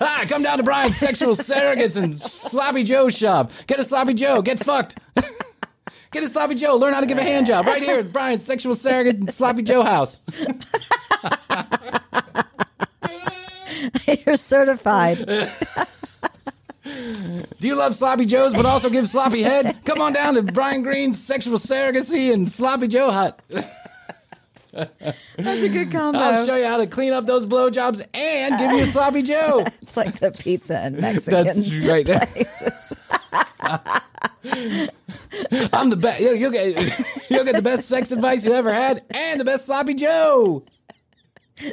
ah, 0.00 0.24
come 0.28 0.44
down 0.44 0.56
to 0.56 0.64
Bryan's 0.64 0.96
sexual 0.96 1.36
surrogates 1.36 2.02
and 2.02 2.18
sloppy 2.22 2.84
Joe 2.84 3.10
shop. 3.10 3.52
Get 3.66 3.80
a 3.80 3.84
sloppy 3.84 4.14
Joe. 4.14 4.40
Get 4.40 4.58
fucked. 4.58 4.96
Get 6.16 6.24
a 6.24 6.28
sloppy 6.28 6.54
Joe. 6.54 6.76
Learn 6.76 6.94
how 6.94 7.00
to 7.00 7.06
give 7.06 7.18
a 7.18 7.22
hand 7.22 7.46
job 7.46 7.66
right 7.66 7.82
here 7.82 7.98
at 7.98 8.10
Bryan's 8.12 8.42
sexual 8.42 8.74
surrogate 8.74 9.16
and 9.16 9.34
sloppy 9.34 9.60
Joe 9.60 9.82
house. 9.82 10.24
You're 14.24 14.36
certified. 14.36 15.18
Do 16.86 17.68
you 17.68 17.74
love 17.74 17.94
sloppy 17.94 18.24
Joes 18.24 18.54
but 18.54 18.64
also 18.64 18.88
give 18.88 19.10
sloppy 19.10 19.42
head? 19.42 19.76
Come 19.84 20.00
on 20.00 20.14
down 20.14 20.36
to 20.36 20.42
Bryan 20.42 20.82
Green's 20.82 21.22
sexual 21.22 21.58
surrogacy 21.58 22.32
and 22.32 22.50
sloppy 22.50 22.88
Joe 22.88 23.10
hut. 23.10 23.42
That's 24.72 24.96
a 25.36 25.68
good 25.68 25.92
combo. 25.92 26.18
I'll 26.18 26.46
show 26.46 26.56
you 26.56 26.64
how 26.64 26.78
to 26.78 26.86
clean 26.86 27.12
up 27.12 27.26
those 27.26 27.44
blowjobs 27.44 28.00
and 28.14 28.58
give 28.58 28.72
you 28.72 28.84
a 28.84 28.86
sloppy 28.86 29.20
Joe. 29.20 29.66
It's 29.82 29.98
like 29.98 30.18
the 30.18 30.30
pizza 30.30 30.78
and 30.78 30.96
Mexican. 30.96 31.44
That's 31.44 31.70
right. 31.84 32.08
I'm 35.72 35.90
the 35.90 35.96
best. 35.96 36.20
You'll 36.20 36.50
get 36.50 36.76
you'll 37.30 37.44
get 37.44 37.56
the 37.56 37.62
best 37.62 37.88
sex 37.88 38.12
advice 38.12 38.44
you 38.44 38.52
ever 38.52 38.72
had, 38.72 39.02
and 39.10 39.40
the 39.40 39.44
best 39.44 39.66
sloppy 39.66 39.94
Joe. 39.94 40.64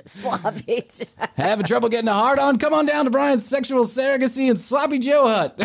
sloppy. 0.05 0.83
Joe. 0.89 1.05
Having 1.35 1.65
trouble 1.65 1.89
getting 1.89 2.07
a 2.07 2.13
hard 2.13 2.39
on? 2.39 2.57
Come 2.57 2.73
on 2.73 2.85
down 2.85 3.05
to 3.05 3.11
Bryan's 3.11 3.45
sexual 3.45 3.85
surrogacy 3.85 4.49
and 4.49 4.59
sloppy 4.59 4.99
Joe 4.99 5.27
hut. 5.27 5.59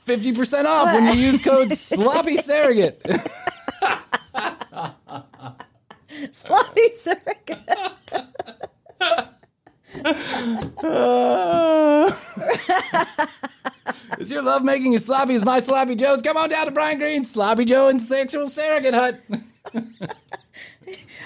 Fifty 0.00 0.34
percent 0.34 0.68
off 0.68 0.92
when 0.92 1.16
you 1.16 1.22
use 1.32 1.42
code 1.42 1.72
sloppy 1.76 2.36
surrogate. 2.36 3.04
Sloppy 6.32 6.90
surrogate. 7.00 7.58
Is 14.18 14.30
your 14.30 14.42
love 14.42 14.62
making 14.64 14.94
as 14.94 15.04
sloppy 15.04 15.34
as 15.34 15.44
my 15.44 15.60
sloppy 15.60 15.94
Joe's? 15.96 16.22
Come 16.22 16.36
on 16.36 16.48
down 16.48 16.66
to 16.66 16.72
Bryan 16.72 16.98
Green's 16.98 17.30
sloppy 17.30 17.64
Joe 17.64 17.88
and 17.88 18.00
sexual 18.00 18.48
surrogate 18.48 18.94
hut. 18.94 19.20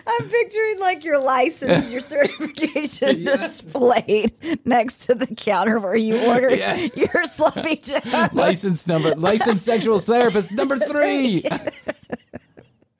I'm 0.07 0.29
picturing 0.29 0.79
like 0.81 1.05
your 1.05 1.21
license, 1.23 1.91
your 1.91 2.01
certification 2.01 3.25
displayed 3.25 4.33
next 4.65 5.07
to 5.07 5.15
the 5.15 5.27
counter 5.27 5.79
where 5.79 5.95
you 5.95 6.19
order 6.27 6.51
Yeah. 6.55 6.77
your 6.95 7.25
sloppy 7.27 7.77
Joe. 7.77 7.99
license 8.33 8.87
number, 8.87 9.15
licensed 9.15 9.65
sexual 9.65 9.99
therapist 9.99 10.51
number 10.53 10.79
three. 10.79 11.45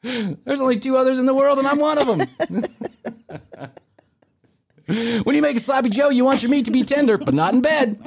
There's 0.03 0.61
only 0.61 0.79
two 0.79 0.97
others 0.97 1.19
in 1.19 1.27
the 1.27 1.35
world, 1.35 1.59
and 1.59 1.67
I'm 1.67 1.79
one 1.79 1.99
of 1.99 2.07
them. 2.07 2.21
when 5.25 5.35
you 5.35 5.43
make 5.43 5.57
a 5.57 5.61
sloppy 5.61 5.89
Joe, 5.89 6.11
you 6.11 6.25
want 6.25 6.43
your 6.43 6.51
meat 6.51 6.67
to 6.67 6.71
be 6.71 6.83
tender, 6.85 7.17
but 7.19 7.35
not 7.35 7.55
in 7.55 7.63
bed. 7.63 8.01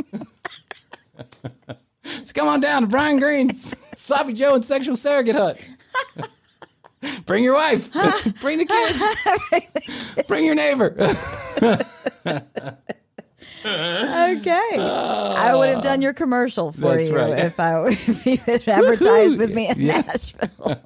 Come 2.34 2.48
on 2.48 2.60
down 2.60 2.82
to 2.84 2.88
Bryan 2.88 3.20
Green's 3.20 3.76
Sloppy 3.96 4.34
Joe 4.34 4.56
and 4.56 4.66
Sexual 4.66 4.96
Surrogate 4.96 5.36
Hut. 5.36 5.64
Bring 7.26 7.44
your 7.44 7.54
wife. 7.56 7.92
Bring 8.42 8.60
the 8.60 8.66
kids. 8.66 10.26
Bring 10.28 10.46
your 10.46 10.56
neighbor. 10.56 10.96
Okay. 13.66 14.78
I 14.78 15.54
would 15.56 15.70
have 15.70 15.82
done 15.84 16.02
your 16.02 16.14
commercial 16.14 16.72
for 16.72 17.00
you 17.00 17.16
right. 17.16 17.38
if 17.40 17.60
I 17.60 17.90
if 17.90 18.26
you 18.26 18.38
had 18.38 18.68
advertised 18.68 19.38
with 19.38 19.54
me 19.54 19.70
in 19.70 19.82
Yeah. 19.82 20.02
Nashville. 20.02 20.82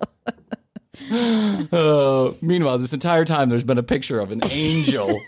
Uh, 1.71 2.31
meanwhile, 2.41 2.77
this 2.79 2.93
entire 2.93 3.23
time, 3.25 3.49
there's 3.49 3.63
been 3.63 3.77
a 3.77 3.83
picture 3.83 4.19
of 4.19 4.31
an 4.31 4.41
angel. 4.51 5.19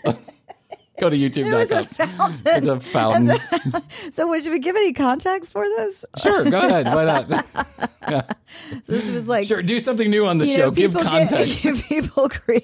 Go 1.00 1.08
to 1.08 1.16
YouTube. 1.16 1.46
It 1.46 1.54
was 1.54 1.70
a 1.70 1.82
fountain. 1.84 2.42
It's 2.46 2.66
a 2.66 2.78
fountain. 2.78 3.38
So, 4.12 4.38
should 4.38 4.52
we 4.52 4.58
give 4.58 4.76
any 4.76 4.92
context 4.92 5.52
for 5.52 5.64
this? 5.64 6.04
Sure, 6.18 6.44
go 6.50 6.58
ahead. 6.58 6.86
Why 6.86 7.04
not? 7.04 8.36
This 8.86 9.10
was 9.10 9.26
like 9.28 9.46
Sure, 9.46 9.62
do 9.62 9.78
something 9.80 10.10
new 10.10 10.26
on 10.26 10.38
the 10.38 10.46
show. 10.46 10.56
know, 10.66 10.70
Give 10.72 10.92
context. 10.92 11.62
Get, 11.62 11.82
people, 11.88 12.28
cre- 12.28 12.58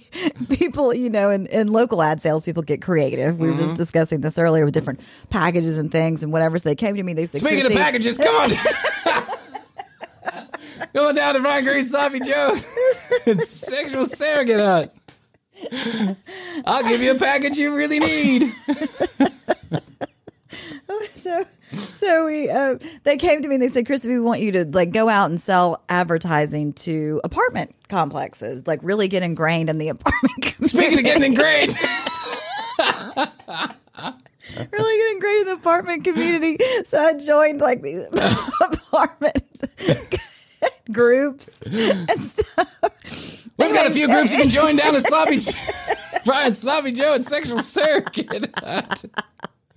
people, 0.51 0.93
you 0.93 1.09
know, 1.09 1.31
in, 1.31 1.47
in 1.47 1.69
local 1.69 2.03
ad 2.03 2.21
sales, 2.21 2.45
people 2.45 2.63
get 2.63 2.83
creative. 2.83 3.39
We 3.39 3.47
were 3.49 3.53
Mm-hmm. 3.55 3.63
just 3.63 3.75
discussing 3.75 4.21
this 4.23 4.39
earlier 4.39 4.65
with 4.65 4.75
different 4.75 5.01
packages 5.31 5.79
and 5.79 5.91
things 5.91 6.23
and 6.25 6.33
whatever. 6.33 6.59
So 6.59 6.69
they 6.69 6.75
came 6.75 6.97
to 6.97 7.03
me. 7.03 7.15
They 7.15 7.27
said, 7.27 7.41
Speaking 7.41 7.65
of 7.67 7.73
packages, 7.73 8.19
come 8.19 8.35
on. 8.35 8.51
On 10.97 11.15
down 11.15 11.35
to 11.35 11.41
Bryan 11.41 11.65
Green 11.65 11.85
Sloppy 11.87 12.21
Joe. 12.21 12.57
it's 13.27 13.49
sexual 13.51 14.07
surrogate 14.07 14.61
hut. 14.61 14.95
I'll 16.65 16.83
give 16.83 17.03
you 17.03 17.13
a 17.13 17.19
package 17.19 17.57
you 17.57 17.75
really 17.75 17.99
need. 17.99 18.53
so 21.09 21.45
so 21.71 22.27
we 22.27 22.49
uh, 22.49 22.77
they 23.05 23.17
came 23.17 23.43
to 23.43 23.49
me 23.49 23.57
and 23.57 23.63
they 23.63 23.69
said 23.69 23.87
Chris 23.87 24.07
we 24.07 24.21
want 24.21 24.41
you 24.41 24.53
to 24.53 24.65
like 24.65 24.93
go 24.93 25.09
out 25.09 25.31
and 25.31 25.41
sell 25.41 25.83
advertising 25.89 26.73
to 26.75 27.21
apartment 27.25 27.75
complexes 27.89 28.67
like 28.67 28.81
really 28.83 29.09
get 29.09 29.23
ingrained 29.23 29.71
in 29.71 29.79
the 29.79 29.89
apartment 29.89 30.35
community. 30.43 30.69
Speaking 30.69 30.99
of 30.99 31.05
getting 31.05 31.33
ingrained. 31.33 31.77
really 34.73 34.99
getting 34.99 35.15
ingrained 35.17 35.41
in 35.41 35.47
the 35.47 35.55
apartment 35.55 36.05
community 36.05 36.59
so 36.87 36.99
I 36.99 37.15
joined 37.15 37.61
like 37.61 37.83
these 37.83 38.07
apartment 38.61 39.43
groups 40.93 41.61
and 41.63 42.21
stuff 42.21 43.46
We've 43.59 43.73
got 43.73 43.87
a 43.87 43.91
few 43.91 44.07
groups 44.07 44.31
you 44.33 44.39
can 44.39 44.49
join 44.51 44.77
down 44.77 44.95
at 44.97 45.03
Sloppy 45.07 45.39
Bryan, 46.25 46.55
Sloppy 46.55 46.93
Joe, 46.93 47.15
and 47.15 47.25
Sexual 47.25 47.61
Surrogate. 47.61 48.53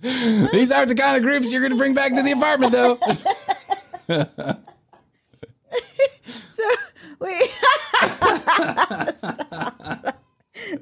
These 0.02 0.72
aren't 0.72 0.88
the 0.88 0.94
kind 0.96 1.16
of 1.16 1.22
groups 1.22 1.50
you're 1.52 1.60
going 1.60 1.72
to 1.72 1.78
bring 1.78 1.94
back 1.94 2.14
to 2.14 2.22
the 2.22 2.32
apartment, 2.32 2.72
though. 2.72 2.98
so 6.52 6.64
We 7.20 7.46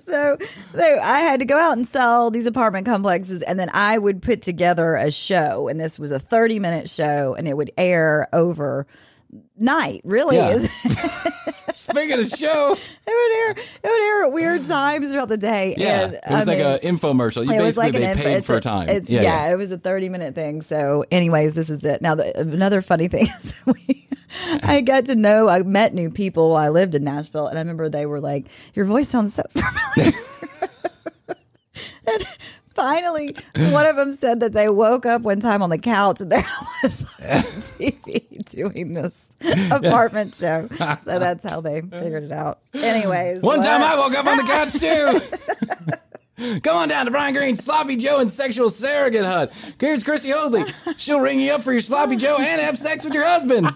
so, 0.00 0.36
so 0.74 0.98
I 1.02 1.20
had 1.20 1.40
to 1.40 1.44
go 1.46 1.56
out 1.58 1.76
and 1.76 1.86
sell 1.86 2.30
these 2.30 2.46
apartment 2.46 2.86
complexes, 2.86 3.42
and 3.42 3.58
then 3.58 3.70
I 3.72 3.98
would 3.98 4.22
put 4.22 4.42
together 4.42 4.94
a 4.96 5.10
show, 5.10 5.68
and 5.68 5.80
this 5.80 5.98
was 5.98 6.10
a 6.10 6.18
thirty 6.18 6.58
minute 6.58 6.88
show, 6.88 7.34
and 7.34 7.46
it 7.48 7.56
would 7.56 7.70
air 7.76 8.28
over 8.32 8.86
night. 9.56 10.00
Really, 10.04 10.36
Yeah. 10.36 10.50
is 10.50 10.68
Speaking 11.90 12.18
of 12.20 12.28
show, 12.28 12.72
it 12.72 12.78
would 13.06 13.32
air 13.36 13.50
it 13.50 13.80
would 13.84 14.02
air 14.02 14.24
at 14.24 14.32
weird 14.32 14.64
times 14.64 15.10
throughout 15.10 15.28
the 15.28 15.36
day. 15.36 15.74
yeah, 15.76 16.02
and, 16.04 16.14
it 16.14 16.20
was 16.30 16.46
like 16.46 16.58
mean, 16.58 16.66
an 16.66 16.78
infomercial. 16.96 17.46
You 17.46 17.52
it 17.52 17.62
was 17.62 17.76
basically 17.76 17.82
like 17.84 17.94
an 17.94 18.22
they 18.22 18.34
info- 18.34 18.46
for 18.46 18.56
a- 18.56 18.60
time. 18.60 18.88
It's, 18.88 19.08
yeah, 19.08 19.50
it 19.52 19.56
was 19.56 19.72
a 19.72 19.78
thirty 19.78 20.08
minute 20.08 20.34
thing. 20.34 20.62
So, 20.62 21.04
anyways, 21.10 21.54
this 21.54 21.70
is 21.70 21.84
it. 21.84 22.02
Now, 22.02 22.14
the, 22.14 22.38
another 22.38 22.82
funny 22.82 23.08
thing 23.08 23.22
is 23.40 23.62
we, 23.66 24.08
I 24.62 24.80
got 24.82 25.06
to 25.06 25.16
know, 25.16 25.48
I 25.48 25.62
met 25.62 25.94
new 25.94 26.10
people. 26.10 26.50
while 26.50 26.62
I 26.64 26.68
lived 26.68 26.94
in 26.94 27.04
Nashville, 27.04 27.46
and 27.46 27.58
I 27.58 27.62
remember 27.62 27.88
they 27.88 28.06
were 28.06 28.20
like, 28.20 28.46
"Your 28.74 28.84
voice 28.84 29.08
sounds 29.08 29.34
so 29.34 29.42
familiar." 29.94 30.12
and 32.06 32.24
finally, 32.78 33.34
one 33.72 33.86
of 33.86 33.96
them 33.96 34.12
said 34.12 34.40
that 34.40 34.52
they 34.52 34.68
woke 34.68 35.04
up 35.04 35.22
one 35.22 35.40
time 35.40 35.62
on 35.62 35.70
the 35.70 35.78
couch 35.78 36.20
and 36.20 36.30
there 36.30 36.38
was 36.82 37.16
TV 37.78 38.44
doing 38.44 38.92
this 38.92 39.28
apartment 39.70 40.34
show. 40.34 40.68
So 41.02 41.18
that's 41.18 41.44
how 41.44 41.60
they 41.60 41.80
figured 41.80 42.24
it 42.24 42.32
out. 42.32 42.60
Anyways, 42.74 43.42
One 43.42 43.58
time? 43.62 43.82
I 43.82 43.96
woke 43.96 44.14
up 44.14 44.26
on 44.26 44.36
the 44.36 44.44
couch 44.44 44.72
too. 44.78 46.60
Come 46.62 46.76
on 46.76 46.88
down 46.88 47.06
to 47.06 47.10
Bryan 47.10 47.34
Green's 47.34 47.64
Sloppy 47.64 47.96
Joe 47.96 48.20
and 48.20 48.30
Sexual 48.30 48.70
Surrogate 48.70 49.24
Hut. 49.24 49.52
Here's 49.80 50.04
Krissy 50.04 50.32
Hoadley. 50.32 50.64
She'll 50.96 51.18
ring 51.18 51.40
you 51.40 51.50
up 51.52 51.62
for 51.62 51.72
your 51.72 51.80
Sloppy 51.80 52.14
Joe 52.14 52.36
and 52.38 52.60
have 52.60 52.78
sex 52.78 53.04
with 53.04 53.12
your 53.12 53.26
husband. 53.26 53.66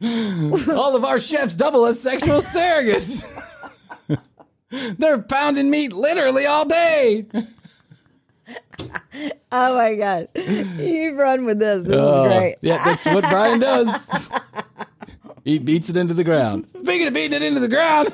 All 0.70 0.96
of 0.96 1.04
our 1.04 1.18
chefs 1.20 1.54
double 1.54 1.84
as 1.84 2.00
sexual 2.00 2.38
surrogates. 2.40 3.22
They're 4.98 5.18
pounding 5.22 5.70
meat 5.70 5.92
literally 5.92 6.46
all 6.46 6.64
day. 6.66 7.26
Oh 9.52 9.76
my 9.76 9.94
god, 9.94 10.28
you've 10.34 11.16
run 11.16 11.44
with 11.44 11.58
this. 11.60 11.82
This 11.84 11.92
Oh, 11.96 12.24
is 12.24 12.28
great. 12.32 12.56
Yeah, 12.60 12.78
that's 12.84 13.04
what 13.06 13.22
Bryan 13.30 13.60
does. 13.60 14.30
He 15.44 15.58
beats 15.58 15.88
it 15.88 15.96
into 15.96 16.14
the 16.14 16.24
ground. 16.24 16.68
Speaking 16.70 17.06
of 17.06 17.14
beating 17.14 17.34
it 17.34 17.42
into 17.42 17.60
the 17.60 17.68
ground, 17.68 18.08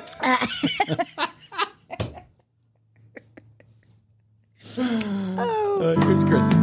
Oh. 4.77 5.95
uh, 5.97 6.01
here's 6.05 6.23
Krissy. 6.23 6.55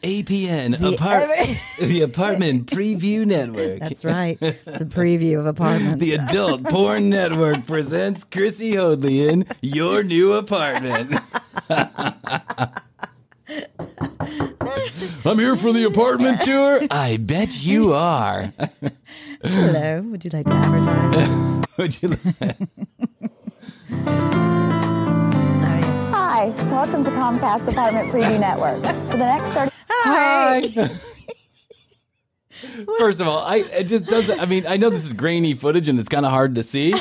The 0.00 0.22
APN 0.22 0.94
apart 0.94 1.28
the 1.80 2.02
apartment 2.02 2.66
preview 2.66 3.26
network. 3.26 3.80
That's 3.80 4.04
right. 4.04 4.38
It's 4.40 4.80
a 4.80 4.84
preview 4.86 5.38
of 5.38 5.46
apartments. 5.46 5.98
The 6.00 6.14
Adult 6.14 6.64
Porn 6.64 7.10
Network 7.10 7.66
presents 7.66 8.24
Krissy 8.24 8.76
Hoadley 8.76 9.28
in 9.28 9.44
Your 9.60 10.02
New 10.02 10.32
Apartment. 10.34 11.14
I'm 15.24 15.38
here 15.38 15.56
for 15.56 15.72
the 15.72 15.84
apartment 15.84 16.40
tour. 16.42 16.80
I 16.90 17.16
bet 17.18 17.62
you 17.62 17.92
are. 17.92 18.52
Hello, 19.42 20.02
would 20.02 20.24
you 20.24 20.30
like 20.32 20.46
to 20.46 20.54
advertise? 20.54 21.64
Would 21.78 22.02
you 22.02 22.08
like-. 22.10 22.56
Hi, 26.12 26.46
welcome 26.70 27.04
to 27.04 27.10
Comcast 27.10 27.70
Apartment 27.70 28.08
Preview 28.12 28.38
Network. 28.40 28.82
For 29.10 29.16
the 29.16 29.24
next 29.26 29.52
30 29.52 29.69
Hi. 30.02 30.88
First 32.98 33.20
of 33.20 33.28
all, 33.28 33.38
I 33.44 33.56
it 33.56 33.84
just 33.84 34.06
doesn't. 34.06 34.40
I 34.40 34.46
mean, 34.46 34.66
I 34.66 34.76
know 34.76 34.90
this 34.90 35.04
is 35.04 35.12
grainy 35.12 35.54
footage 35.54 35.88
and 35.88 35.98
it's 35.98 36.08
kind 36.08 36.26
of 36.26 36.32
hard 36.32 36.56
to 36.56 36.62
see, 36.62 36.92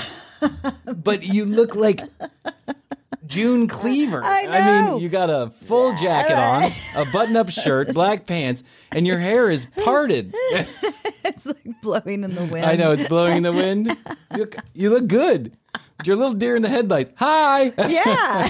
but 0.95 1.27
you 1.27 1.45
look 1.45 1.75
like 1.75 2.01
June 3.25 3.67
Cleaver. 3.67 4.23
I 4.23 4.45
know. 4.45 4.91
mean, 4.93 5.01
you 5.01 5.09
got 5.09 5.29
a 5.29 5.49
full 5.65 5.91
jacket 5.97 6.37
on, 6.37 6.71
a 7.03 7.11
button-up 7.11 7.49
shirt, 7.49 7.93
black 7.93 8.25
pants, 8.25 8.63
and 8.93 9.05
your 9.05 9.17
hair 9.19 9.51
is 9.51 9.65
parted. 9.83 10.33
It's 10.33 11.45
like 11.45 11.81
blowing 11.81 12.23
in 12.23 12.33
the 12.35 12.45
wind. 12.45 12.65
I 12.65 12.75
know 12.75 12.91
it's 12.91 13.07
blowing 13.07 13.37
in 13.37 13.43
the 13.43 13.51
wind. 13.51 13.87
You 14.33 14.37
look, 14.39 14.55
you 14.73 14.89
look 14.89 15.07
good. 15.07 15.55
You're 16.05 16.15
a 16.15 16.19
little 16.19 16.33
deer 16.33 16.55
in 16.55 16.61
the 16.61 16.69
headlight. 16.69 17.11
Hi, 17.17 17.73
Yeah. 17.89 18.49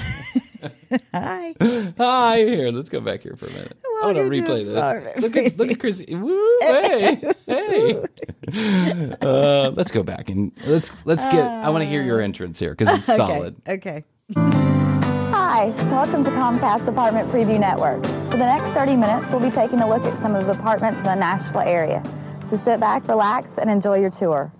Hi. 1.14 1.54
hi. 1.98 2.36
Here, 2.38 2.70
let's 2.70 2.88
go 2.88 3.00
back 3.00 3.22
here 3.22 3.36
for 3.36 3.46
a 3.46 3.50
minute. 3.50 3.74
I 4.02 4.06
want 4.12 4.16
to 4.18 4.40
replay 4.40 4.64
this. 4.64 4.76
Apartment 4.78 5.20
Look 5.20 5.36
at 5.36 5.56
look 5.58 5.70
at 5.70 5.78
Chris. 5.80 6.02
Woo, 6.08 6.58
hey, 6.62 7.22
hey. 7.46 8.04
Uh, 9.22 9.70
let's 9.76 9.92
go 9.92 10.02
back 10.02 10.28
and 10.28 10.50
let's 10.66 10.90
let's 11.06 11.24
get. 11.26 11.44
I 11.44 11.70
want 11.70 11.82
to 11.84 11.88
hear 11.88 12.02
your 12.02 12.20
entrance 12.20 12.58
here 12.58 12.74
because 12.74 12.98
it's 12.98 13.08
Okay. 13.08 13.16
solid. 13.16 13.56
Okay. 13.68 14.04
Hi, 14.36 15.66
welcome 15.90 16.24
to 16.24 16.30
Comcast 16.30 16.86
Apartment 16.88 17.28
Preview 17.30 17.60
Network. 17.60 18.02
For 18.30 18.36
the 18.36 18.46
next 18.46 18.70
30 18.72 18.96
minutes, 18.96 19.32
we'll 19.32 19.40
be 19.40 19.50
taking 19.50 19.80
a 19.80 19.88
look 19.88 20.02
at 20.04 20.20
some 20.22 20.34
of 20.34 20.46
the 20.46 20.52
apartments 20.52 20.98
in 20.98 21.04
the 21.04 21.14
Nashville 21.14 21.60
area. 21.60 22.02
So 22.50 22.56
sit 22.64 22.80
back, 22.80 23.06
relax, 23.08 23.48
and 23.58 23.70
enjoy 23.70 24.00
your 24.00 24.10
tour. 24.10 24.52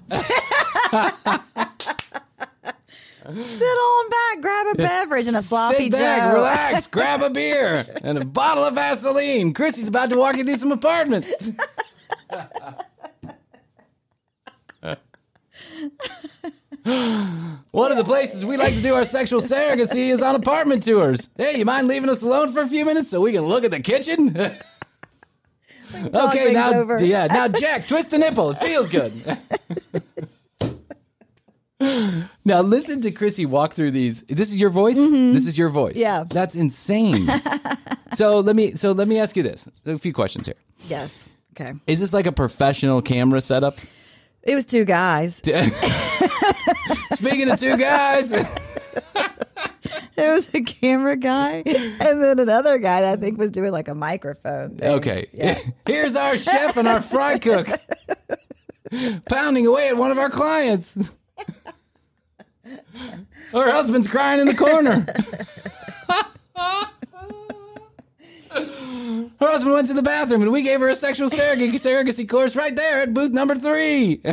Sit 3.33 3.63
on 3.63 4.11
back, 4.11 4.41
grab 4.43 4.67
a 4.69 4.75
beverage 4.77 5.27
and 5.27 5.37
a 5.37 5.43
sloppy 5.43 5.85
Sit 5.85 5.93
back, 5.93 6.31
Joe. 6.33 6.37
relax, 6.37 6.87
grab 6.89 7.23
a 7.23 7.31
beer 7.31 7.87
and 8.03 8.19
a 8.19 8.25
bottle 8.25 8.65
of 8.65 8.75
Vaseline. 8.75 9.55
Krissy's 9.55 9.89
about 9.89 10.11
to 10.11 10.17
walk 10.17 10.37
you 10.37 10.45
through 10.45 10.57
some 10.57 10.73
apartments. 10.73 11.33
One 17.73 17.93
of 17.93 17.99
the 17.99 18.05
places 18.05 18.45
we 18.45 18.57
like 18.57 18.75
to 18.75 18.83
do 18.83 18.95
our 18.95 19.05
sexual 19.05 19.41
surrogacy 19.41 20.09
is 20.11 20.23
on 20.23 20.35
apartment 20.35 20.83
tours. 20.83 21.29
Hey, 21.37 21.59
you 21.59 21.65
mind 21.65 21.89
leaving 21.89 22.09
us 22.09 22.23
alone 22.23 22.53
for 22.53 22.61
a 22.63 22.67
few 22.69 22.85
minutes 22.85 23.11
so 23.11 23.21
we 23.21 23.33
can 23.33 23.43
look 23.43 23.65
at 23.65 23.71
the 23.71 23.81
kitchen? 23.81 24.37
Okay, 25.93 26.53
now, 26.53 26.73
over. 26.73 27.05
yeah, 27.05 27.27
now 27.27 27.49
Jack, 27.49 27.89
twist 27.89 28.13
the 28.13 28.19
nipple. 28.19 28.51
It 28.51 28.59
feels 28.59 28.89
good. 28.89 29.13
now 31.81 32.61
listen 32.63 33.01
to 33.03 33.11
Krissy 33.11 33.47
walk 33.47 33.73
through 33.73 33.91
these. 33.93 34.23
This 34.23 34.51
is 34.51 34.59
your 34.59 34.71
voice. 34.71 34.97
This 34.97 35.47
is 35.47 35.57
your 35.57 35.71
voice. 35.71 35.95
Mm-hmm. 35.95 36.01
Yeah. 36.01 36.25
that's 36.29 36.55
insane. 36.55 37.27
so 38.15 38.41
let 38.41 38.55
me 38.55 38.75
so 38.75 38.93
let 38.93 39.09
me 39.09 39.19
ask 39.19 39.37
you 39.37 39.43
this: 39.43 39.69
a 39.87 39.99
few 39.99 40.13
questions 40.13 40.47
here. 40.47 40.57
Yes. 40.89 41.29
Okay. 41.53 41.75
Is 41.87 42.01
this 42.01 42.13
like 42.13 42.27
a 42.27 42.33
professional 42.33 43.01
camera 43.03 43.41
setup? 43.41 43.79
It 44.43 44.55
was 44.55 44.67
two 44.67 44.85
guys. 44.85 45.37
Speaking 47.13 47.51
of 47.51 47.61
two 47.61 47.77
guys, 47.77 48.33
It 50.17 50.29
was 50.29 50.55
a 50.55 50.61
camera 50.63 51.17
guy 51.17 51.63
and 51.67 52.23
then 52.23 52.39
another 52.39 52.77
guy 52.79 53.01
that 53.01 53.13
I 53.13 53.17
think 53.17 53.39
was 53.39 53.51
doing 53.51 53.73
like 53.73 53.89
a 53.89 53.95
microphone. 53.95 54.77
Thing. 54.77 54.91
okay. 54.99 55.29
Yeah. 55.33 55.59
Here's 55.87 56.15
our 56.15 56.37
chef 56.37 56.77
and 56.77 56.87
our 56.87 57.01
fry 57.01 57.39
cook 57.39 57.69
pounding 59.27 59.67
away 59.67 59.89
at 59.89 59.97
one 59.97 60.11
of 60.11 60.19
our 60.19 60.29
clients. 60.31 60.99
Her 63.53 63.71
husband's 63.73 64.07
crying 64.09 64.41
in 64.41 64.47
the 64.47 64.55
corner. 64.55 65.07
Her 68.53 69.47
husband 69.47 69.75
went 69.75 69.89
to 69.89 69.95
the 69.95 70.03
bathroom 70.03 70.43
and 70.43 70.53
we 70.53 70.63
gave 70.63 70.81
her 70.81 70.89
a 70.89 70.95
sexual 70.95 71.31
surrogacy, 71.31 71.75
surrogacy 71.75 72.29
course 72.29 72.55
right 72.55 72.75
there 72.77 73.01
at 73.03 73.15
booth 73.15 73.31
number 73.31 73.55
three. 73.55 74.21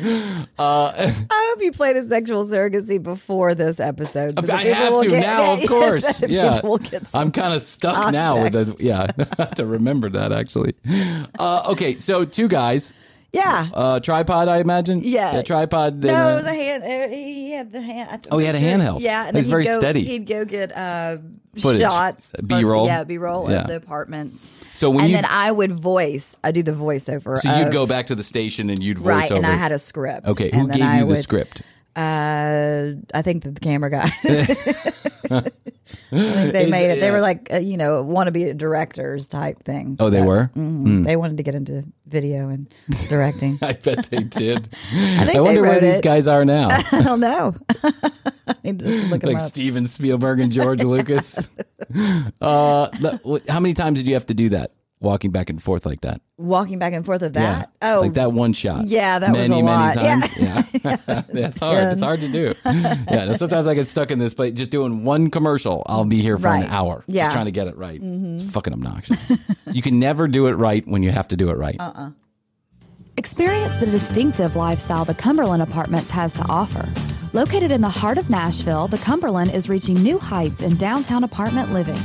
I 0.00 1.12
hope 1.32 1.62
you 1.62 1.72
played 1.72 1.96
a 1.96 2.02
sexual 2.04 2.44
surrogacy 2.44 3.02
before 3.02 3.54
this 3.54 3.80
episode. 3.80 4.38
so 4.44 4.52
I 4.52 4.64
have 4.64 5.00
to 5.02 5.08
get- 5.08 5.20
now, 5.20 5.54
of 5.54 5.60
course. 5.68 6.22
yeah, 6.28 6.54
people 6.56 6.70
will 6.70 6.78
get 6.78 7.08
I'm 7.14 7.32
kind 7.32 7.52
of 7.54 7.62
stuck 7.62 8.12
now 8.12 8.42
with 8.42 8.52
the 8.52 8.76
yeah. 8.78 9.06
I 9.18 9.42
have 9.42 9.54
to 9.56 9.66
remember 9.66 10.08
that 10.10 10.32
actually. 10.32 10.74
Uh, 11.38 11.62
okay, 11.72 11.98
so 11.98 12.24
two 12.24 12.48
guys, 12.48 12.94
Yeah. 13.32 13.68
uh, 13.74 14.00
tripod, 14.00 14.48
I 14.48 14.58
imagine. 14.58 15.02
Yeah. 15.04 15.42
tripod. 15.42 16.02
no, 16.02 16.08
and, 16.14 16.32
it 16.32 16.34
was 16.36 16.46
a 16.46 16.54
hand. 16.54 16.82
uh, 16.84 17.08
He 17.14 17.52
had 17.52 17.72
the 17.72 17.82
hand. 17.82 18.10
I 18.10 18.34
Oh, 18.34 18.38
he 18.38 18.46
had 18.46 18.54
a 18.54 18.58
sure. 18.58 18.68
handheld. 18.68 19.00
Yeah, 19.00 19.26
and 19.28 19.36
He's 19.36 19.46
very 19.46 19.64
go, 19.64 19.78
steady. 19.78 20.04
He'd 20.04 20.26
go 20.26 20.44
get 20.46 20.74
uh, 20.74 21.18
Footage. 21.58 21.82
shots, 21.82 22.32
Uh, 22.38 22.42
B-roll. 22.46 22.86
Yeah, 22.86 23.04
B 23.04 23.18
roll 23.18 23.50
Yeah. 23.50 23.62
of 23.62 23.66
the 23.68 23.76
apartments. 23.76 24.48
So 24.74 24.90
when 24.90 25.00
and 25.00 25.10
you 25.10 25.16
then 25.16 25.24
I 25.28 25.50
would 25.50 25.72
voice. 25.72 26.36
I 26.44 26.52
do 26.52 26.62
the 26.62 26.72
voiceover. 26.72 27.38
so 27.38 27.54
you'd 27.58 27.72
go 27.72 27.86
back 27.86 28.06
to 28.06 28.14
the 28.14 28.22
station 28.22 28.70
and 28.70 28.82
you'd 28.82 28.98
voice 28.98 29.06
right, 29.06 29.30
over. 29.32 29.38
and 29.38 29.46
I 29.46 29.56
had 29.56 29.72
a 29.72 29.78
script. 29.78 30.26
okay, 30.26 30.50
who 30.54 30.68
gave 30.68 30.82
I 30.82 30.94
you 30.94 31.00
the 31.00 31.06
would- 31.06 31.22
script? 31.22 31.62
Uh, 31.96 32.92
I 33.12 33.22
think 33.22 33.42
the 33.42 33.52
camera 33.60 33.90
guys. 33.90 34.12
think 35.28 36.52
they 36.52 36.70
made 36.70 36.90
it- 36.90 36.98
it. 36.98 37.00
They 37.00 37.10
were 37.10 37.20
like, 37.20 37.48
uh, 37.52 37.58
you 37.58 37.76
know, 37.76 38.02
want 38.02 38.26
to 38.26 38.32
be 38.32 38.52
directors 38.52 39.28
type 39.28 39.62
thing. 39.62 39.96
Oh, 40.00 40.10
they 40.10 40.20
So, 40.20 40.24
were? 40.26 40.50
mhm. 40.56 41.04
They 41.04 41.16
wanted 41.16 41.36
to 41.38 41.42
get 41.42 41.54
into 41.54 41.84
video 42.06 42.48
and 42.48 42.66
directing. 43.08 43.58
I 43.62 43.72
bet 43.72 44.08
they 44.10 44.22
did. 44.24 44.68
I 44.94 45.32
I 45.36 45.40
wonder 45.40 45.62
where 45.62 45.80
these 45.80 46.00
guys 46.00 46.26
are 46.26 46.44
now. 46.56 46.68
I 46.70 47.02
don't 47.02 47.20
know. 47.20 47.54
I 47.84 48.54
need 48.64 48.80
to 48.80 48.88
look 49.08 49.22
like. 49.22 49.40
Steven 49.40 49.86
Spielberg 49.86 50.40
and 50.40 50.50
George 50.52 50.82
Lucas. 50.82 51.48
Uh, 52.40 52.88
how 53.48 53.60
many 53.60 53.74
times 53.74 53.98
did 53.98 54.06
you 54.08 54.14
have 54.14 54.26
to 54.26 54.34
do 54.34 54.50
that? 54.50 54.72
Walking 55.00 55.30
back 55.30 55.48
and 55.48 55.62
forth 55.62 55.86
like 55.86 56.00
that. 56.00 56.20
Walking 56.38 56.78
back 56.80 56.92
and 56.92 57.04
forth 57.06 57.22
of 57.22 57.34
Yeah. 57.34 57.40
that. 57.60 57.70
Oh, 57.82 58.00
like 58.00 58.14
that 58.14 58.32
one 58.32 58.52
shot. 58.52 58.86
Yeah, 58.88 59.20
that 59.20 59.30
was 59.32 59.48
many, 59.48 59.60
a 59.60 59.64
many 59.64 59.76
lot. 59.76 59.96
Yeah. 59.96 60.20
times. 60.20 60.84
Yeah, 61.06 61.22
that's 61.32 61.60
hard. 61.60 61.92
It's 61.92 62.02
hard 62.02 62.18
to 62.20 62.28
do. 62.32 62.52
Yeah, 62.64 63.32
sometimes 63.34 63.68
I 63.68 63.74
get 63.74 63.86
stuck 63.86 64.10
in 64.10 64.18
this 64.18 64.34
place 64.34 64.54
just 64.54 64.70
doing 64.72 65.04
one 65.04 65.30
commercial. 65.30 65.84
I'll 65.86 66.04
be 66.04 66.20
here 66.20 66.36
for 66.36 66.48
Right. 66.48 66.64
an 66.64 66.70
hour, 66.70 67.04
Yeah. 67.06 67.26
Mm-hmm. 67.26 67.32
trying 67.32 67.44
to 67.44 67.50
get 67.52 67.68
it 67.68 67.76
right. 67.76 68.00
It's 68.02 68.42
fucking 68.42 68.72
obnoxious. 68.72 69.30
you 69.72 69.82
can 69.82 69.98
never 70.00 70.26
do 70.26 70.46
it 70.48 70.52
right 70.54 70.86
when 70.86 71.02
you 71.04 71.10
have 71.12 71.28
to 71.28 71.36
do 71.36 71.50
it 71.50 71.56
right. 71.56 71.76
Uh-uh. 71.78 72.10
Experience 73.16 73.78
the 73.80 73.86
distinctive 73.86 74.54
lifestyle 74.56 75.04
the 75.04 75.14
Cumberland 75.14 75.62
Apartments 75.62 76.10
has 76.10 76.34
to 76.34 76.44
offer. 76.48 76.88
Located 77.32 77.70
in 77.72 77.80
the 77.82 77.88
heart 77.90 78.16
of 78.16 78.30
Nashville, 78.30 78.86
the 78.88 78.98
Cumberland 78.98 79.52
is 79.52 79.68
reaching 79.68 79.94
new 80.02 80.18
heights 80.18 80.62
in 80.62 80.76
downtown 80.76 81.24
apartment 81.24 81.72
living. 81.72 81.98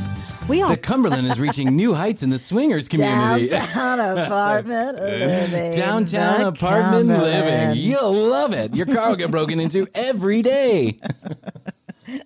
We 0.49 0.61
The 0.61 0.75
Cumberland 0.77 1.25
is 1.27 1.39
reaching 1.39 1.73
new 1.75 1.93
heights 1.93 2.21
in 2.21 2.29
the 2.29 2.37
swingers 2.37 2.87
community. 2.89 3.47
Downtown 3.47 3.99
apartment 4.17 4.97
living. 4.99 5.71
Downtown 5.71 6.41
The 6.41 6.47
apartment 6.49 7.07
living. 7.07 7.77
You'll 7.81 8.11
love 8.13 8.51
it. 8.53 8.75
Your 8.75 8.85
car 8.85 9.09
will 9.09 9.15
get 9.15 9.31
broken 9.31 9.59
into 9.61 9.87
every 9.95 10.41
day. 10.41 10.99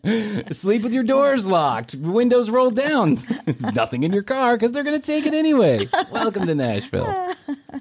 Sleep 0.52 0.82
with 0.84 0.94
your 0.94 1.04
doors 1.04 1.46
locked, 1.46 1.94
windows 1.96 2.50
rolled 2.50 2.76
down. 2.76 3.20
Nothing 3.76 4.02
in 4.02 4.12
your 4.12 4.24
car 4.24 4.56
because 4.56 4.72
they're 4.72 4.84
going 4.84 5.00
to 5.00 5.06
take 5.06 5.28
it 5.28 5.36
anyway. 5.36 5.88
Welcome 6.12 6.48
to 6.48 6.56
Nashville. 6.56 7.06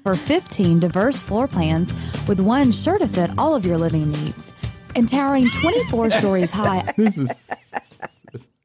for 0.03 0.15
15 0.15 0.79
diverse 0.79 1.23
floor 1.23 1.47
plans 1.47 1.91
with 2.27 2.39
one 2.39 2.71
sure 2.71 2.99
to 2.99 3.07
fit 3.07 3.31
all 3.39 3.55
of 3.55 3.65
your 3.65 3.79
living 3.79 4.11
needs. 4.11 4.53
And 4.95 5.09
towering 5.09 5.45
24 5.61 6.11
stories 6.11 6.51
high, 6.51 6.91
This 6.95 7.17
is. 7.17 7.46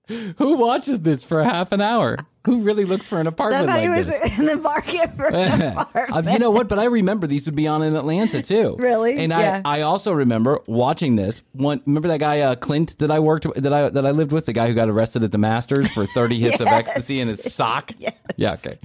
Who 0.08 0.56
watches 0.56 1.00
this 1.00 1.24
for 1.24 1.42
half 1.42 1.72
an 1.72 1.80
hour? 1.80 2.16
Who 2.46 2.62
really 2.62 2.84
looks 2.84 3.06
for 3.06 3.20
an 3.20 3.26
apartment 3.28 3.68
Somebody 3.70 3.88
like 3.88 3.98
was 3.98 4.06
this? 4.06 4.38
in 4.38 4.46
the 4.46 4.56
market 4.56 5.10
for 5.12 5.26
an 5.32 5.62
Uh, 5.76 5.80
apartment. 5.82 6.32
you 6.32 6.38
know 6.40 6.50
what? 6.50 6.68
But 6.68 6.78
I 6.80 6.84
remember 6.86 7.26
these 7.28 7.46
would 7.46 7.54
be 7.54 7.68
on 7.68 7.82
in 7.82 7.94
Atlanta 7.94 8.42
too. 8.42 8.76
Really? 8.80 9.18
And 9.18 9.30
Yeah. 9.30 9.62
I, 9.64 9.78
I 9.78 9.82
also 9.82 10.12
remember 10.12 10.58
watching 10.66 11.14
this. 11.14 11.42
One, 11.52 11.80
remember 11.86 12.08
that 12.08 12.18
guy 12.18 12.40
uh, 12.40 12.54
Clint 12.56 12.98
that 12.98 13.10
I 13.12 13.20
worked 13.20 13.46
that 13.54 13.72
I 13.72 13.88
that 13.90 14.04
I 14.06 14.10
lived 14.10 14.32
with, 14.32 14.46
the 14.46 14.52
guy 14.52 14.66
who 14.66 14.74
got 14.74 14.88
arrested 14.88 15.22
at 15.22 15.30
the 15.30 15.38
Masters 15.38 15.88
for 15.92 16.04
thirty 16.06 16.38
hits 16.38 16.60
of 16.60 16.66
ecstasy 16.66 17.20
in 17.20 17.28
his 17.28 17.42
sock. 17.42 17.92
Yes. 17.98 18.14
Yeah. 18.36 18.54
Okay. 18.54 18.78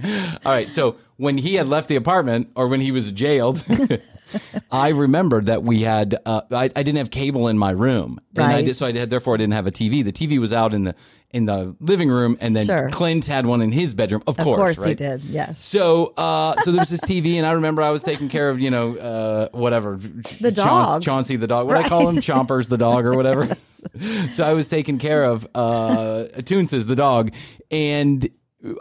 All 0.46 0.52
right. 0.52 0.68
So 0.72 0.96
when 1.16 1.36
he 1.36 1.54
had 1.56 1.66
left 1.66 1.88
the 1.88 1.96
apartment, 1.96 2.50
or 2.54 2.68
when 2.68 2.80
he 2.80 2.92
was 2.92 3.10
jailed. 3.12 3.64
I 4.70 4.90
remembered 4.90 5.46
that 5.46 5.62
we 5.62 5.80
had 5.80 6.16
uh, 6.26 6.42
I, 6.50 6.64
I 6.64 6.82
didn't 6.82 6.96
have 6.98 7.10
cable 7.10 7.48
in 7.48 7.56
my 7.56 7.70
room, 7.70 8.18
and 8.36 8.44
I 8.44 8.52
Right. 8.56 8.64
did, 8.66 8.76
so 8.76 8.84
I 8.86 8.92
had 8.92 9.08
therefore 9.08 9.34
I 9.34 9.36
didn't 9.38 9.54
have 9.54 9.66
a 9.66 9.70
TV. 9.70 10.04
The 10.04 10.12
TV 10.12 10.38
was 10.38 10.52
out 10.52 10.74
in 10.74 10.84
the 10.84 10.94
in 11.30 11.44
the 11.44 11.76
living 11.80 12.08
room, 12.08 12.38
and 12.40 12.54
then 12.54 12.64
Sure. 12.64 12.88
Clint 12.90 13.26
had 13.26 13.44
one 13.44 13.60
in 13.60 13.70
his 13.70 13.92
bedroom. 13.94 14.22
Of, 14.26 14.38
Of 14.38 14.44
course, 14.44 14.76
course 14.76 14.86
he 14.86 14.94
did. 14.94 15.22
Yes. 15.24 15.62
So, 15.62 16.14
uh, 16.16 16.56
so 16.62 16.72
there 16.72 16.80
was 16.80 16.88
this 16.88 17.00
TV, 17.02 17.36
and 17.36 17.46
I 17.46 17.52
remember 17.52 17.82
I 17.82 17.90
was 17.90 18.02
taking 18.02 18.28
care 18.30 18.48
of, 18.48 18.58
you 18.60 18.70
know, 18.70 18.96
uh, 18.96 19.48
whatever 19.52 19.96
The 20.40 20.50
dog. 20.50 21.02
Chauncey 21.02 21.36
the 21.36 21.46
dog. 21.46 21.66
What 21.66 21.76
do 21.78 21.84
I 21.84 21.88
call 21.88 22.08
him? 22.08 22.14
Right. 22.16 22.24
Chompers 22.24 22.68
the 22.68 22.78
dog, 22.78 23.04
or 23.04 23.12
whatever. 23.12 23.46
so 24.32 24.44
I 24.44 24.54
was 24.54 24.68
taking 24.68 24.98
care 24.98 25.24
of 25.24 25.46
uh, 25.54 26.28
Toonses 26.38 26.86
the 26.86 26.96
dog, 26.96 27.32
and 27.70 28.28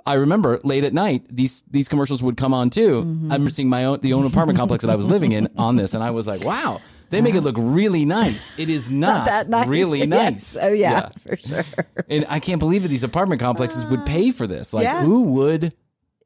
I 0.06 0.14
remember 0.14 0.60
late 0.64 0.84
at 0.84 0.94
night 0.94 1.24
these 1.30 1.64
these 1.70 1.88
commercials 1.88 2.24
would 2.24 2.38
come 2.38 2.54
on 2.54 2.70
too. 2.70 3.02
Mm-hmm. 3.04 3.32
I 3.32 3.36
remember 3.36 3.50
seeing 3.52 3.70
my 3.70 3.84
own 3.86 4.00
the 4.00 4.14
own 4.14 4.26
apartment 4.26 4.58
complex 4.58 4.84
that 4.84 4.90
I 4.90 4.96
was 4.96 5.06
living 5.06 5.34
in 5.34 5.50
on 5.58 5.76
this, 5.76 5.94
and 5.94 6.04
I 6.04 6.12
was 6.12 6.28
like, 6.28 6.44
wow. 6.44 6.82
They 7.10 7.22
make 7.22 7.36
it 7.36 7.42
look 7.42 7.56
really 7.58 8.06
nice. 8.06 8.58
It 8.60 8.70
is 8.70 8.90
not, 8.92 9.26
that 9.26 9.50
nice. 9.50 9.68
really 9.68 10.00
Yes. 10.08 10.56
nice. 10.56 10.58
Oh 10.62 10.74
yeah, 10.74 11.10
for 11.10 11.38
sure. 11.38 11.64
And 12.10 12.26
I 12.30 12.40
can't 12.40 12.60
believe 12.60 12.84
that 12.84 12.90
these 12.90 13.04
apartment 13.04 13.42
complexes 13.42 13.86
would 13.86 14.06
pay 14.06 14.32
for 14.32 14.48
this. 14.48 14.74
Like, 14.74 14.84
yeah. 14.84 15.04
who 15.04 15.24
would? 15.24 15.74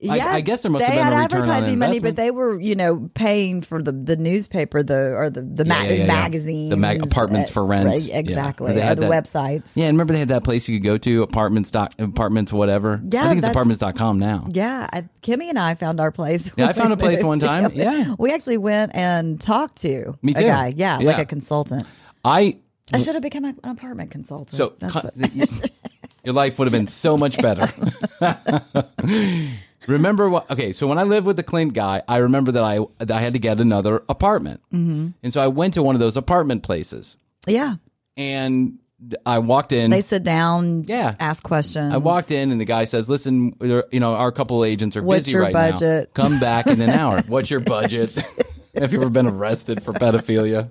I- 0.10 0.16
Yeah, 0.16 0.28
I, 0.30 0.42
guess 0.42 0.64
there 0.64 0.72
must 0.72 0.82
they 0.82 0.86
have 0.88 0.96
been 0.96 1.04
had 1.04 1.14
a 1.14 1.18
return 1.18 1.42
on 1.42 1.48
advertising 1.50 1.80
money, 1.80 2.00
but 2.00 2.16
they 2.16 2.32
were, 2.32 2.60
you 2.60 2.76
know, 2.76 3.10
paying 3.14 3.62
for 3.62 3.82
the, 3.84 3.92
the 3.92 4.16
newspaper, 4.18 4.82
the 4.82 5.14
or 5.16 5.30
the 5.30 5.42
the 5.44 5.64
Yeah, 5.64 5.74
ma- 5.74 5.82
yeah, 5.84 5.92
yeah, 5.94 6.06
magazines, 6.08 6.70
The 6.72 6.78
mag- 6.78 7.04
apartments 7.04 7.50
uh, 7.50 7.54
for 7.54 7.66
rent. 7.66 7.86
right, 7.86 8.02
Yeah. 8.02 8.18
exactly, 8.18 8.72
or 8.72 8.74
the 8.74 8.80
that- 8.82 8.98
websites. 8.98 9.72
Yeah, 9.76 9.86
and 9.86 9.96
remember 9.98 10.14
they 10.14 10.20
had 10.20 10.30
that 10.30 10.44
place 10.44 10.68
you 10.68 10.80
could 10.80 10.86
go 10.86 10.98
to, 10.98 11.22
apartments 11.22 11.70
dot 11.72 11.94
apartments 12.00 12.52
whatever. 12.52 13.00
Yeah, 13.12 13.26
I 13.26 13.28
think 13.28 13.40
it's 13.40 13.48
apartments.com 13.48 14.18
now. 14.18 14.48
Yeah, 14.50 14.88
I, 14.92 15.04
Kimmy 15.22 15.50
and 15.50 15.60
I 15.60 15.76
found 15.76 16.00
our 16.00 16.12
place. 16.12 16.52
Yeah, 16.58 16.68
I 16.68 16.74
found 16.74 16.94
a 16.94 16.98
place 16.98 17.22
one 17.24 17.40
time. 17.40 17.70
together. 17.70 17.92
Yeah. 17.98 18.16
we 18.18 18.32
actually 18.34 18.58
went 18.58 18.96
and 18.96 19.40
talked 19.40 19.78
to 19.84 20.18
Me 20.24 20.32
a 20.34 20.36
too. 20.36 20.44
guy. 20.46 20.74
Yeah, 20.76 20.98
like 20.98 21.20
a 21.20 21.26
consultant. 21.26 21.84
I 22.26 22.58
I 22.94 22.98
should 23.00 23.14
have 23.14 23.24
become 23.24 23.46
an 23.46 23.58
apartment 23.64 24.12
consultant. 24.12 24.56
so 24.58 24.74
That's 24.80 24.94
co- 25.00 25.10
what, 25.14 25.72
your 26.26 26.34
life 26.34 26.60
would 26.60 26.66
have 26.66 26.72
been 26.74 26.88
so 26.88 27.18
much 27.18 27.38
better. 27.42 27.72
remember 29.88 30.30
what? 30.30 30.50
Okay, 30.52 30.74
so 30.74 30.88
when 30.88 30.98
I 30.98 31.04
lived 31.04 31.28
with 31.28 31.38
the 31.38 31.44
Clint 31.44 31.74
guy, 31.74 32.04
I 32.08 32.18
remember 32.18 32.52
that 32.54 32.64
I 32.64 32.80
that 33.00 33.12
I 33.12 33.22
had 33.22 33.34
to 33.34 33.40
get 33.40 33.60
another 33.60 34.04
apartment, 34.10 34.62
mm-hmm. 34.74 35.10
and 35.22 35.34
so 35.34 35.42
I 35.42 35.48
went 35.48 35.76
to 35.76 35.84
one 35.84 35.96
of 35.96 36.02
those 36.02 36.18
apartment 36.18 36.64
places, 36.64 37.18
yeah. 37.48 37.76
and 38.18 38.80
I 39.26 39.40
walked 39.40 39.74
in. 39.74 39.90
They 39.90 40.02
sit 40.02 40.24
down, 40.24 40.84
Yeah. 40.84 41.16
ask 41.20 41.44
questions. 41.44 41.94
I 41.94 41.98
walked 41.98 42.32
in 42.32 42.52
and 42.52 42.62
the 42.62 42.66
guy 42.66 42.86
says, 42.86 43.10
"Listen, 43.10 43.56
you 43.62 44.00
know, 44.00 44.14
our 44.14 44.32
couple 44.32 44.64
agents 44.64 44.96
are 44.96 45.04
What's 45.04 45.26
busy 45.26 45.38
right 45.38 45.54
now. 45.54 46.04
Come 46.14 46.40
back 46.40 46.68
in 46.68 46.80
an 46.82 46.90
hour. 46.90 47.22
What's 47.28 47.50
your 47.50 47.60
budget? 47.78 48.18
Have 48.78 48.94
you 48.94 49.02
ever 49.02 49.10
been 49.10 49.28
arrested 49.28 49.84
for 49.84 49.92
pedophilia? 49.94 50.70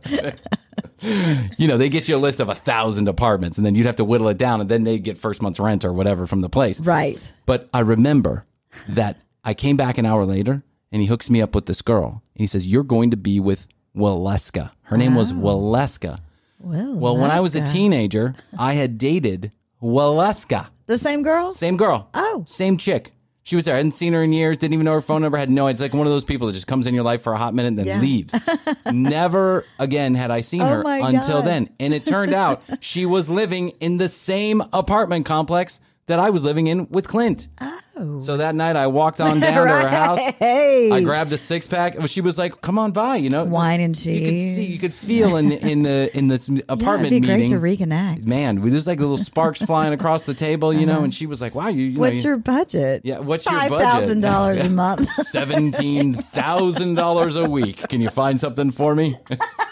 you 1.58 1.68
know, 1.68 1.76
they 1.76 1.88
get 1.88 2.08
you 2.08 2.16
a 2.16 2.18
list 2.18 2.40
of 2.40 2.48
a 2.48 2.54
thousand 2.54 3.08
apartments, 3.08 3.58
and 3.58 3.66
then 3.66 3.74
you'd 3.74 3.86
have 3.86 3.96
to 3.96 4.04
whittle 4.04 4.28
it 4.28 4.38
down, 4.38 4.60
and 4.60 4.70
then 4.70 4.84
they'd 4.84 5.02
get 5.02 5.18
first 5.18 5.42
month's 5.42 5.60
rent 5.60 5.84
or 5.84 5.92
whatever 5.92 6.26
from 6.26 6.40
the 6.40 6.48
place. 6.48 6.80
Right. 6.80 7.30
But 7.46 7.68
I 7.74 7.80
remember 7.80 8.46
that 8.88 9.16
I 9.44 9.54
came 9.54 9.76
back 9.76 9.98
an 9.98 10.06
hour 10.06 10.24
later, 10.24 10.62
and 10.92 11.00
he 11.02 11.08
hooks 11.08 11.30
me 11.30 11.40
up 11.42 11.54
with 11.54 11.66
this 11.66 11.82
girl, 11.82 12.22
and 12.34 12.40
he 12.40 12.46
says, 12.46 12.66
"You're 12.66 12.82
going 12.84 13.10
to 13.10 13.16
be 13.16 13.40
with 13.40 13.66
Waleska." 13.96 14.70
Her 14.82 14.96
name 14.96 15.14
was 15.14 15.32
Waleska. 15.32 16.18
Well, 16.58 16.96
Well, 16.98 17.16
when 17.16 17.30
I 17.30 17.40
was 17.40 17.56
a 17.56 17.64
teenager, 17.64 18.34
I 18.58 18.74
had 18.74 18.98
dated 18.98 19.52
Waleska. 19.82 20.66
the 20.86 20.98
same 20.98 21.22
girl? 21.22 21.52
Same 21.52 21.76
girl. 21.76 22.08
Oh. 22.14 22.44
Same 22.46 22.76
chick. 22.76 23.12
She 23.42 23.56
was 23.56 23.64
there. 23.64 23.74
I 23.74 23.78
hadn't 23.78 23.92
seen 23.92 24.12
her 24.12 24.22
in 24.22 24.32
years. 24.34 24.58
Didn't 24.58 24.74
even 24.74 24.84
know 24.84 24.92
her 24.92 25.00
phone 25.00 25.22
number. 25.22 25.38
Had 25.38 25.48
no. 25.48 25.66
It's 25.68 25.80
like 25.80 25.94
one 25.94 26.06
of 26.06 26.12
those 26.12 26.24
people 26.24 26.46
that 26.48 26.52
just 26.52 26.66
comes 26.66 26.86
in 26.86 26.94
your 26.94 27.02
life 27.02 27.22
for 27.22 27.32
a 27.32 27.38
hot 27.38 27.54
minute 27.54 27.68
and 27.68 27.78
then 27.78 27.86
Yeah. 27.86 28.00
leaves. 28.00 28.34
Never 28.92 29.64
again 29.78 30.14
had 30.14 30.30
I 30.30 30.42
seen 30.42 30.60
Oh 30.62 30.66
her 30.66 30.82
until 30.86 31.38
God. 31.40 31.46
then. 31.46 31.70
And 31.80 31.94
it 31.94 32.04
turned 32.06 32.34
out 32.34 32.62
she 32.80 33.06
was 33.06 33.30
living 33.30 33.70
in 33.80 33.96
the 33.96 34.08
same 34.08 34.62
apartment 34.72 35.24
complex 35.26 35.80
that 36.10 36.18
I 36.20 36.30
was 36.30 36.42
living 36.44 36.66
in 36.66 36.88
with 36.90 37.08
Clint. 37.08 37.48
Oh. 37.60 37.76
So 38.20 38.38
that 38.38 38.54
night 38.54 38.76
I 38.76 38.86
walked 38.86 39.20
on 39.20 39.40
down 39.40 39.66
to 39.66 39.72
her 39.72 39.88
house. 39.88 40.20
Hey. 40.38 40.90
I 40.90 41.02
grabbed 41.02 41.32
a 41.34 41.36
six 41.38 41.66
pack. 41.66 41.96
She 42.08 42.22
was 42.22 42.38
like, 42.38 42.62
"Come 42.62 42.78
on 42.78 42.92
by," 42.92 43.16
you 43.16 43.28
know. 43.28 43.44
Wine 43.44 43.80
and 43.82 43.94
cheese. 43.94 44.06
You 44.20 44.26
could 44.26 44.36
see, 44.38 44.64
you 44.64 44.78
could 44.78 44.92
feel 44.92 45.36
in 45.36 45.52
in 45.70 45.82
the 45.82 46.10
in 46.16 46.28
this 46.28 46.48
yeah, 46.48 46.62
apartment 46.70 47.12
it'd 47.12 47.22
be 47.22 47.28
meeting. 47.28 47.50
great 47.60 47.78
to 47.78 47.84
reconnect. 47.84 48.26
Man, 48.26 48.62
we- 48.62 48.70
there's 48.70 48.86
like 48.86 49.00
little 49.00 49.18
sparks 49.18 49.60
flying 49.60 49.92
across 49.92 50.22
the 50.24 50.32
table, 50.34 50.72
you 50.72 50.86
know. 50.86 51.02
And 51.04 51.12
she 51.12 51.26
was 51.26 51.42
like, 51.42 51.54
"Wow, 51.54 51.68
you, 51.68 51.84
you 51.86 51.94
know, 51.96 52.00
What's 52.00 52.22
you- 52.24 52.30
your 52.30 52.36
budget? 52.38 53.02
Yeah, 53.04 53.18
what's 53.18 53.44
your 53.44 53.54
Five 53.54 53.70
budget? 53.70 53.86
thousand 53.86 54.20
dollars 54.22 54.60
a 54.60 54.70
month. 54.84 55.06
seventeen 55.10 56.14
thousand 56.14 56.94
dollars 56.94 57.36
a 57.36 57.50
week. 57.50 57.86
Can 57.88 58.00
you 58.00 58.08
find 58.08 58.40
something 58.40 58.70
for 58.70 58.94
me? 58.94 59.14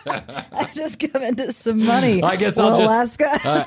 I'm 0.07 0.75
just 0.75 1.01
come 1.13 1.23
into 1.23 1.53
some 1.55 1.85
money. 1.87 2.23
I 2.23 2.37
guess 2.37 2.59
I'll 2.59 2.79
just- 2.79 2.83
Alaska. 2.83 3.29
Uh, 3.45 3.65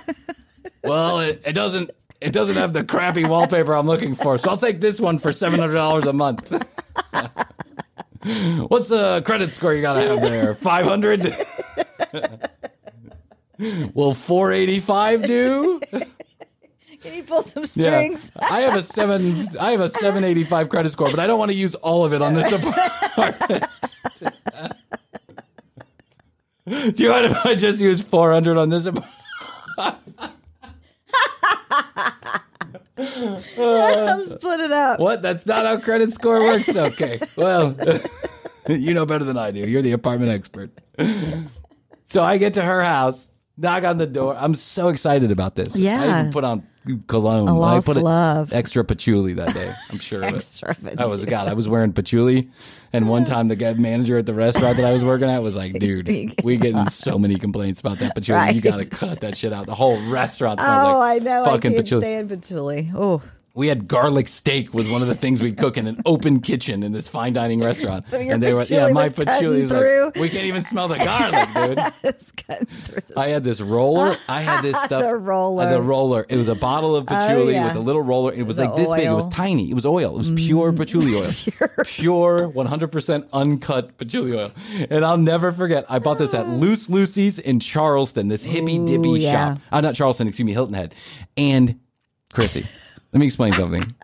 well, 0.84 1.20
it, 1.20 1.42
it 1.46 1.54
doesn't. 1.54 1.92
It 2.22 2.34
doesn't 2.34 2.56
have 2.56 2.72
the 2.74 2.84
crappy 2.84 3.26
wallpaper 3.26 3.76
I'm 3.76 3.88
looking 3.88 4.14
for, 4.16 4.38
so 4.38 4.50
I'll 4.52 4.58
take 4.58 4.80
this 4.80 5.00
one 5.02 5.18
for 5.18 5.32
seven 5.32 5.60
hundred 5.60 5.74
dollars 5.74 6.06
a 6.06 6.14
month. 6.14 6.48
What's 8.68 8.90
the 8.90 9.24
credit 9.26 9.52
score 9.52 9.74
you 9.74 9.82
gotta 9.82 10.02
have 10.02 10.22
there? 10.22 10.54
Five 10.54 10.86
hundred. 10.86 11.36
Will 13.96 14.14
four 14.14 14.52
eighty 14.52 14.80
five 14.80 15.24
do? 15.26 15.82
Can 17.02 17.14
you 17.16 17.24
pull 17.24 17.42
some 17.42 17.64
Yeah. 17.76 18.04
strings? 18.04 18.32
I 18.52 18.60
have 18.62 18.76
a 18.78 18.84
seven. 18.84 19.48
I 19.60 19.72
have 19.72 19.82
a 19.82 19.90
seven 19.90 20.24
eighty 20.24 20.44
five 20.44 20.70
credit 20.70 20.92
score, 20.92 21.10
but 21.10 21.18
I 21.20 21.26
don't 21.26 21.40
want 21.40 21.50
to 21.50 21.58
use 21.58 21.74
all 21.76 22.06
of 22.06 22.14
it 22.14 22.22
on 22.22 22.36
this 22.36 22.52
apartment. 22.52 23.66
Do 26.96 27.04
you 27.04 27.10
mind 27.10 27.26
if 27.26 27.46
I 27.46 27.56
just 27.56 27.82
use 27.82 28.02
four 28.02 28.32
hundred 28.32 28.58
on 28.58 28.70
this 28.70 28.86
apartment? 28.86 29.16
I'll 34.10 34.22
split 34.22 34.60
it 34.60 34.72
up. 34.72 35.00
What? 35.00 35.22
That's 35.22 35.46
not 35.46 35.66
how 35.66 35.80
credit 35.80 36.14
score 36.14 36.40
works. 36.40 36.76
Okay. 36.76 37.20
Well, 37.38 37.76
you 38.70 38.94
know 38.94 39.06
better 39.06 39.24
than 39.26 39.38
I 39.38 39.52
do. 39.52 39.60
You're 39.62 39.82
the 39.82 39.92
apartment 39.94 40.32
expert. 40.32 40.72
So 42.06 42.22
I 42.24 42.38
get 42.38 42.56
to 42.56 42.62
her 42.62 42.84
house. 42.84 43.28
knock 43.58 43.84
on 43.84 43.98
the 43.98 44.08
door. 44.08 44.36
I'm 44.38 44.56
so 44.56 44.90
excited 44.90 45.32
about 45.32 45.56
this. 45.56 45.76
Yeah. 45.76 46.02
I 46.02 46.20
even 46.22 46.34
put 46.34 46.44
on 46.44 46.68
cologne. 47.08 47.48
A 47.48 47.58
lost 47.58 47.88
I 47.88 47.94
put 47.94 48.02
love. 48.04 48.52
extra 48.54 48.84
patchouli 48.84 49.34
that 49.34 49.54
day. 49.54 49.72
I'm 49.92 50.00
sure. 50.00 50.22
of 50.24 50.30
it. 50.30 50.36
Extra 50.36 50.76
I 50.98 51.06
was 51.06 51.24
God. 51.26 51.48
I 51.48 51.54
was 51.54 51.70
wearing 51.70 51.94
patchouli, 51.94 52.50
and 52.92 53.08
one 53.08 53.24
time 53.24 53.48
the 53.48 53.56
guy 53.56 53.74
manager 53.74 54.18
at 54.18 54.26
the 54.26 54.34
restaurant 54.34 54.78
that 54.78 54.86
I 54.86 54.92
was 54.92 55.06
working 55.06 55.30
at 55.30 55.40
was 55.44 55.56
like, 55.56 55.74
"Dude, 55.80 56.08
we 56.44 56.58
getting 56.58 56.86
so 56.88 57.18
many 57.20 57.36
complaints 57.38 57.80
about 57.80 57.98
that 58.00 58.16
patchouli. 58.16 58.52
You 58.54 58.62
got 58.62 58.82
to 58.82 58.90
cut 58.90 59.22
that 59.22 59.38
shit 59.38 59.54
out." 59.54 59.68
The 59.68 59.76
whole 59.76 59.98
restaurant 60.10 60.60
smells 60.60 60.88
Oh, 60.96 61.00
like 61.00 61.22
I 61.22 61.24
know. 61.24 61.46
fucking 61.46 61.72
I 61.72 61.76
can't 61.76 61.76
patchouli. 61.86 62.02
stand 62.02 62.30
patchouli. 62.30 62.90
Oh, 62.96 63.22
We 63.54 63.68
had 63.68 63.88
garlic 63.88 64.28
steak 64.28 64.74
was 64.74 64.90
one 64.90 65.02
of 65.02 65.10
the 65.10 65.16
things 65.16 65.42
we 65.42 65.54
cook 65.54 65.78
in 65.78 65.88
an 65.88 66.02
open 66.06 66.40
kitchen 66.40 66.84
in 66.84 66.94
this 66.94 67.08
fine 67.08 67.34
dining 67.34 67.60
restaurant. 67.60 68.06
And 68.14 68.42
they 68.42 68.54
were, 68.54 68.64
yeah, 68.64 68.88
my 68.94 69.10
patchouli 69.10 69.62
was 69.62 69.72
like, 69.72 70.16
we 70.16 70.30
can't 70.30 70.46
even 70.46 70.64
smell 70.64 70.88
the 70.88 70.98
garlic, 70.98 71.50
dude. 71.54 71.94
it's 72.04 72.32
cutting 72.32 72.66
through 72.68 73.02
this. 73.08 73.18
I 73.18 73.28
had 73.28 73.44
this 73.44 73.60
roller. 73.60 74.16
I 74.30 74.42
had 74.42 74.62
this 74.62 74.82
stuff. 74.84 75.02
The 75.02 75.16
roller. 75.16 75.64
Oh, 75.64 75.68
uh, 75.68 75.72
the 75.72 75.82
roller. 75.82 76.26
It 76.30 76.38
was 76.38 76.48
a 76.48 76.56
bottle 76.56 76.96
of 76.96 77.08
patchouli 77.08 77.54
yeah. 77.54 77.66
with 77.66 77.76
a 77.76 77.80
little 77.80 78.02
roller. 78.02 78.34
It 78.34 78.44
was 78.44 78.58
The 78.58 78.66
like 78.66 78.76
this 78.76 78.94
big. 78.94 79.06
It 79.06 79.12
was. 79.12 79.26
Mm. 79.26 79.34
tiny. 79.34 79.70
It 79.70 79.74
was 79.74 79.86
oil. 79.86 80.16
It 80.16 80.18
was 80.18 80.32
pure 80.32 80.72
patchouli 80.74 81.16
oil. 81.16 81.32
pure, 81.86 82.50
100% 82.50 83.30
uncut 83.34 83.98
patchouli 83.98 84.38
oil. 84.38 84.52
And 84.90 85.06
I'll 85.06 85.18
never 85.18 85.52
forget. 85.52 85.86
I 85.90 86.00
bought 86.00 86.18
this 86.18 86.34
at 86.34 86.48
Loose 86.62 86.90
Lucy's 86.90 87.40
in 87.40 87.60
Charleston, 87.60 88.28
this 88.28 88.44
hippy 88.44 88.80
dippy 88.86 89.22
yeah. 89.22 89.56
shop. 89.56 89.62
Uh, 89.72 89.82
not 89.82 89.96
Charleston, 89.96 90.28
excuse 90.28 90.46
me, 90.46 90.54
Hilton 90.54 90.74
Head. 90.74 90.96
And 91.38 91.80
Krissy, 92.34 92.66
let 93.14 93.20
me 93.20 93.26
explain 93.26 93.54
something. 93.54 93.96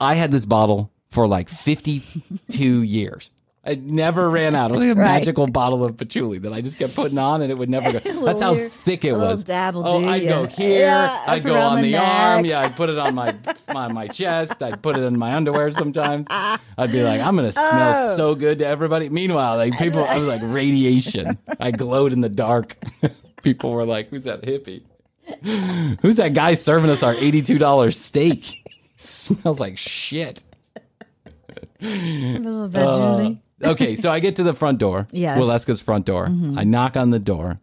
I 0.00 0.14
had 0.14 0.30
this 0.32 0.46
bottle 0.46 0.90
for 1.10 1.26
like 1.28 1.48
52 1.48 2.82
years. 2.82 3.30
I 3.68 3.74
never 3.74 4.30
ran 4.30 4.54
out. 4.54 4.70
It 4.70 4.74
was 4.74 4.80
like 4.82 4.90
a 4.96 5.00
Right. 5.00 5.04
magical 5.18 5.48
bottle 5.48 5.84
of 5.84 5.96
patchouli 5.96 6.38
that 6.38 6.52
I 6.52 6.60
just 6.60 6.78
kept 6.78 6.94
putting 6.94 7.18
on 7.18 7.42
and 7.42 7.50
it 7.50 7.58
would 7.58 7.68
never 7.68 7.90
go. 7.90 7.98
That's 8.24 8.40
how 8.40 8.54
here, 8.54 8.68
thick 8.68 9.04
it 9.04 9.12
was. 9.12 9.42
dab 9.42 9.74
will 9.74 9.84
oh, 9.84 10.04
I'd 10.08 10.22
go 10.22 10.46
here. 10.46 10.86
Yeah, 10.86 11.24
I'd 11.26 11.42
go 11.42 11.56
on 11.56 11.76
the 11.82 11.82
the, 11.82 11.96
arm. 11.96 12.44
Yeah, 12.44 12.60
I'd 12.60 12.76
put 12.76 12.90
it 12.90 12.98
on 12.98 13.16
my 13.16 13.34
on 13.74 13.92
my 13.92 14.06
chest. 14.06 14.62
I'd 14.62 14.80
put 14.82 14.96
it 14.96 15.02
in 15.02 15.18
my 15.18 15.34
underwear 15.34 15.72
sometimes. 15.72 16.28
I'd 16.30 16.92
be 16.92 17.02
like, 17.02 17.20
I'm 17.20 17.34
gonna 17.34 17.50
smell 17.50 18.12
Oh. 18.12 18.16
so 18.16 18.34
good 18.36 18.58
to 18.58 18.66
everybody. 18.66 19.08
Meanwhile, 19.08 19.56
like 19.56 19.76
people, 19.78 20.04
I 20.04 20.18
was 20.18 20.28
like 20.28 20.42
radiation. 20.44 21.26
I 21.58 21.72
glowed 21.72 22.12
in 22.12 22.20
the 22.20 22.28
dark. 22.28 22.76
people 23.42 23.72
were 23.72 23.84
like, 23.84 24.10
"Who's 24.10 24.24
that 24.24 24.42
hippie? 24.42 24.82
Who's 26.02 26.16
that 26.16 26.34
guy 26.34 26.54
serving 26.54 26.90
us 26.90 27.02
our 27.02 27.14
eighty-two 27.14 27.58
dollars 27.58 27.98
steak? 27.98 28.64
smells 28.96 29.60
like 29.60 29.76
shit." 29.78 30.42
A 31.82 32.38
little 32.38 32.68
patchouli. 32.68 33.42
okay, 33.62 33.96
so 33.96 34.10
I 34.10 34.20
get 34.20 34.36
to 34.36 34.42
the 34.42 34.54
front 34.54 34.78
door. 34.78 35.06
Yes. 35.12 35.38
Mm-hmm. 35.38 35.50
Waleska's 35.50 35.80
front 35.80 36.06
door. 36.06 36.26
I 36.26 36.64
knock 36.64 36.96
on 36.96 37.10
the 37.10 37.18
door, 37.18 37.58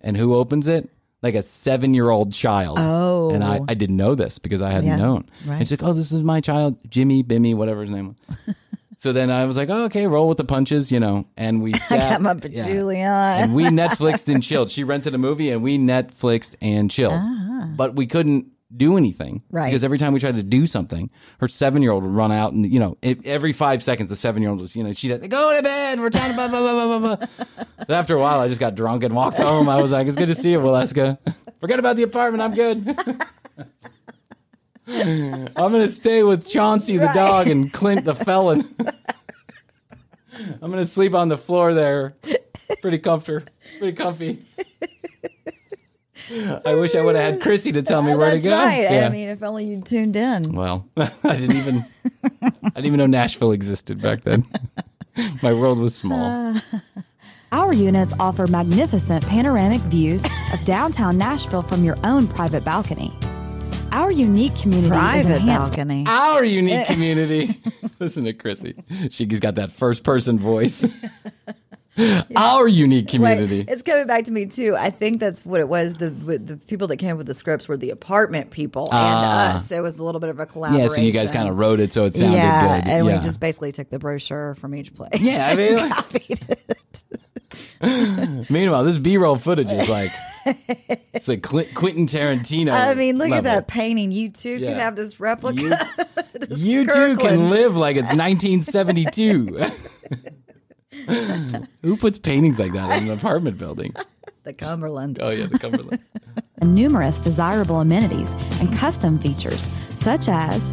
and 0.00 0.16
who 0.16 0.34
opens 0.34 0.68
it? 0.68 0.88
Like 1.22 1.34
a 1.34 1.42
seven 1.42 1.94
year 1.94 2.10
old 2.10 2.32
child. 2.32 2.78
Oh. 2.80 3.30
And 3.30 3.42
I, 3.42 3.58
I 3.68 3.74
didn't 3.74 3.96
know 3.96 4.14
this 4.14 4.38
because 4.38 4.62
I 4.62 4.70
hadn't 4.70 4.86
Yeah, 4.86 4.96
known. 4.96 5.28
right. 5.44 5.58
And 5.58 5.68
she's 5.68 5.80
like, 5.82 5.88
oh, 5.88 5.92
this 5.92 6.12
is 6.12 6.22
my 6.22 6.40
child, 6.40 6.78
Jimmy, 6.88 7.24
Bimmy, 7.24 7.56
whatever 7.56 7.82
his 7.82 7.90
name 7.90 8.14
was. 8.28 8.54
So 8.98 9.12
then 9.12 9.30
I 9.30 9.44
was 9.44 9.56
like, 9.56 9.70
oh, 9.70 9.84
okay, 9.84 10.08
roll 10.08 10.28
with 10.28 10.38
the 10.38 10.44
punches, 10.44 10.90
you 10.90 10.98
know. 10.98 11.24
And 11.36 11.62
we 11.62 11.72
sat, 11.72 12.02
I 12.02 12.10
got 12.10 12.20
my 12.20 12.32
yeah. 12.32 12.64
patchouli 12.64 13.02
on. 13.02 13.42
And 13.42 13.54
we 13.54 13.64
Netflixed 13.64 14.32
and 14.32 14.42
chilled. 14.42 14.72
She 14.72 14.82
rented 14.82 15.14
a 15.14 15.18
movie 15.18 15.50
and 15.50 15.62
we 15.62 15.78
Netflixed 15.78 16.56
and 16.60 16.90
chilled. 16.90 17.12
Uh-huh. 17.12 17.66
But 17.76 17.94
we 17.94 18.08
couldn't 18.08 18.48
do 18.76 18.96
anything. 18.96 19.44
Right. 19.52 19.66
Because 19.66 19.84
every 19.84 19.98
time 19.98 20.12
we 20.12 20.18
tried 20.18 20.34
to 20.34 20.42
do 20.42 20.66
something, 20.66 21.10
her 21.38 21.46
seven 21.46 21.80
year 21.80 21.92
old 21.92 22.02
would 22.02 22.12
run 22.12 22.32
out 22.32 22.52
and, 22.52 22.70
you 22.70 22.80
know, 22.80 22.98
it, 23.00 23.24
every 23.24 23.52
five 23.52 23.84
seconds, 23.84 24.10
the 24.10 24.16
seven 24.16 24.42
year 24.42 24.50
old 24.50 24.60
was, 24.60 24.74
you 24.74 24.82
know, 24.82 24.92
she'd 24.92 25.12
have, 25.12 25.28
go 25.28 25.56
to 25.56 25.62
bed. 25.62 26.00
We're 26.00 26.10
trying 26.10 26.30
to 26.30 26.36
blah, 26.36 26.48
blah, 26.48 26.60
blah, 26.60 26.98
blah, 26.98 26.98
blah, 26.98 27.16
blah. 27.16 27.46
so 27.86 27.94
after 27.94 28.16
a 28.16 28.20
while, 28.20 28.40
I 28.40 28.48
just 28.48 28.60
got 28.60 28.74
drunk 28.74 29.04
and 29.04 29.14
walked 29.14 29.38
home. 29.38 29.68
I 29.68 29.80
was 29.80 29.92
like, 29.92 30.08
it's 30.08 30.16
good 30.16 30.28
to 30.28 30.34
see 30.34 30.50
you, 30.50 30.58
Waleska. 30.58 31.18
Forget 31.60 31.78
about 31.78 31.94
the 31.94 32.02
apartment. 32.02 32.42
I'm 32.42 32.54
good. 32.54 32.98
I'm 34.88 35.52
going 35.54 35.82
to 35.82 35.88
stay 35.88 36.22
with 36.22 36.48
Chauncey 36.48 36.96
the 36.96 37.06
Right. 37.06 37.14
dog 37.14 37.48
and 37.48 37.72
Clint 37.72 38.04
the 38.04 38.14
felon. 38.14 38.74
I'm 40.62 40.70
going 40.70 40.76
to 40.82 40.86
sleep 40.86 41.14
on 41.14 41.28
the 41.28 41.36
floor 41.38 41.74
there. 41.74 42.16
Pretty 42.80 42.98
comfort, 42.98 43.50
pretty 43.78 43.96
comfy. 43.96 44.44
I 46.64 46.74
wish 46.74 46.94
I 46.94 47.00
would 47.00 47.16
have 47.16 47.34
had 47.34 47.42
Krissy 47.42 47.72
to 47.72 47.82
tell 47.82 48.02
me 48.02 48.14
where 48.14 48.30
That's 48.30 48.44
to 48.44 48.50
go. 48.50 48.56
right. 48.56 48.82
Yeah. 48.82 49.06
I 49.06 49.08
mean, 49.08 49.28
if 49.28 49.42
only 49.42 49.64
you 49.64 49.80
tuned 49.80 50.14
in. 50.16 50.52
well, 50.52 50.86
I 50.96 51.10
didn't 51.36 51.56
even 51.56 51.82
I 52.42 52.50
didn't 52.74 52.86
even 52.86 52.98
know 52.98 53.06
Nashville 53.06 53.52
existed 53.52 54.00
back 54.02 54.22
then. 54.22 54.44
My 55.42 55.52
world 55.54 55.78
was 55.78 55.94
small. 55.94 56.22
Uh. 56.22 56.60
Our 57.50 57.72
units 57.72 58.12
offer 58.20 58.46
magnificent 58.46 59.26
panoramic 59.26 59.80
views 59.82 60.22
of 60.52 60.62
downtown 60.66 61.16
Nashville 61.16 61.62
from 61.62 61.82
your 61.82 61.96
own 62.04 62.26
private 62.28 62.62
balcony. 62.64 63.10
Our 63.92 64.10
unique 64.10 64.54
community 64.56 64.86
is 64.86 64.92
Private 64.92 65.36
enhanced 65.36 65.72
balcony. 65.72 66.04
Our 66.06 66.44
unique 66.44 66.86
community. 66.88 67.60
Listen 67.98 68.24
to 68.24 68.32
Krissy. 68.32 68.74
She's 69.12 69.40
got 69.40 69.56
that 69.56 69.72
first 69.72 70.04
person 70.04 70.38
voice. 70.38 70.86
Our 72.36 72.68
unique 72.68 73.08
community. 73.08 73.58
Wait, 73.58 73.68
it's 73.68 73.82
coming 73.82 74.06
back 74.06 74.24
to 74.26 74.32
me 74.32 74.46
too. 74.46 74.76
I 74.78 74.90
think 74.90 75.18
that's 75.18 75.44
what 75.44 75.60
it 75.60 75.68
was. 75.68 75.94
The 75.94 76.10
the 76.10 76.56
people 76.56 76.86
that 76.88 76.98
came 76.98 77.10
up 77.10 77.18
with 77.18 77.26
the 77.26 77.34
scripts 77.34 77.66
were 77.66 77.76
the 77.76 77.90
apartment 77.90 78.52
people 78.52 78.84
and 78.84 78.90
Ah. 78.94 79.54
us. 79.56 79.72
It 79.72 79.82
was 79.82 79.98
a 79.98 80.04
little 80.04 80.20
bit 80.20 80.30
of 80.30 80.38
a 80.38 80.46
collaboration. 80.46 80.78
yeah, 80.80 80.86
collaboration. 80.86 81.02
so 81.02 81.06
you 81.06 81.12
guys 81.26 81.32
kind 81.32 81.48
of 81.48 81.58
wrote 81.58 81.80
it 81.80 81.92
so 81.92 82.04
it 82.04 82.14
sounded 82.14 82.36
yeah, 82.36 82.80
good. 82.82 82.88
and 82.88 83.04
yeah. 83.06 83.16
we 83.16 83.20
just 83.20 83.40
basically 83.40 83.72
took 83.72 83.90
the 83.90 83.98
brochure 83.98 84.54
from 84.54 84.76
each 84.76 84.94
place. 84.94 85.18
Yeah, 85.20 85.48
I 85.50 85.56
mean, 85.56 85.76
like- 85.76 85.90
copied 85.92 86.40
it. 86.48 87.02
Meanwhile, 88.50 88.84
this 88.84 88.98
B-roll 88.98 89.34
footage 89.36 89.70
is 89.72 89.88
like 89.88 90.10
it's 91.14 91.28
like 91.28 91.42
Clint, 91.42 91.74
Quentin 91.74 92.06
Tarantino. 92.06 92.70
I 92.70 92.94
mean, 92.94 93.18
look 93.18 93.30
at 93.30 93.44
that 93.44 93.68
painting. 93.68 94.12
You 94.12 94.30
too 94.30 94.56
Yeah. 94.56 94.70
can 94.72 94.78
have 94.80 94.96
this 94.96 95.20
replica. 95.20 95.60
You, 95.62 95.70
This 96.38 96.60
you 96.60 96.84
too 96.86 97.16
can 97.16 97.50
live 97.50 97.76
like 97.76 97.96
it's 97.96 98.14
1972. 98.14 99.58
Who 101.82 101.96
puts 101.96 102.18
paintings 102.18 102.58
like 102.58 102.72
that 102.72 103.00
in 103.02 103.08
an 103.08 103.16
apartment 103.18 103.58
building? 103.58 103.94
the 104.44 104.52
Cumberland. 104.54 105.18
Oh 105.20 105.30
yeah, 105.30 105.46
the 105.46 105.58
Cumberland. 105.58 106.00
numerous 106.62 107.20
desirable 107.20 107.80
amenities 107.80 108.32
and 108.60 108.72
custom 108.76 109.18
features, 109.18 109.70
such 109.96 110.28
as 110.28 110.72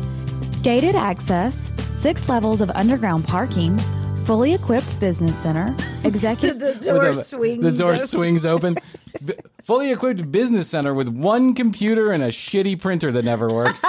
gated 0.62 0.96
access, 0.96 1.70
six 2.00 2.30
levels 2.30 2.62
of 2.62 2.70
underground 2.72 3.26
parking, 3.28 3.78
fully 4.26 4.54
equipped 4.54 4.98
business 5.00 5.38
center, 5.38 5.76
executive. 6.04 6.60
The 6.60 6.76
door 6.76 7.10
With 7.10 7.26
swings. 7.26 7.64
The 7.64 7.72
door 7.72 7.94
open. 7.94 8.08
swings 8.08 8.46
open. 8.46 8.76
Fully 9.66 9.92
equipped 9.92 10.32
business 10.32 10.70
center 10.70 10.94
with 10.94 11.08
one 11.08 11.56
computer 11.56 12.12
and 12.12 12.22
a 12.22 12.28
shitty 12.28 12.80
printer 12.80 13.12
that 13.12 13.26
never 13.26 13.48
works. 13.50 13.84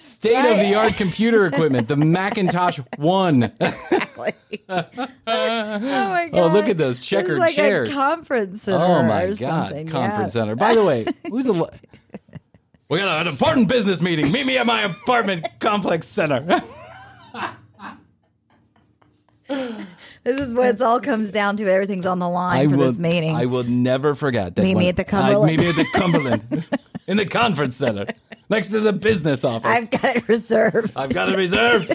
State 0.00 0.38
of 0.38 0.56
the 0.56 0.74
art 0.74 0.94
computer 0.94 1.44
equipment, 1.44 1.86
the 1.86 1.96
Macintosh 1.96 2.80
One. 2.96 3.52
Exactly. 3.60 4.32
oh 4.70 4.84
my 4.96 6.28
god! 6.32 6.40
Oh, 6.40 6.50
look 6.50 6.70
at 6.70 6.78
those 6.78 7.00
checkered 7.00 7.40
like 7.40 7.54
chairs. 7.54 7.90
A 7.90 7.92
conference 7.92 8.62
center. 8.62 8.82
Oh 8.82 9.02
my 9.02 9.26
god, 9.26 9.36
something. 9.36 9.86
conference 9.88 10.34
yeah. 10.34 10.40
center. 10.40 10.56
By 10.56 10.74
the 10.74 10.84
way, 10.84 11.04
who's 11.28 11.44
the? 11.44 11.70
We 12.88 12.98
got 13.00 13.20
an 13.20 13.28
important 13.30 13.68
business 13.68 14.00
meeting. 14.00 14.32
Meet 14.32 14.46
me 14.46 14.56
at 14.56 14.64
my 14.64 14.84
apartment 14.84 15.46
complex 15.60 16.08
center. 16.08 16.62
This 20.28 20.40
is 20.46 20.52
what 20.52 20.68
it 20.68 20.82
all 20.82 21.00
comes 21.00 21.30
down 21.30 21.56
to. 21.56 21.72
Everything's 21.72 22.04
on 22.04 22.18
the 22.18 22.28
line 22.28 22.68
for 22.68 22.76
will, 22.76 22.88
this 22.88 22.98
meeting. 22.98 23.34
I 23.34 23.46
will 23.46 23.64
never 23.64 24.14
forget 24.14 24.56
that. 24.56 24.62
Meet 24.62 24.76
me 24.76 24.90
at 24.90 24.96
the 24.96 25.04
Cumberland. 25.04 25.42
I- 25.42 25.56
meet 25.56 25.60
me 25.60 25.68
at 25.70 25.76
the 25.76 25.86
Cumberland, 25.98 26.64
in 27.06 27.16
the 27.16 27.24
conference 27.24 27.76
center, 27.76 28.04
next 28.50 28.68
to 28.68 28.80
the 28.80 28.92
business 28.92 29.42
office. 29.42 29.66
I've 29.66 29.90
got 29.90 30.16
it 30.16 30.28
reserved. 30.28 30.92
I've 30.96 31.08
got 31.08 31.30
it 31.30 31.36
reserved. 31.38 31.94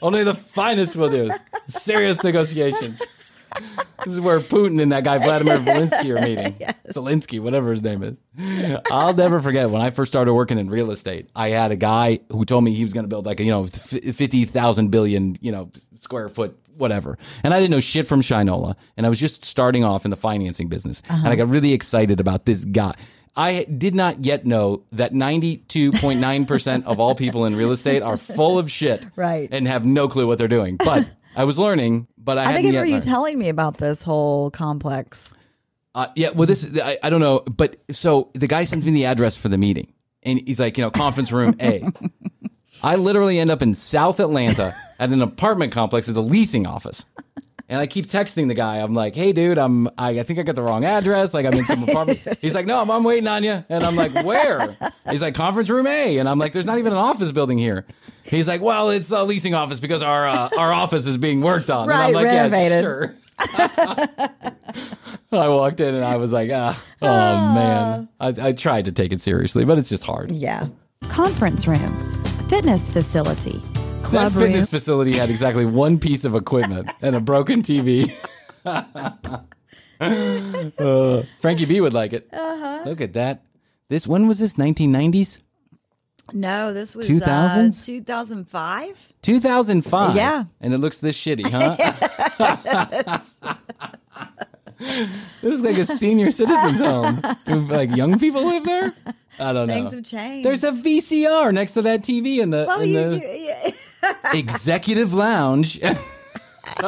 Only 0.00 0.22
the 0.22 0.34
finest 0.34 0.94
will 0.94 1.10
do. 1.10 1.32
Serious 1.66 2.22
negotiations. 2.22 3.02
This 4.04 4.14
is 4.14 4.20
where 4.20 4.38
Putin 4.38 4.80
and 4.80 4.92
that 4.92 5.02
guy 5.02 5.18
Vladimir 5.18 5.58
Zelensky 5.58 6.16
are 6.16 6.22
meeting. 6.22 6.54
Zelensky, 6.90 7.40
whatever 7.40 7.72
his 7.72 7.82
name 7.82 8.04
is. 8.04 8.78
I'll 8.92 9.14
never 9.14 9.40
forget 9.40 9.70
when 9.70 9.82
I 9.82 9.90
first 9.90 10.12
started 10.12 10.34
working 10.34 10.60
in 10.60 10.70
real 10.70 10.92
estate. 10.92 11.30
I 11.34 11.48
had 11.48 11.72
a 11.72 11.76
guy 11.76 12.20
who 12.30 12.44
told 12.44 12.62
me 12.62 12.74
he 12.74 12.84
was 12.84 12.92
going 12.92 13.04
to 13.04 13.08
build 13.08 13.26
like 13.26 13.40
a 13.40 13.44
you 13.44 13.50
know 13.50 13.66
fifty 13.66 14.44
thousand 14.44 14.90
billion 14.90 15.36
you 15.40 15.50
know 15.50 15.72
square 15.96 16.28
foot 16.28 16.56
whatever, 16.76 17.18
and 17.42 17.52
I 17.54 17.58
didn't 17.60 17.70
know 17.72 17.80
shit 17.80 18.06
from 18.06 18.20
Shinola, 18.22 18.76
and 18.96 19.06
I 19.06 19.08
was 19.08 19.18
just 19.20 19.44
starting 19.44 19.84
off 19.84 20.04
in 20.04 20.10
the 20.10 20.16
financing 20.16 20.68
business, 20.68 21.02
and 21.08 21.28
I 21.28 21.36
got 21.36 21.48
really 21.48 21.72
excited 21.72 22.20
about 22.20 22.44
this 22.44 22.64
guy. 22.64 22.94
I 23.38 23.64
did 23.64 23.94
not 23.94 24.24
yet 24.24 24.46
know 24.46 24.84
that 24.92 25.12
92.9% 25.12 26.84
of 26.84 26.98
all 27.00 27.14
people 27.14 27.44
in 27.44 27.54
real 27.56 27.70
estate 27.72 28.02
are 28.02 28.16
full 28.16 28.58
of 28.58 28.70
shit 28.70 29.06
Right. 29.16 29.48
and 29.52 29.66
have 29.68 29.84
no 29.84 30.08
clue 30.08 30.26
what 30.26 30.38
they're 30.38 30.48
doing. 30.48 30.76
But 30.76 31.06
I 31.36 31.44
was 31.44 31.58
learning, 31.58 32.06
but 32.16 32.38
I, 32.38 32.42
I 32.42 32.54
think 32.54 32.64
I 32.66 32.68
remember 32.68 32.86
you 32.92 33.00
telling 33.00 33.38
me 33.38 33.48
about 33.50 33.76
this 33.78 34.02
whole 34.02 34.50
complex. 34.50 35.34
Uh, 35.94 36.08
yeah, 36.14 36.30
well, 36.30 36.46
this 36.46 36.66
I, 36.82 36.98
I 37.02 37.10
don't 37.10 37.20
know, 37.20 37.40
but 37.40 37.76
so 37.90 38.30
the 38.34 38.46
guy 38.46 38.64
sends 38.64 38.84
me 38.84 38.92
the 38.92 39.04
address 39.06 39.36
for 39.36 39.48
the 39.48 39.58
meeting, 39.58 39.92
and 40.22 40.40
he's 40.46 40.60
like, 40.60 40.76
you 40.78 40.84
know, 40.84 40.90
conference 40.90 41.30
room 41.32 41.54
A. 41.60 41.82
I 42.82 42.96
literally 42.96 43.38
end 43.38 43.50
up 43.50 43.62
in 43.62 43.74
South 43.74 44.20
Atlanta 44.20 44.72
at 45.00 45.10
an 45.10 45.22
apartment 45.22 45.72
complex 45.72 46.08
at 46.08 46.14
the 46.14 46.22
leasing 46.22 46.66
office. 46.66 47.04
And 47.68 47.80
I 47.80 47.88
keep 47.88 48.06
texting 48.06 48.46
the 48.46 48.54
guy. 48.54 48.76
I'm 48.76 48.94
like, 48.94 49.16
"Hey, 49.16 49.32
dude, 49.32 49.58
I'm. 49.58 49.88
I, 49.98 50.20
I 50.20 50.22
think 50.22 50.38
I 50.38 50.44
got 50.44 50.54
the 50.54 50.62
wrong 50.62 50.84
address. 50.84 51.34
Like, 51.34 51.46
I'm 51.46 51.54
in 51.54 51.64
some 51.64 51.82
apartment." 51.82 52.20
He's 52.40 52.54
like, 52.54 52.64
"No, 52.64 52.80
I'm, 52.80 52.88
I'm 52.92 53.02
waiting 53.02 53.26
on 53.26 53.42
you." 53.42 53.64
And 53.68 53.82
I'm 53.82 53.96
like, 53.96 54.12
"Where?" 54.24 54.68
He's 55.10 55.20
like, 55.20 55.34
"Conference 55.34 55.68
room 55.68 55.88
A." 55.88 56.18
And 56.18 56.28
I'm 56.28 56.38
like, 56.38 56.52
"There's 56.52 56.64
not 56.64 56.78
even 56.78 56.92
an 56.92 56.98
office 56.98 57.32
building 57.32 57.58
here." 57.58 57.84
He's 58.22 58.46
like, 58.46 58.60
"Well, 58.60 58.90
it's 58.90 59.10
a 59.10 59.24
leasing 59.24 59.54
office 59.54 59.80
because 59.80 60.00
our 60.00 60.28
uh, 60.28 60.48
our 60.56 60.72
office 60.72 61.06
is 61.06 61.16
being 61.18 61.40
worked 61.40 61.68
on." 61.68 61.90
and 61.90 61.92
I'm 61.98 62.14
Right, 62.14 62.14
like, 62.14 62.26
renovated. 62.26 62.70
"Yeah, 62.72 62.80
sure." 62.82 63.14
I 65.32 65.48
walked 65.48 65.80
in 65.80 65.92
and 65.94 66.04
I 66.04 66.16
was 66.18 66.32
like, 66.32 66.50
ah, 66.54 66.80
"Oh 67.02 67.54
man." 67.54 68.08
I, 68.20 68.48
I 68.48 68.52
tried 68.52 68.84
to 68.84 68.92
take 68.92 69.12
it 69.12 69.20
seriously, 69.20 69.64
but 69.64 69.76
it's 69.76 69.88
just 69.88 70.04
hard. 70.04 70.30
Yeah. 70.30 70.68
conference 71.08 71.66
room, 71.66 72.22
fitness 72.48 72.90
facility, 72.90 73.60
That 73.72 74.04
club 74.04 74.34
room. 74.34 74.44
fitness 74.46 74.68
facility 74.68 75.16
had 75.16 75.30
exactly 75.30 75.66
one 75.66 75.98
piece 75.98 76.24
of 76.24 76.34
equipment 76.34 76.90
and 77.02 77.16
a 77.16 77.20
broken 77.20 77.62
TV. 77.62 78.12
Uh, 79.98 81.22
Frankie 81.40 81.64
B 81.64 81.80
would 81.80 81.94
like 81.94 82.12
it. 82.12 82.28
Uh-huh. 82.30 82.82
Look 82.84 83.00
at 83.00 83.14
that. 83.14 83.40
This 83.88 84.06
when 84.06 84.28
was 84.28 84.38
this? 84.38 84.52
1990s, 84.54 85.40
No, 86.34 86.74
this 86.74 86.94
was 86.94 87.08
2000s? 87.08 87.86
2005. 87.86 89.12
2005. 89.22 90.14
Yeah. 90.14 90.44
and 90.60 90.74
it 90.74 90.78
looks 90.78 90.98
this 90.98 91.16
shitty, 91.16 91.48
huh? 91.50 93.18
this 94.78 95.08
is 95.42 95.60
like 95.60 95.78
a 95.78 95.84
senior 95.86 96.30
citizens 96.30 96.78
home. 96.78 97.20
Do, 97.46 97.60
Like 97.60 97.94
young 97.96 98.18
people 98.18 98.44
live 98.44 98.64
there. 98.64 98.92
I 99.38 99.52
don't 99.52 99.68
know. 99.68 99.74
Things 99.74 99.94
have 99.94 100.04
changed. 100.04 100.46
There's 100.46 100.64
a 100.64 100.72
VCR 100.72 101.52
next 101.52 101.72
to 101.72 101.82
that 101.82 102.02
TV 102.02 102.38
in 102.38 102.50
the, 102.50 102.64
well, 102.66 102.80
in 102.80 102.88
you, 102.88 103.10
the 103.10 103.16
you, 103.16 103.54
yeah. 104.02 104.12
executive 104.34 105.12
lounge. 105.12 105.78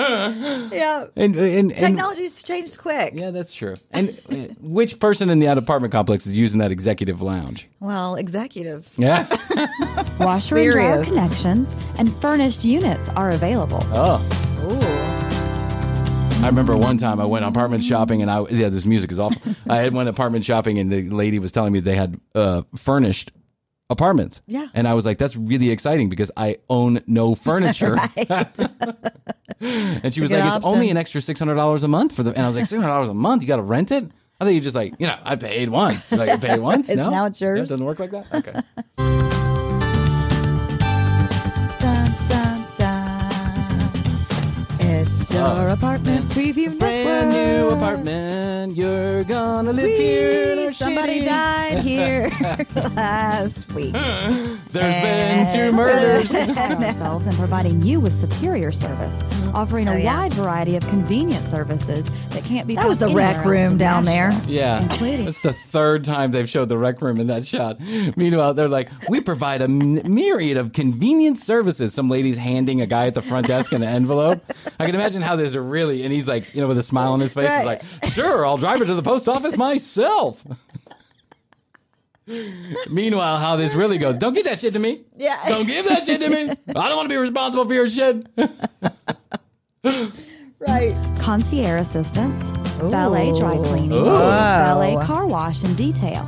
yeah. 0.00 1.06
and, 1.16 1.36
and, 1.36 1.36
and 1.36 1.72
Technology's 1.72 2.42
changed 2.42 2.78
quick. 2.78 3.12
Yeah, 3.14 3.30
that's 3.30 3.52
true. 3.52 3.76
And 3.90 4.10
uh, 4.30 4.34
which 4.60 4.98
person 4.98 5.30
in 5.30 5.40
the 5.40 5.46
apartment 5.46 5.92
complex 5.92 6.26
is 6.26 6.38
using 6.38 6.60
that 6.60 6.72
executive 6.72 7.20
lounge? 7.22 7.68
Well, 7.80 8.14
executives. 8.14 8.94
Yeah. 8.98 9.28
washer 10.20 10.58
and 10.58 10.72
dryer 10.72 11.04
connections, 11.04 11.74
and 11.98 12.12
furnished 12.16 12.64
units 12.64 13.08
are 13.10 13.30
available. 13.30 13.80
Oh. 13.86 15.39
I 16.42 16.46
remember 16.46 16.76
one 16.76 16.96
time 16.96 17.20
I 17.20 17.24
went 17.26 17.44
apartment 17.44 17.84
shopping 17.84 18.22
and 18.22 18.30
I 18.30 18.44
yeah 18.48 18.70
this 18.70 18.86
music 18.86 19.12
is 19.12 19.18
awful. 19.18 19.54
I 19.68 19.76
had 19.78 19.92
went 19.94 20.08
apartment 20.08 20.44
shopping 20.44 20.78
and 20.78 20.90
the 20.90 21.02
lady 21.10 21.38
was 21.38 21.52
telling 21.52 21.72
me 21.72 21.80
they 21.80 21.94
had 21.94 22.18
uh, 22.34 22.62
furnished 22.76 23.30
apartments. 23.90 24.40
Yeah. 24.46 24.68
And 24.72 24.88
I 24.88 24.94
was 24.94 25.04
like, 25.04 25.18
that's 25.18 25.36
really 25.36 25.70
exciting 25.70 26.08
because 26.08 26.30
I 26.36 26.58
own 26.70 27.02
no 27.06 27.34
furniture. 27.46 27.96
and 28.16 30.14
she 30.14 30.20
was 30.22 30.30
like, 30.30 30.42
good 30.42 30.56
it's 30.56 30.66
only 30.66 30.88
an 30.90 30.96
extra 30.96 31.20
six 31.20 31.38
hundred 31.38 31.56
dollars 31.56 31.82
a 31.82 31.88
month 31.88 32.16
for 32.16 32.22
the. 32.22 32.30
And 32.30 32.42
I 32.42 32.46
was 32.46 32.56
like, 32.56 32.66
six 32.66 32.80
hundred 32.80 32.92
dollars 32.92 33.10
a 33.10 33.14
month? 33.14 33.42
You 33.42 33.48
got 33.48 33.56
to 33.56 33.62
rent 33.62 33.92
it? 33.92 34.04
I 34.40 34.44
thought 34.44 34.54
you 34.54 34.60
just 34.60 34.74
like, 34.76 34.94
you 34.98 35.06
know, 35.06 35.18
I 35.22 35.36
paid 35.36 35.68
once. 35.68 36.10
Like, 36.12 36.30
I 36.30 36.36
paid 36.38 36.60
once. 36.60 36.88
No, 36.88 37.10
now 37.10 37.26
it's 37.26 37.38
yours. 37.42 37.68
it 37.68 37.72
doesn't 37.72 37.84
work 37.86 37.98
like 37.98 38.12
that. 38.12 38.26
Okay. 38.34 38.52
Dun, 41.80 42.10
dun, 42.28 42.66
dun. 42.78 43.30
It's 44.80 45.30
your 45.34 45.68
apartment 45.68 46.19
preview 46.30 46.78
Brand 47.20 47.32
new 47.32 47.68
apartment. 47.76 48.76
You're 48.76 49.24
gonna 49.24 49.72
live 49.74 49.84
Whee! 49.84 49.96
here. 49.98 50.52
in 50.52 50.58
our 50.68 50.72
Somebody 50.72 51.20
shitty- 51.20 51.24
died 51.26 51.78
here 51.84 52.30
last 52.94 53.70
week. 53.72 53.92
There's 53.92 55.02
been 55.02 55.52
two 55.54 55.76
murders. 55.76 56.28
pride 56.30 56.82
ourselves 56.82 57.26
in 57.26 57.34
providing 57.34 57.82
you 57.82 58.00
with 58.00 58.14
superior 58.14 58.72
service, 58.72 59.22
offering 59.52 59.86
oh, 59.88 59.92
a 59.92 59.94
Oh, 59.96 59.98
yeah. 59.98 60.16
wide 60.20 60.32
variety 60.32 60.76
of 60.76 60.86
convenient 60.88 61.44
services 61.46 62.06
that 62.30 62.42
can't 62.44 62.66
be 62.66 62.74
That 62.76 62.88
was 62.88 62.98
the 62.98 63.08
rec 63.08 63.44
room 63.44 63.76
down 63.76 64.06
there. 64.06 64.32
Yeah, 64.46 64.80
including 64.82 65.26
it's 65.28 65.42
the 65.42 65.52
third 65.52 66.04
time 66.04 66.30
they've 66.30 66.48
showed 66.48 66.70
the 66.70 66.78
rec 66.78 67.02
room 67.02 67.20
in 67.20 67.26
that 67.26 67.46
shot. 67.46 67.78
Meanwhile, 68.16 68.54
they're 68.54 68.68
like, 68.68 68.88
"We 69.10 69.20
provide 69.20 69.60
a 69.60 69.64
m- 69.64 70.00
myriad 70.14 70.56
of 70.56 70.72
convenient 70.72 71.36
services." 71.36 71.92
Some 71.92 72.08
lady's 72.08 72.38
handing 72.38 72.80
a 72.80 72.86
guy 72.86 73.08
at 73.08 73.14
the 73.14 73.22
front 73.22 73.46
desk 73.48 73.72
an 73.72 73.82
envelope. 73.82 74.40
I 74.78 74.86
can 74.86 74.94
imagine 74.94 75.20
how 75.20 75.36
this 75.36 75.54
are 75.54 75.60
really, 75.62 76.04
and 76.04 76.12
he's 76.12 76.28
like, 76.28 76.54
you 76.54 76.60
know, 76.62 76.68
with 76.68 76.78
a 76.78 76.82
smile 76.82 77.09
on 77.10 77.20
his 77.20 77.32
face, 77.34 77.48
he's 77.48 77.66
Right. 77.66 77.66
like, 77.66 77.82
"Sure, 78.12 78.46
I'll 78.46 78.56
drive 78.56 78.78
her 78.78 78.84
to 78.86 78.94
the 78.94 79.02
post 79.02 79.28
office 79.28 79.56
myself." 79.56 80.42
Meanwhile, 82.88 83.38
how 83.38 83.56
this 83.56 83.74
really 83.74 83.98
goes? 83.98 84.16
Don't 84.16 84.34
give 84.34 84.44
that 84.44 84.58
shit 84.60 84.72
to 84.74 84.78
me. 84.78 85.00
Yeah. 85.16 85.36
Don't 85.48 85.66
give 85.66 85.84
that 85.86 86.04
shit 86.04 86.20
to 86.20 86.28
me. 86.28 86.48
I 86.68 86.88
don't 86.88 86.96
want 86.96 87.08
to 87.08 87.12
be 87.12 87.16
responsible 87.16 87.64
for 87.64 87.74
your 87.74 87.88
shit. 87.90 88.26
Right. 90.62 90.94
concierge 91.18 91.80
assistance, 91.80 92.44
valet 92.82 93.32
dry 93.38 93.56
cleaning, 93.56 93.92
Ooh. 93.92 94.04
valet 94.04 94.94
car 95.04 95.26
wash 95.26 95.64
and 95.64 95.74
detail, 95.76 96.24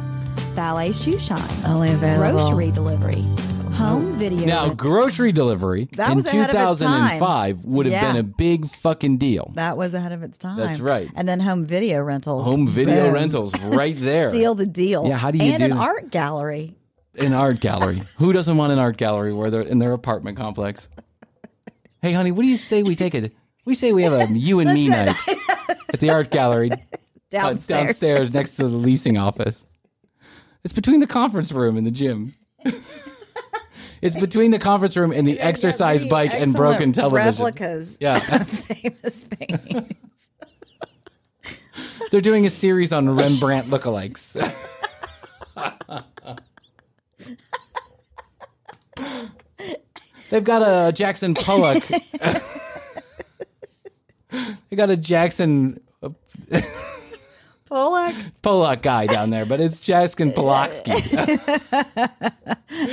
valet 0.55 0.93
shoe 0.93 1.19
shine, 1.19 1.41
Only 1.67 1.91
available. 1.93 2.49
grocery 2.49 2.71
delivery, 2.71 3.23
home 3.73 4.13
video. 4.13 4.47
Now, 4.47 4.69
grocery 4.75 5.33
delivery 5.33 5.89
That 5.97 6.11
in 6.11 6.17
was 6.17 6.27
ahead 6.27 6.51
of 6.55 6.73
its 6.73 6.81
2005 6.81 7.65
would 7.65 7.87
have 7.87 7.93
Yeah. 7.93 8.13
been 8.13 8.17
a 8.21 8.23
big 8.23 8.67
fucking 8.69 9.19
deal. 9.19 9.53
That 9.55 9.77
was 9.77 9.95
ahead 9.95 10.13
of 10.13 10.23
its 10.23 10.39
time. 10.39 10.57
That's 10.59 10.81
right. 10.81 11.11
And 11.15 11.27
then 11.27 11.41
home 11.41 11.65
video 11.67 12.01
rentals. 12.03 12.47
Home 12.47 12.69
video 12.69 13.05
Boom. 13.07 13.15
rentals 13.15 13.59
right 13.63 13.97
there. 13.99 14.31
Seal 14.33 14.55
the 14.55 14.67
deal. 14.67 15.07
Yeah, 15.07 15.17
how 15.17 15.31
do 15.31 15.39
you 15.39 15.45
and 15.53 15.59
do 15.59 15.65
an 15.67 15.73
art 15.73 16.11
gallery. 16.11 16.77
An 17.19 17.33
art 17.33 17.61
gallery. 17.61 18.01
Who 18.19 18.33
doesn't 18.33 18.57
want 18.57 18.73
an 18.73 18.79
art 18.79 18.97
gallery 18.97 19.33
where 19.33 19.51
they're 19.51 19.63
in 19.63 19.79
their 19.79 19.93
apartment 19.93 20.37
complex? 20.37 20.89
Hey, 22.01 22.13
honey, 22.13 22.33
what 22.33 22.43
do 22.43 22.49
you 22.49 22.57
say 22.57 22.83
we 22.83 22.97
take 22.97 23.15
a? 23.15 23.31
We 23.65 23.75
say 23.75 23.93
we 23.93 24.03
have 24.03 24.13
a 24.13 24.27
you 24.33 24.61
and 24.61 24.73
me 24.73 24.89
night 24.89 25.17
at 25.93 26.01
the 26.01 26.11
art 26.11 26.31
gallery 26.31 26.71
uh, 26.73 26.77
Downstairs. 27.31 27.87
downstairs 27.87 28.35
next 28.35 28.57
to 28.57 28.63
the 28.69 28.77
leasing 28.77 29.17
office. 29.19 29.65
It's 30.65 30.73
between 30.75 31.01
the 31.01 31.07
conference 31.07 31.51
room 31.53 31.77
and 31.77 31.87
the 31.87 31.91
gym. 31.91 32.35
It's 34.03 34.19
between 34.19 34.51
the 34.51 34.59
conference 34.59 34.97
room 34.97 35.13
and 35.13 35.27
the 35.27 35.39
exercise 35.39 36.05
bike 36.05 36.35
and 36.35 36.53
broken 36.55 36.93
television. 36.93 37.45
Replicas. 37.45 37.99
Yeah. 38.01 38.17
of 38.17 38.49
famous 38.49 39.23
paintings. 39.23 39.95
They're 42.11 42.21
doing 42.21 42.45
a 42.45 42.51
series 42.51 42.93
on 42.93 43.09
Rembrandt 43.17 43.69
lookalikes. 43.69 44.37
They've 50.31 50.45
got 50.45 50.63
a 50.63 50.93
Jackson 50.93 51.35
Pollock. 51.35 51.85
they 54.31 54.77
got 54.77 54.91
a 54.91 54.97
Jackson 54.97 55.81
Pollock. 57.69 58.15
Pollock 58.43 58.83
guy 58.83 59.07
down 59.07 59.31
there, 59.31 59.47
but 59.47 59.61
it's 59.61 59.81
Jackson 59.81 60.33
Polaksky. 60.33 60.99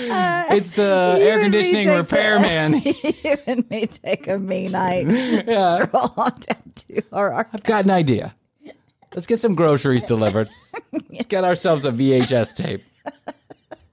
Uh, 0.09 0.45
it's 0.51 0.71
the 0.71 1.17
air 1.21 1.41
conditioning 1.41 1.89
repairman. 1.89 2.81
you 2.83 3.37
and 3.47 3.69
me 3.69 3.87
take 3.87 4.27
a 4.27 4.37
me 4.39 4.67
night. 4.67 5.07
Stroll 5.87 6.13
on 6.17 6.31
down 6.39 6.73
to 6.75 7.01
our 7.11 7.31
art. 7.33 7.49
I've 7.53 7.63
got 7.63 7.85
an 7.85 7.91
idea. 7.91 8.35
Let's 9.13 9.27
get 9.27 9.39
some 9.39 9.55
groceries 9.55 10.03
delivered. 10.03 10.49
Let's 10.91 11.27
get 11.27 11.43
ourselves 11.43 11.85
a 11.85 11.91
VHS 11.91 12.55
tape. 12.55 12.81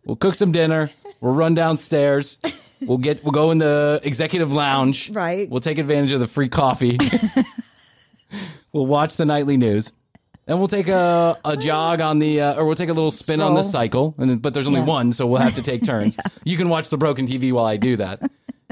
We'll 0.05 0.17
cook 0.17 0.35
some 0.35 0.53
dinner. 0.53 0.91
We'll 1.21 1.35
run 1.35 1.55
downstairs. 1.55 2.39
We'll 2.83 2.99
get. 2.99 3.25
We'll 3.25 3.33
go 3.33 3.51
in 3.51 3.59
the 3.59 4.01
executive 4.05 4.53
lounge. 4.53 5.11
Right. 5.11 5.49
We'll 5.49 5.61
take 5.61 5.79
advantage 5.79 6.12
of 6.12 6.21
the 6.21 6.27
free 6.27 6.51
coffee. 6.51 6.99
we'll 8.73 8.87
watch 8.87 9.17
the 9.17 9.25
nightly 9.25 9.57
news. 9.57 9.93
And 10.49 10.59
we'll 10.59 10.69
take 10.69 10.87
a, 10.89 11.37
a 11.45 11.57
jog 11.57 12.01
on 12.01 12.21
the, 12.21 12.41
uh, 12.41 12.55
or 12.55 12.67
we'll 12.67 12.77
take 12.77 12.89
a 12.89 12.93
little 12.93 13.11
spin 13.11 13.41
on 13.41 13.55
the 13.55 13.63
cycle. 13.65 14.15
And 14.19 14.31
then, 14.31 14.39
but 14.39 14.55
there's 14.55 14.69
only 14.69 14.81
Yeah. 14.81 14.87
one, 14.87 15.13
so 15.13 15.27
we'll 15.27 15.41
have 15.41 15.57
to 15.57 15.63
take 15.63 15.85
turns. 15.85 16.17
You 16.45 16.57
can 16.57 16.69
watch 16.69 16.89
the 16.89 16.97
broken 16.99 17.27
TV 17.27 17.51
while 17.53 17.65
I 17.65 17.77
do 17.77 17.97
that. 17.97 18.23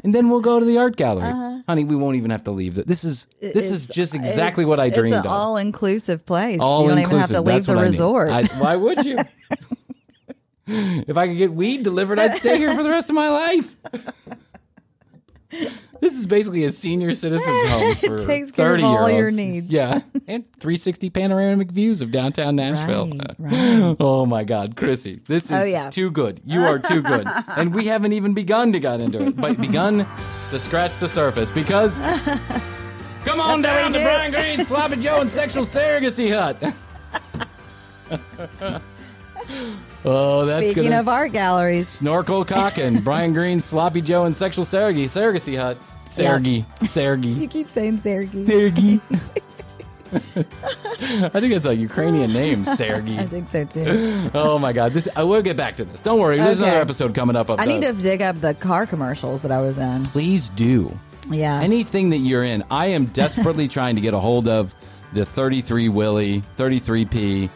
And 0.04 0.14
then 0.14 0.28
we'll 0.30 0.40
go 0.42 0.60
to 0.60 0.64
the 0.66 0.78
art 0.78 0.94
gallery. 0.96 1.32
Honey, 1.66 1.82
we 1.84 1.96
won't 1.96 2.16
even 2.16 2.30
have 2.30 2.44
to 2.44 2.50
leave. 2.52 2.74
The- 2.76 2.84
This 2.84 3.02
is 3.04 3.26
this 3.40 3.70
is 3.70 3.86
just 3.86 4.14
exactly 4.14 4.62
it's- 4.62 4.68
what 4.68 4.78
I 4.78 4.90
dreamed 4.90 5.14
of. 5.16 5.24
It's 5.24 5.32
all 5.32 5.56
inclusive 5.56 6.24
place. 6.26 6.60
All 6.60 6.82
you 6.82 6.88
don't 6.90 6.98
even 7.00 7.18
have 7.18 7.30
to 7.30 7.40
leave 7.40 7.64
the 7.66 7.72
what 7.72 7.78
I 7.80 7.84
resort. 7.84 8.30
I- 8.30 8.44
why 8.58 8.76
would 8.76 9.04
you? 9.04 9.18
if 10.66 11.16
I 11.16 11.26
could 11.26 11.38
get 11.38 11.52
weed 11.52 11.82
delivered, 11.82 12.18
I'd 12.18 12.32
stay 12.32 12.56
here 12.58 12.72
for 12.74 12.82
the 12.82 12.90
rest 12.90 13.08
of 13.08 13.14
my 13.16 13.28
life. 13.30 13.76
This 16.00 16.14
is 16.18 16.26
basically 16.26 16.64
a 16.64 16.70
senior 16.70 17.14
citizens 17.14 17.68
home 17.70 17.94
for 17.96 18.18
takes 18.18 18.50
care 18.52 18.74
of 18.74 18.84
all 18.84 19.08
year 19.08 19.16
your 19.18 19.26
olds. 19.26 19.36
needs. 19.36 19.68
Yeah. 19.70 19.98
And 20.26 20.44
360 20.54 21.10
panoramic 21.10 21.70
views 21.70 22.00
of 22.00 22.10
downtown 22.10 22.56
Nashville. 22.56 23.08
Right, 23.08 23.30
right. 23.38 23.96
Oh 24.00 24.24
my 24.24 24.42
God, 24.44 24.74
Krissy. 24.74 25.22
This 25.26 25.52
oh, 25.52 25.56
is 25.56 25.62
Oh, 25.62 25.64
yeah. 25.66 25.90
too 25.90 26.10
good. 26.10 26.40
You 26.46 26.62
are 26.62 26.78
too 26.78 27.02
good. 27.02 27.26
and 27.48 27.74
we 27.74 27.86
haven't 27.86 28.14
even 28.14 28.32
begun 28.32 28.72
to 28.72 28.80
get 28.80 29.00
into 29.00 29.20
it, 29.26 29.36
but 29.36 29.60
begun 29.60 30.06
to 30.50 30.58
scratch 30.58 30.96
the 30.96 31.08
surface 31.08 31.50
because 31.50 31.98
come 33.24 33.38
on 33.40 33.60
That's 33.60 33.74
down 33.74 33.76
what 33.76 33.86
we 33.86 33.92
to 33.92 33.98
do. 33.98 34.04
Bryan 34.04 34.32
Green, 34.32 34.64
Sloppy 34.64 34.96
Joe, 34.96 35.20
and 35.20 35.28
Sexual 35.30 35.64
Surrogacy 35.64 36.32
Hut. 36.32 36.74
Oh, 40.04 40.44
that's 40.44 40.66
Speaking 40.70 40.90
gonna 40.90 41.00
of 41.00 41.08
art 41.08 41.32
galleries, 41.32 41.88
snorkel 41.88 42.44
cock 42.44 42.76
and 42.78 43.02
Bryan 43.04 43.32
Green, 43.32 43.60
Sloppy 43.60 44.00
Joe, 44.02 44.24
and 44.24 44.36
Sexual 44.36 44.64
Surrogacy 44.64 45.04
Surrogacy 45.04 45.56
Hut. 45.58 45.78
Sergey. 46.10 46.64
Sergey. 46.82 47.28
You 47.28 47.48
keep 47.48 47.66
saying 47.68 48.00
Sergey. 48.00 48.44
Sergey. 48.46 49.00
I 50.14 51.40
think 51.40 51.52
it's 51.54 51.66
a 51.66 51.74
Ukrainian 51.74 52.32
name, 52.32 52.64
Sergey. 52.64 53.18
I 53.18 53.26
think 53.26 53.48
so 53.48 53.64
too. 53.64 54.30
Oh 54.34 54.58
my 54.58 54.72
God! 54.72 54.92
This 54.92 55.08
uh, 55.08 55.12
I 55.16 55.22
will 55.24 55.42
get 55.42 55.56
back 55.56 55.76
to 55.76 55.84
this. 55.84 56.02
Don't 56.02 56.20
worry. 56.20 56.36
There's 56.38 56.60
Okay. 56.60 56.68
another 56.68 56.80
episode 56.82 57.14
coming 57.14 57.34
up. 57.34 57.48
Of 57.48 57.58
I 57.58 57.64
need 57.64 57.82
to 57.82 57.92
dig 57.94 58.22
up 58.22 58.40
the 58.40 58.54
car 58.54 58.86
commercials 58.86 59.42
that 59.42 59.50
I 59.50 59.60
was 59.60 59.78
in. 59.78 60.04
Please 60.04 60.50
do 60.50 60.96
Yeah. 61.30 61.60
anything 61.60 62.10
that 62.10 62.18
you're 62.18 62.44
in. 62.44 62.62
I 62.70 62.86
am 62.88 63.06
desperately 63.06 63.66
trying 63.66 63.96
to 63.96 64.00
get 64.00 64.14
a 64.14 64.18
hold 64.20 64.46
of 64.46 64.74
the 65.14 65.24
33 65.24 65.88
Willie 65.88 66.42
33p 66.58 67.48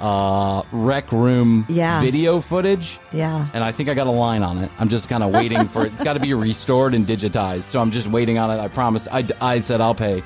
uh, 0.00 0.62
rec 0.72 1.10
room 1.12 1.64
Yeah. 1.68 2.00
video 2.00 2.40
footage. 2.40 2.98
yeah. 3.12 3.46
And 3.54 3.62
I 3.64 3.72
think 3.72 3.88
I 3.88 3.94
got 3.94 4.06
a 4.06 4.10
line 4.10 4.42
on 4.42 4.58
it. 4.58 4.70
I'm 4.78 4.88
just 4.88 5.08
kind 5.08 5.22
of 5.22 5.32
waiting 5.32 5.66
for 5.68 5.86
it. 5.86 5.92
It's 5.92 6.04
got 6.04 6.14
to 6.14 6.20
be 6.20 6.34
restored 6.48 6.94
and 6.94 7.06
digitized. 7.06 7.62
So 7.62 7.80
I'm 7.80 7.90
just 7.90 8.06
waiting 8.08 8.38
on 8.38 8.50
it. 8.50 8.60
I 8.60 8.68
promise. 8.68 9.06
I, 9.10 9.24
I 9.40 9.60
said 9.60 9.80
I'll 9.80 9.94
pay. 9.94 10.22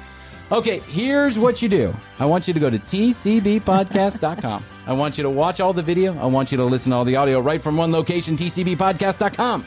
Okay, 0.50 0.78
here's 0.80 1.38
what 1.38 1.60
you 1.60 1.68
do. 1.68 1.94
I 2.18 2.24
want 2.24 2.48
you 2.48 2.54
to 2.54 2.60
go 2.60 2.70
to 2.70 2.78
tcbpodcast.com. 2.78 4.64
I 4.86 4.92
want 4.94 5.18
you 5.18 5.22
to 5.24 5.30
watch 5.30 5.60
all 5.60 5.72
the 5.74 5.82
video. 5.82 6.16
I 6.18 6.24
want 6.26 6.50
you 6.50 6.56
to 6.58 6.64
listen 6.64 6.90
to 6.90 6.96
all 6.96 7.04
the 7.04 7.16
audio 7.16 7.40
right 7.40 7.62
from 7.62 7.76
one 7.76 7.92
location, 7.92 8.36
tcbpodcast.com. 8.36 9.66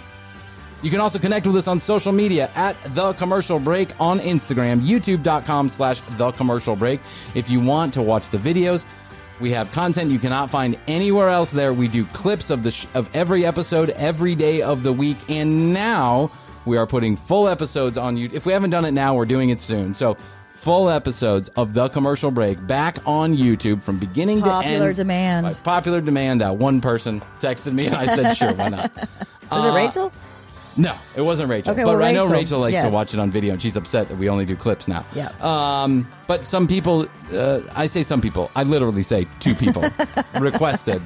You 0.81 0.89
can 0.89 0.99
also 0.99 1.19
connect 1.19 1.45
with 1.45 1.55
us 1.57 1.67
on 1.67 1.79
social 1.79 2.11
media 2.11 2.49
at 2.55 2.75
The 2.95 3.13
Commercial 3.13 3.59
Break 3.59 3.89
on 3.99 4.19
Instagram, 4.19 4.81
youtube.com 4.81 5.69
slash 5.69 6.01
The 6.17 6.31
Commercial 6.31 6.75
Break. 6.75 6.99
If 7.35 7.51
you 7.51 7.59
want 7.59 7.93
to 7.93 8.01
watch 8.01 8.29
the 8.29 8.39
videos, 8.39 8.83
we 9.41 9.51
have 9.51 9.71
content 9.71 10.11
you 10.11 10.19
cannot 10.19 10.49
find 10.49 10.77
anywhere 10.87 11.29
else 11.29 11.51
there. 11.51 11.73
We 11.73 11.87
do 11.87 12.05
clips 12.07 12.49
of 12.49 12.63
the 12.63 12.71
sh- 12.71 12.87
of 12.93 13.09
every 13.15 13.45
episode 13.45 13.89
every 13.91 14.35
day 14.35 14.61
of 14.61 14.83
the 14.83 14.93
week, 14.93 15.17
and 15.27 15.73
now 15.73 16.31
we 16.65 16.77
are 16.77 16.85
putting 16.87 17.17
full 17.17 17.47
episodes 17.47 17.97
on 17.97 18.15
you. 18.17 18.29
If 18.31 18.45
we 18.45 18.53
haven't 18.53 18.69
done 18.69 18.85
it 18.85 18.91
now, 18.91 19.15
we're 19.15 19.25
doing 19.25 19.49
it 19.49 19.59
soon. 19.59 19.93
So 19.93 20.15
full 20.49 20.89
episodes 20.89 21.47
of 21.49 21.73
The 21.73 21.89
Commercial 21.89 22.29
Break 22.29 22.65
back 22.67 22.99
on 23.07 23.35
YouTube 23.35 23.81
from 23.81 23.97
beginning 23.97 24.41
to 24.43 24.45
end. 24.45 24.63
Popular 24.63 24.93
demand. 24.93 25.45
By 25.47 25.53
popular 25.53 26.01
demand. 26.01 26.41
Uh, 26.43 26.53
one 26.53 26.79
person 26.81 27.21
texted 27.39 27.73
me, 27.73 27.87
and 27.87 27.95
I 27.95 28.05
said, 28.05 28.33
sure, 28.33 28.53
why 28.53 28.69
not? 28.69 28.91
Was 29.51 29.65
it 29.65 29.71
Rachel? 29.75 30.13
No, 30.77 30.95
it 31.15 31.21
wasn't 31.21 31.49
Rachel. 31.49 31.73
Okay, 31.73 31.83
but 31.83 31.97
well, 31.97 32.03
I 32.03 32.11
know 32.11 32.23
Rachel, 32.23 32.33
Rachel 32.37 32.59
likes 32.59 32.73
yes. 32.73 32.87
to 32.87 32.93
watch 32.93 33.13
it 33.13 33.19
on 33.19 33.29
video, 33.29 33.53
and 33.53 33.61
she's 33.61 33.75
upset 33.75 34.07
that 34.07 34.17
we 34.17 34.29
only 34.29 34.45
do 34.45 34.55
clips 34.55 34.87
now. 34.87 35.05
Yeah. 35.13 35.31
Um, 35.41 36.07
but 36.27 36.45
some 36.45 36.67
people, 36.67 37.07
uh, 37.33 37.61
I 37.75 37.87
say 37.87 38.03
some 38.03 38.21
people, 38.21 38.49
I 38.55 38.63
literally 38.63 39.03
say 39.03 39.27
two 39.39 39.53
people 39.53 39.83
requested. 40.39 41.01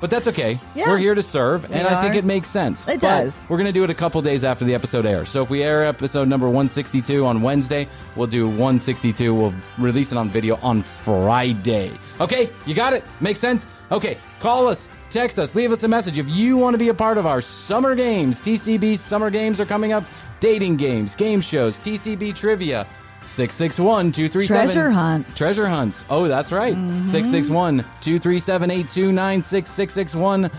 But 0.00 0.10
that's 0.10 0.28
okay. 0.28 0.58
Yeah. 0.74 0.90
We're 0.90 0.98
here 0.98 1.14
to 1.14 1.22
serve, 1.22 1.70
and 1.72 1.86
I 1.86 2.00
think 2.00 2.14
are. 2.14 2.18
it 2.18 2.24
makes 2.24 2.48
sense. 2.48 2.84
It 2.88 3.00
But 3.00 3.00
does. 3.00 3.46
We're 3.50 3.56
going 3.56 3.66
to 3.66 3.72
do 3.72 3.84
it 3.84 3.90
a 3.90 3.94
couple 3.94 4.22
days 4.22 4.44
after 4.44 4.64
the 4.64 4.74
episode 4.74 5.06
airs. 5.06 5.28
So 5.28 5.42
if 5.42 5.50
we 5.50 5.62
air 5.62 5.84
episode 5.84 6.28
number 6.28 6.46
162 6.46 7.26
on 7.26 7.42
Wednesday, 7.42 7.88
we'll 8.14 8.28
do 8.28 8.46
162. 8.46 9.34
We'll 9.34 9.54
release 9.76 10.12
it 10.12 10.18
on 10.18 10.28
video 10.28 10.56
on 10.62 10.82
Friday. 10.82 11.90
Okay, 12.20 12.50
you 12.66 12.74
got 12.74 12.92
it? 12.92 13.04
Makes 13.20 13.40
sense? 13.40 13.66
Okay, 13.90 14.18
call 14.40 14.68
us, 14.68 14.88
text 15.10 15.38
us, 15.38 15.54
leave 15.54 15.72
us 15.72 15.82
a 15.82 15.88
message. 15.88 16.18
If 16.18 16.28
you 16.28 16.56
want 16.56 16.74
to 16.74 16.78
be 16.78 16.88
a 16.90 16.94
part 16.94 17.16
of 17.18 17.26
our 17.26 17.40
summer 17.40 17.94
games, 17.94 18.40
TCB 18.40 18.98
summer 18.98 19.30
games 19.30 19.60
are 19.60 19.66
coming 19.66 19.92
up, 19.92 20.04
dating 20.40 20.76
games, 20.76 21.14
game 21.14 21.40
shows, 21.40 21.78
TCB 21.78 22.34
trivia. 22.34 22.86
661 23.28 24.12
237 24.12 24.66
Treasure 24.66 24.90
hunts. 24.90 25.36
Treasure 25.36 25.66
hunts. 25.66 26.04
Oh, 26.10 26.28
that's 26.28 26.52
right. 26.52 26.74
661 26.74 27.78
237 28.00 28.70
8296 28.70 29.70
661. 29.70 30.50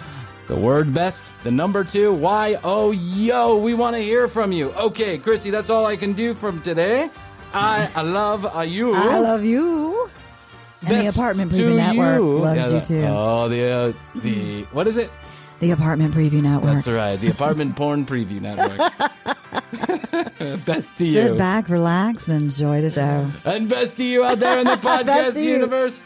The 0.47 0.55
word 0.55 0.93
best, 0.93 1.34
the 1.43 1.51
number 1.51 1.84
two, 1.84 2.13
Y 2.13 2.59
O 2.63 2.91
yo. 2.91 3.57
We 3.57 3.74
want 3.74 3.95
to 3.95 4.01
hear 4.01 4.28
from 4.28 4.51
you. 4.51 4.72
Okay, 4.72 5.20
Krissy, 5.20 5.51
that's 5.51 5.70
all 5.70 5.86
I 5.86 5.95
can 5.95 6.13
do 6.13 6.34
from 6.34 6.61
today. 6.61 7.09
I, 7.53 7.89
I 7.95 8.01
love 8.01 8.45
uh, 8.45 8.61
you. 8.61 8.93
I 8.93 9.20
love 9.20 9.43
you. 9.43 10.09
And 10.82 11.05
the 11.05 11.07
Apartment 11.07 11.51
Preview 11.51 11.76
Network 11.76 12.17
you. 12.17 12.38
loves 12.39 12.72
Yeah, 12.72 12.78
you 12.78 12.82
too. 12.82 13.05
Oh, 13.05 13.49
the 13.49 13.70
uh, 13.70 13.93
the 14.15 14.63
what 14.72 14.88
is 14.88 14.97
it? 14.97 15.11
the 15.59 15.72
Apartment 15.72 16.13
Preview 16.13 16.41
Network. 16.41 16.74
That's 16.74 16.88
right. 16.88 17.17
The 17.17 17.30
Apartment 17.30 17.76
Porn 17.76 18.05
Preview 18.05 18.41
Network. 18.41 18.91
best 20.66 20.97
to 20.97 21.12
Sit 21.12 21.32
you. 21.32 21.36
back, 21.36 21.70
relax, 21.70 22.28
and 22.28 22.43
enjoy 22.43 22.82
the 22.82 22.89
show. 22.89 23.32
And 23.45 23.68
best 23.70 23.97
to 23.97 24.04
you 24.04 24.24
out 24.24 24.39
there 24.39 24.60
in 24.60 24.66
the 24.66 24.72
podcast 24.78 25.06
Best 25.06 25.38
to 25.38 25.43
you. 25.43 25.52
universe. 25.54 26.02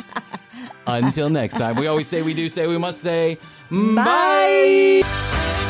Until 0.88 1.30
next 1.30 1.56
time, 1.58 1.76
we 1.76 1.88
always 1.88 2.08
say 2.08 2.22
we 2.22 2.34
do 2.34 2.50
say 2.50 2.68
we 2.68 2.78
must 2.78 3.02
say 3.02 3.38
Bye. 3.72 5.02
bye. 5.04 5.70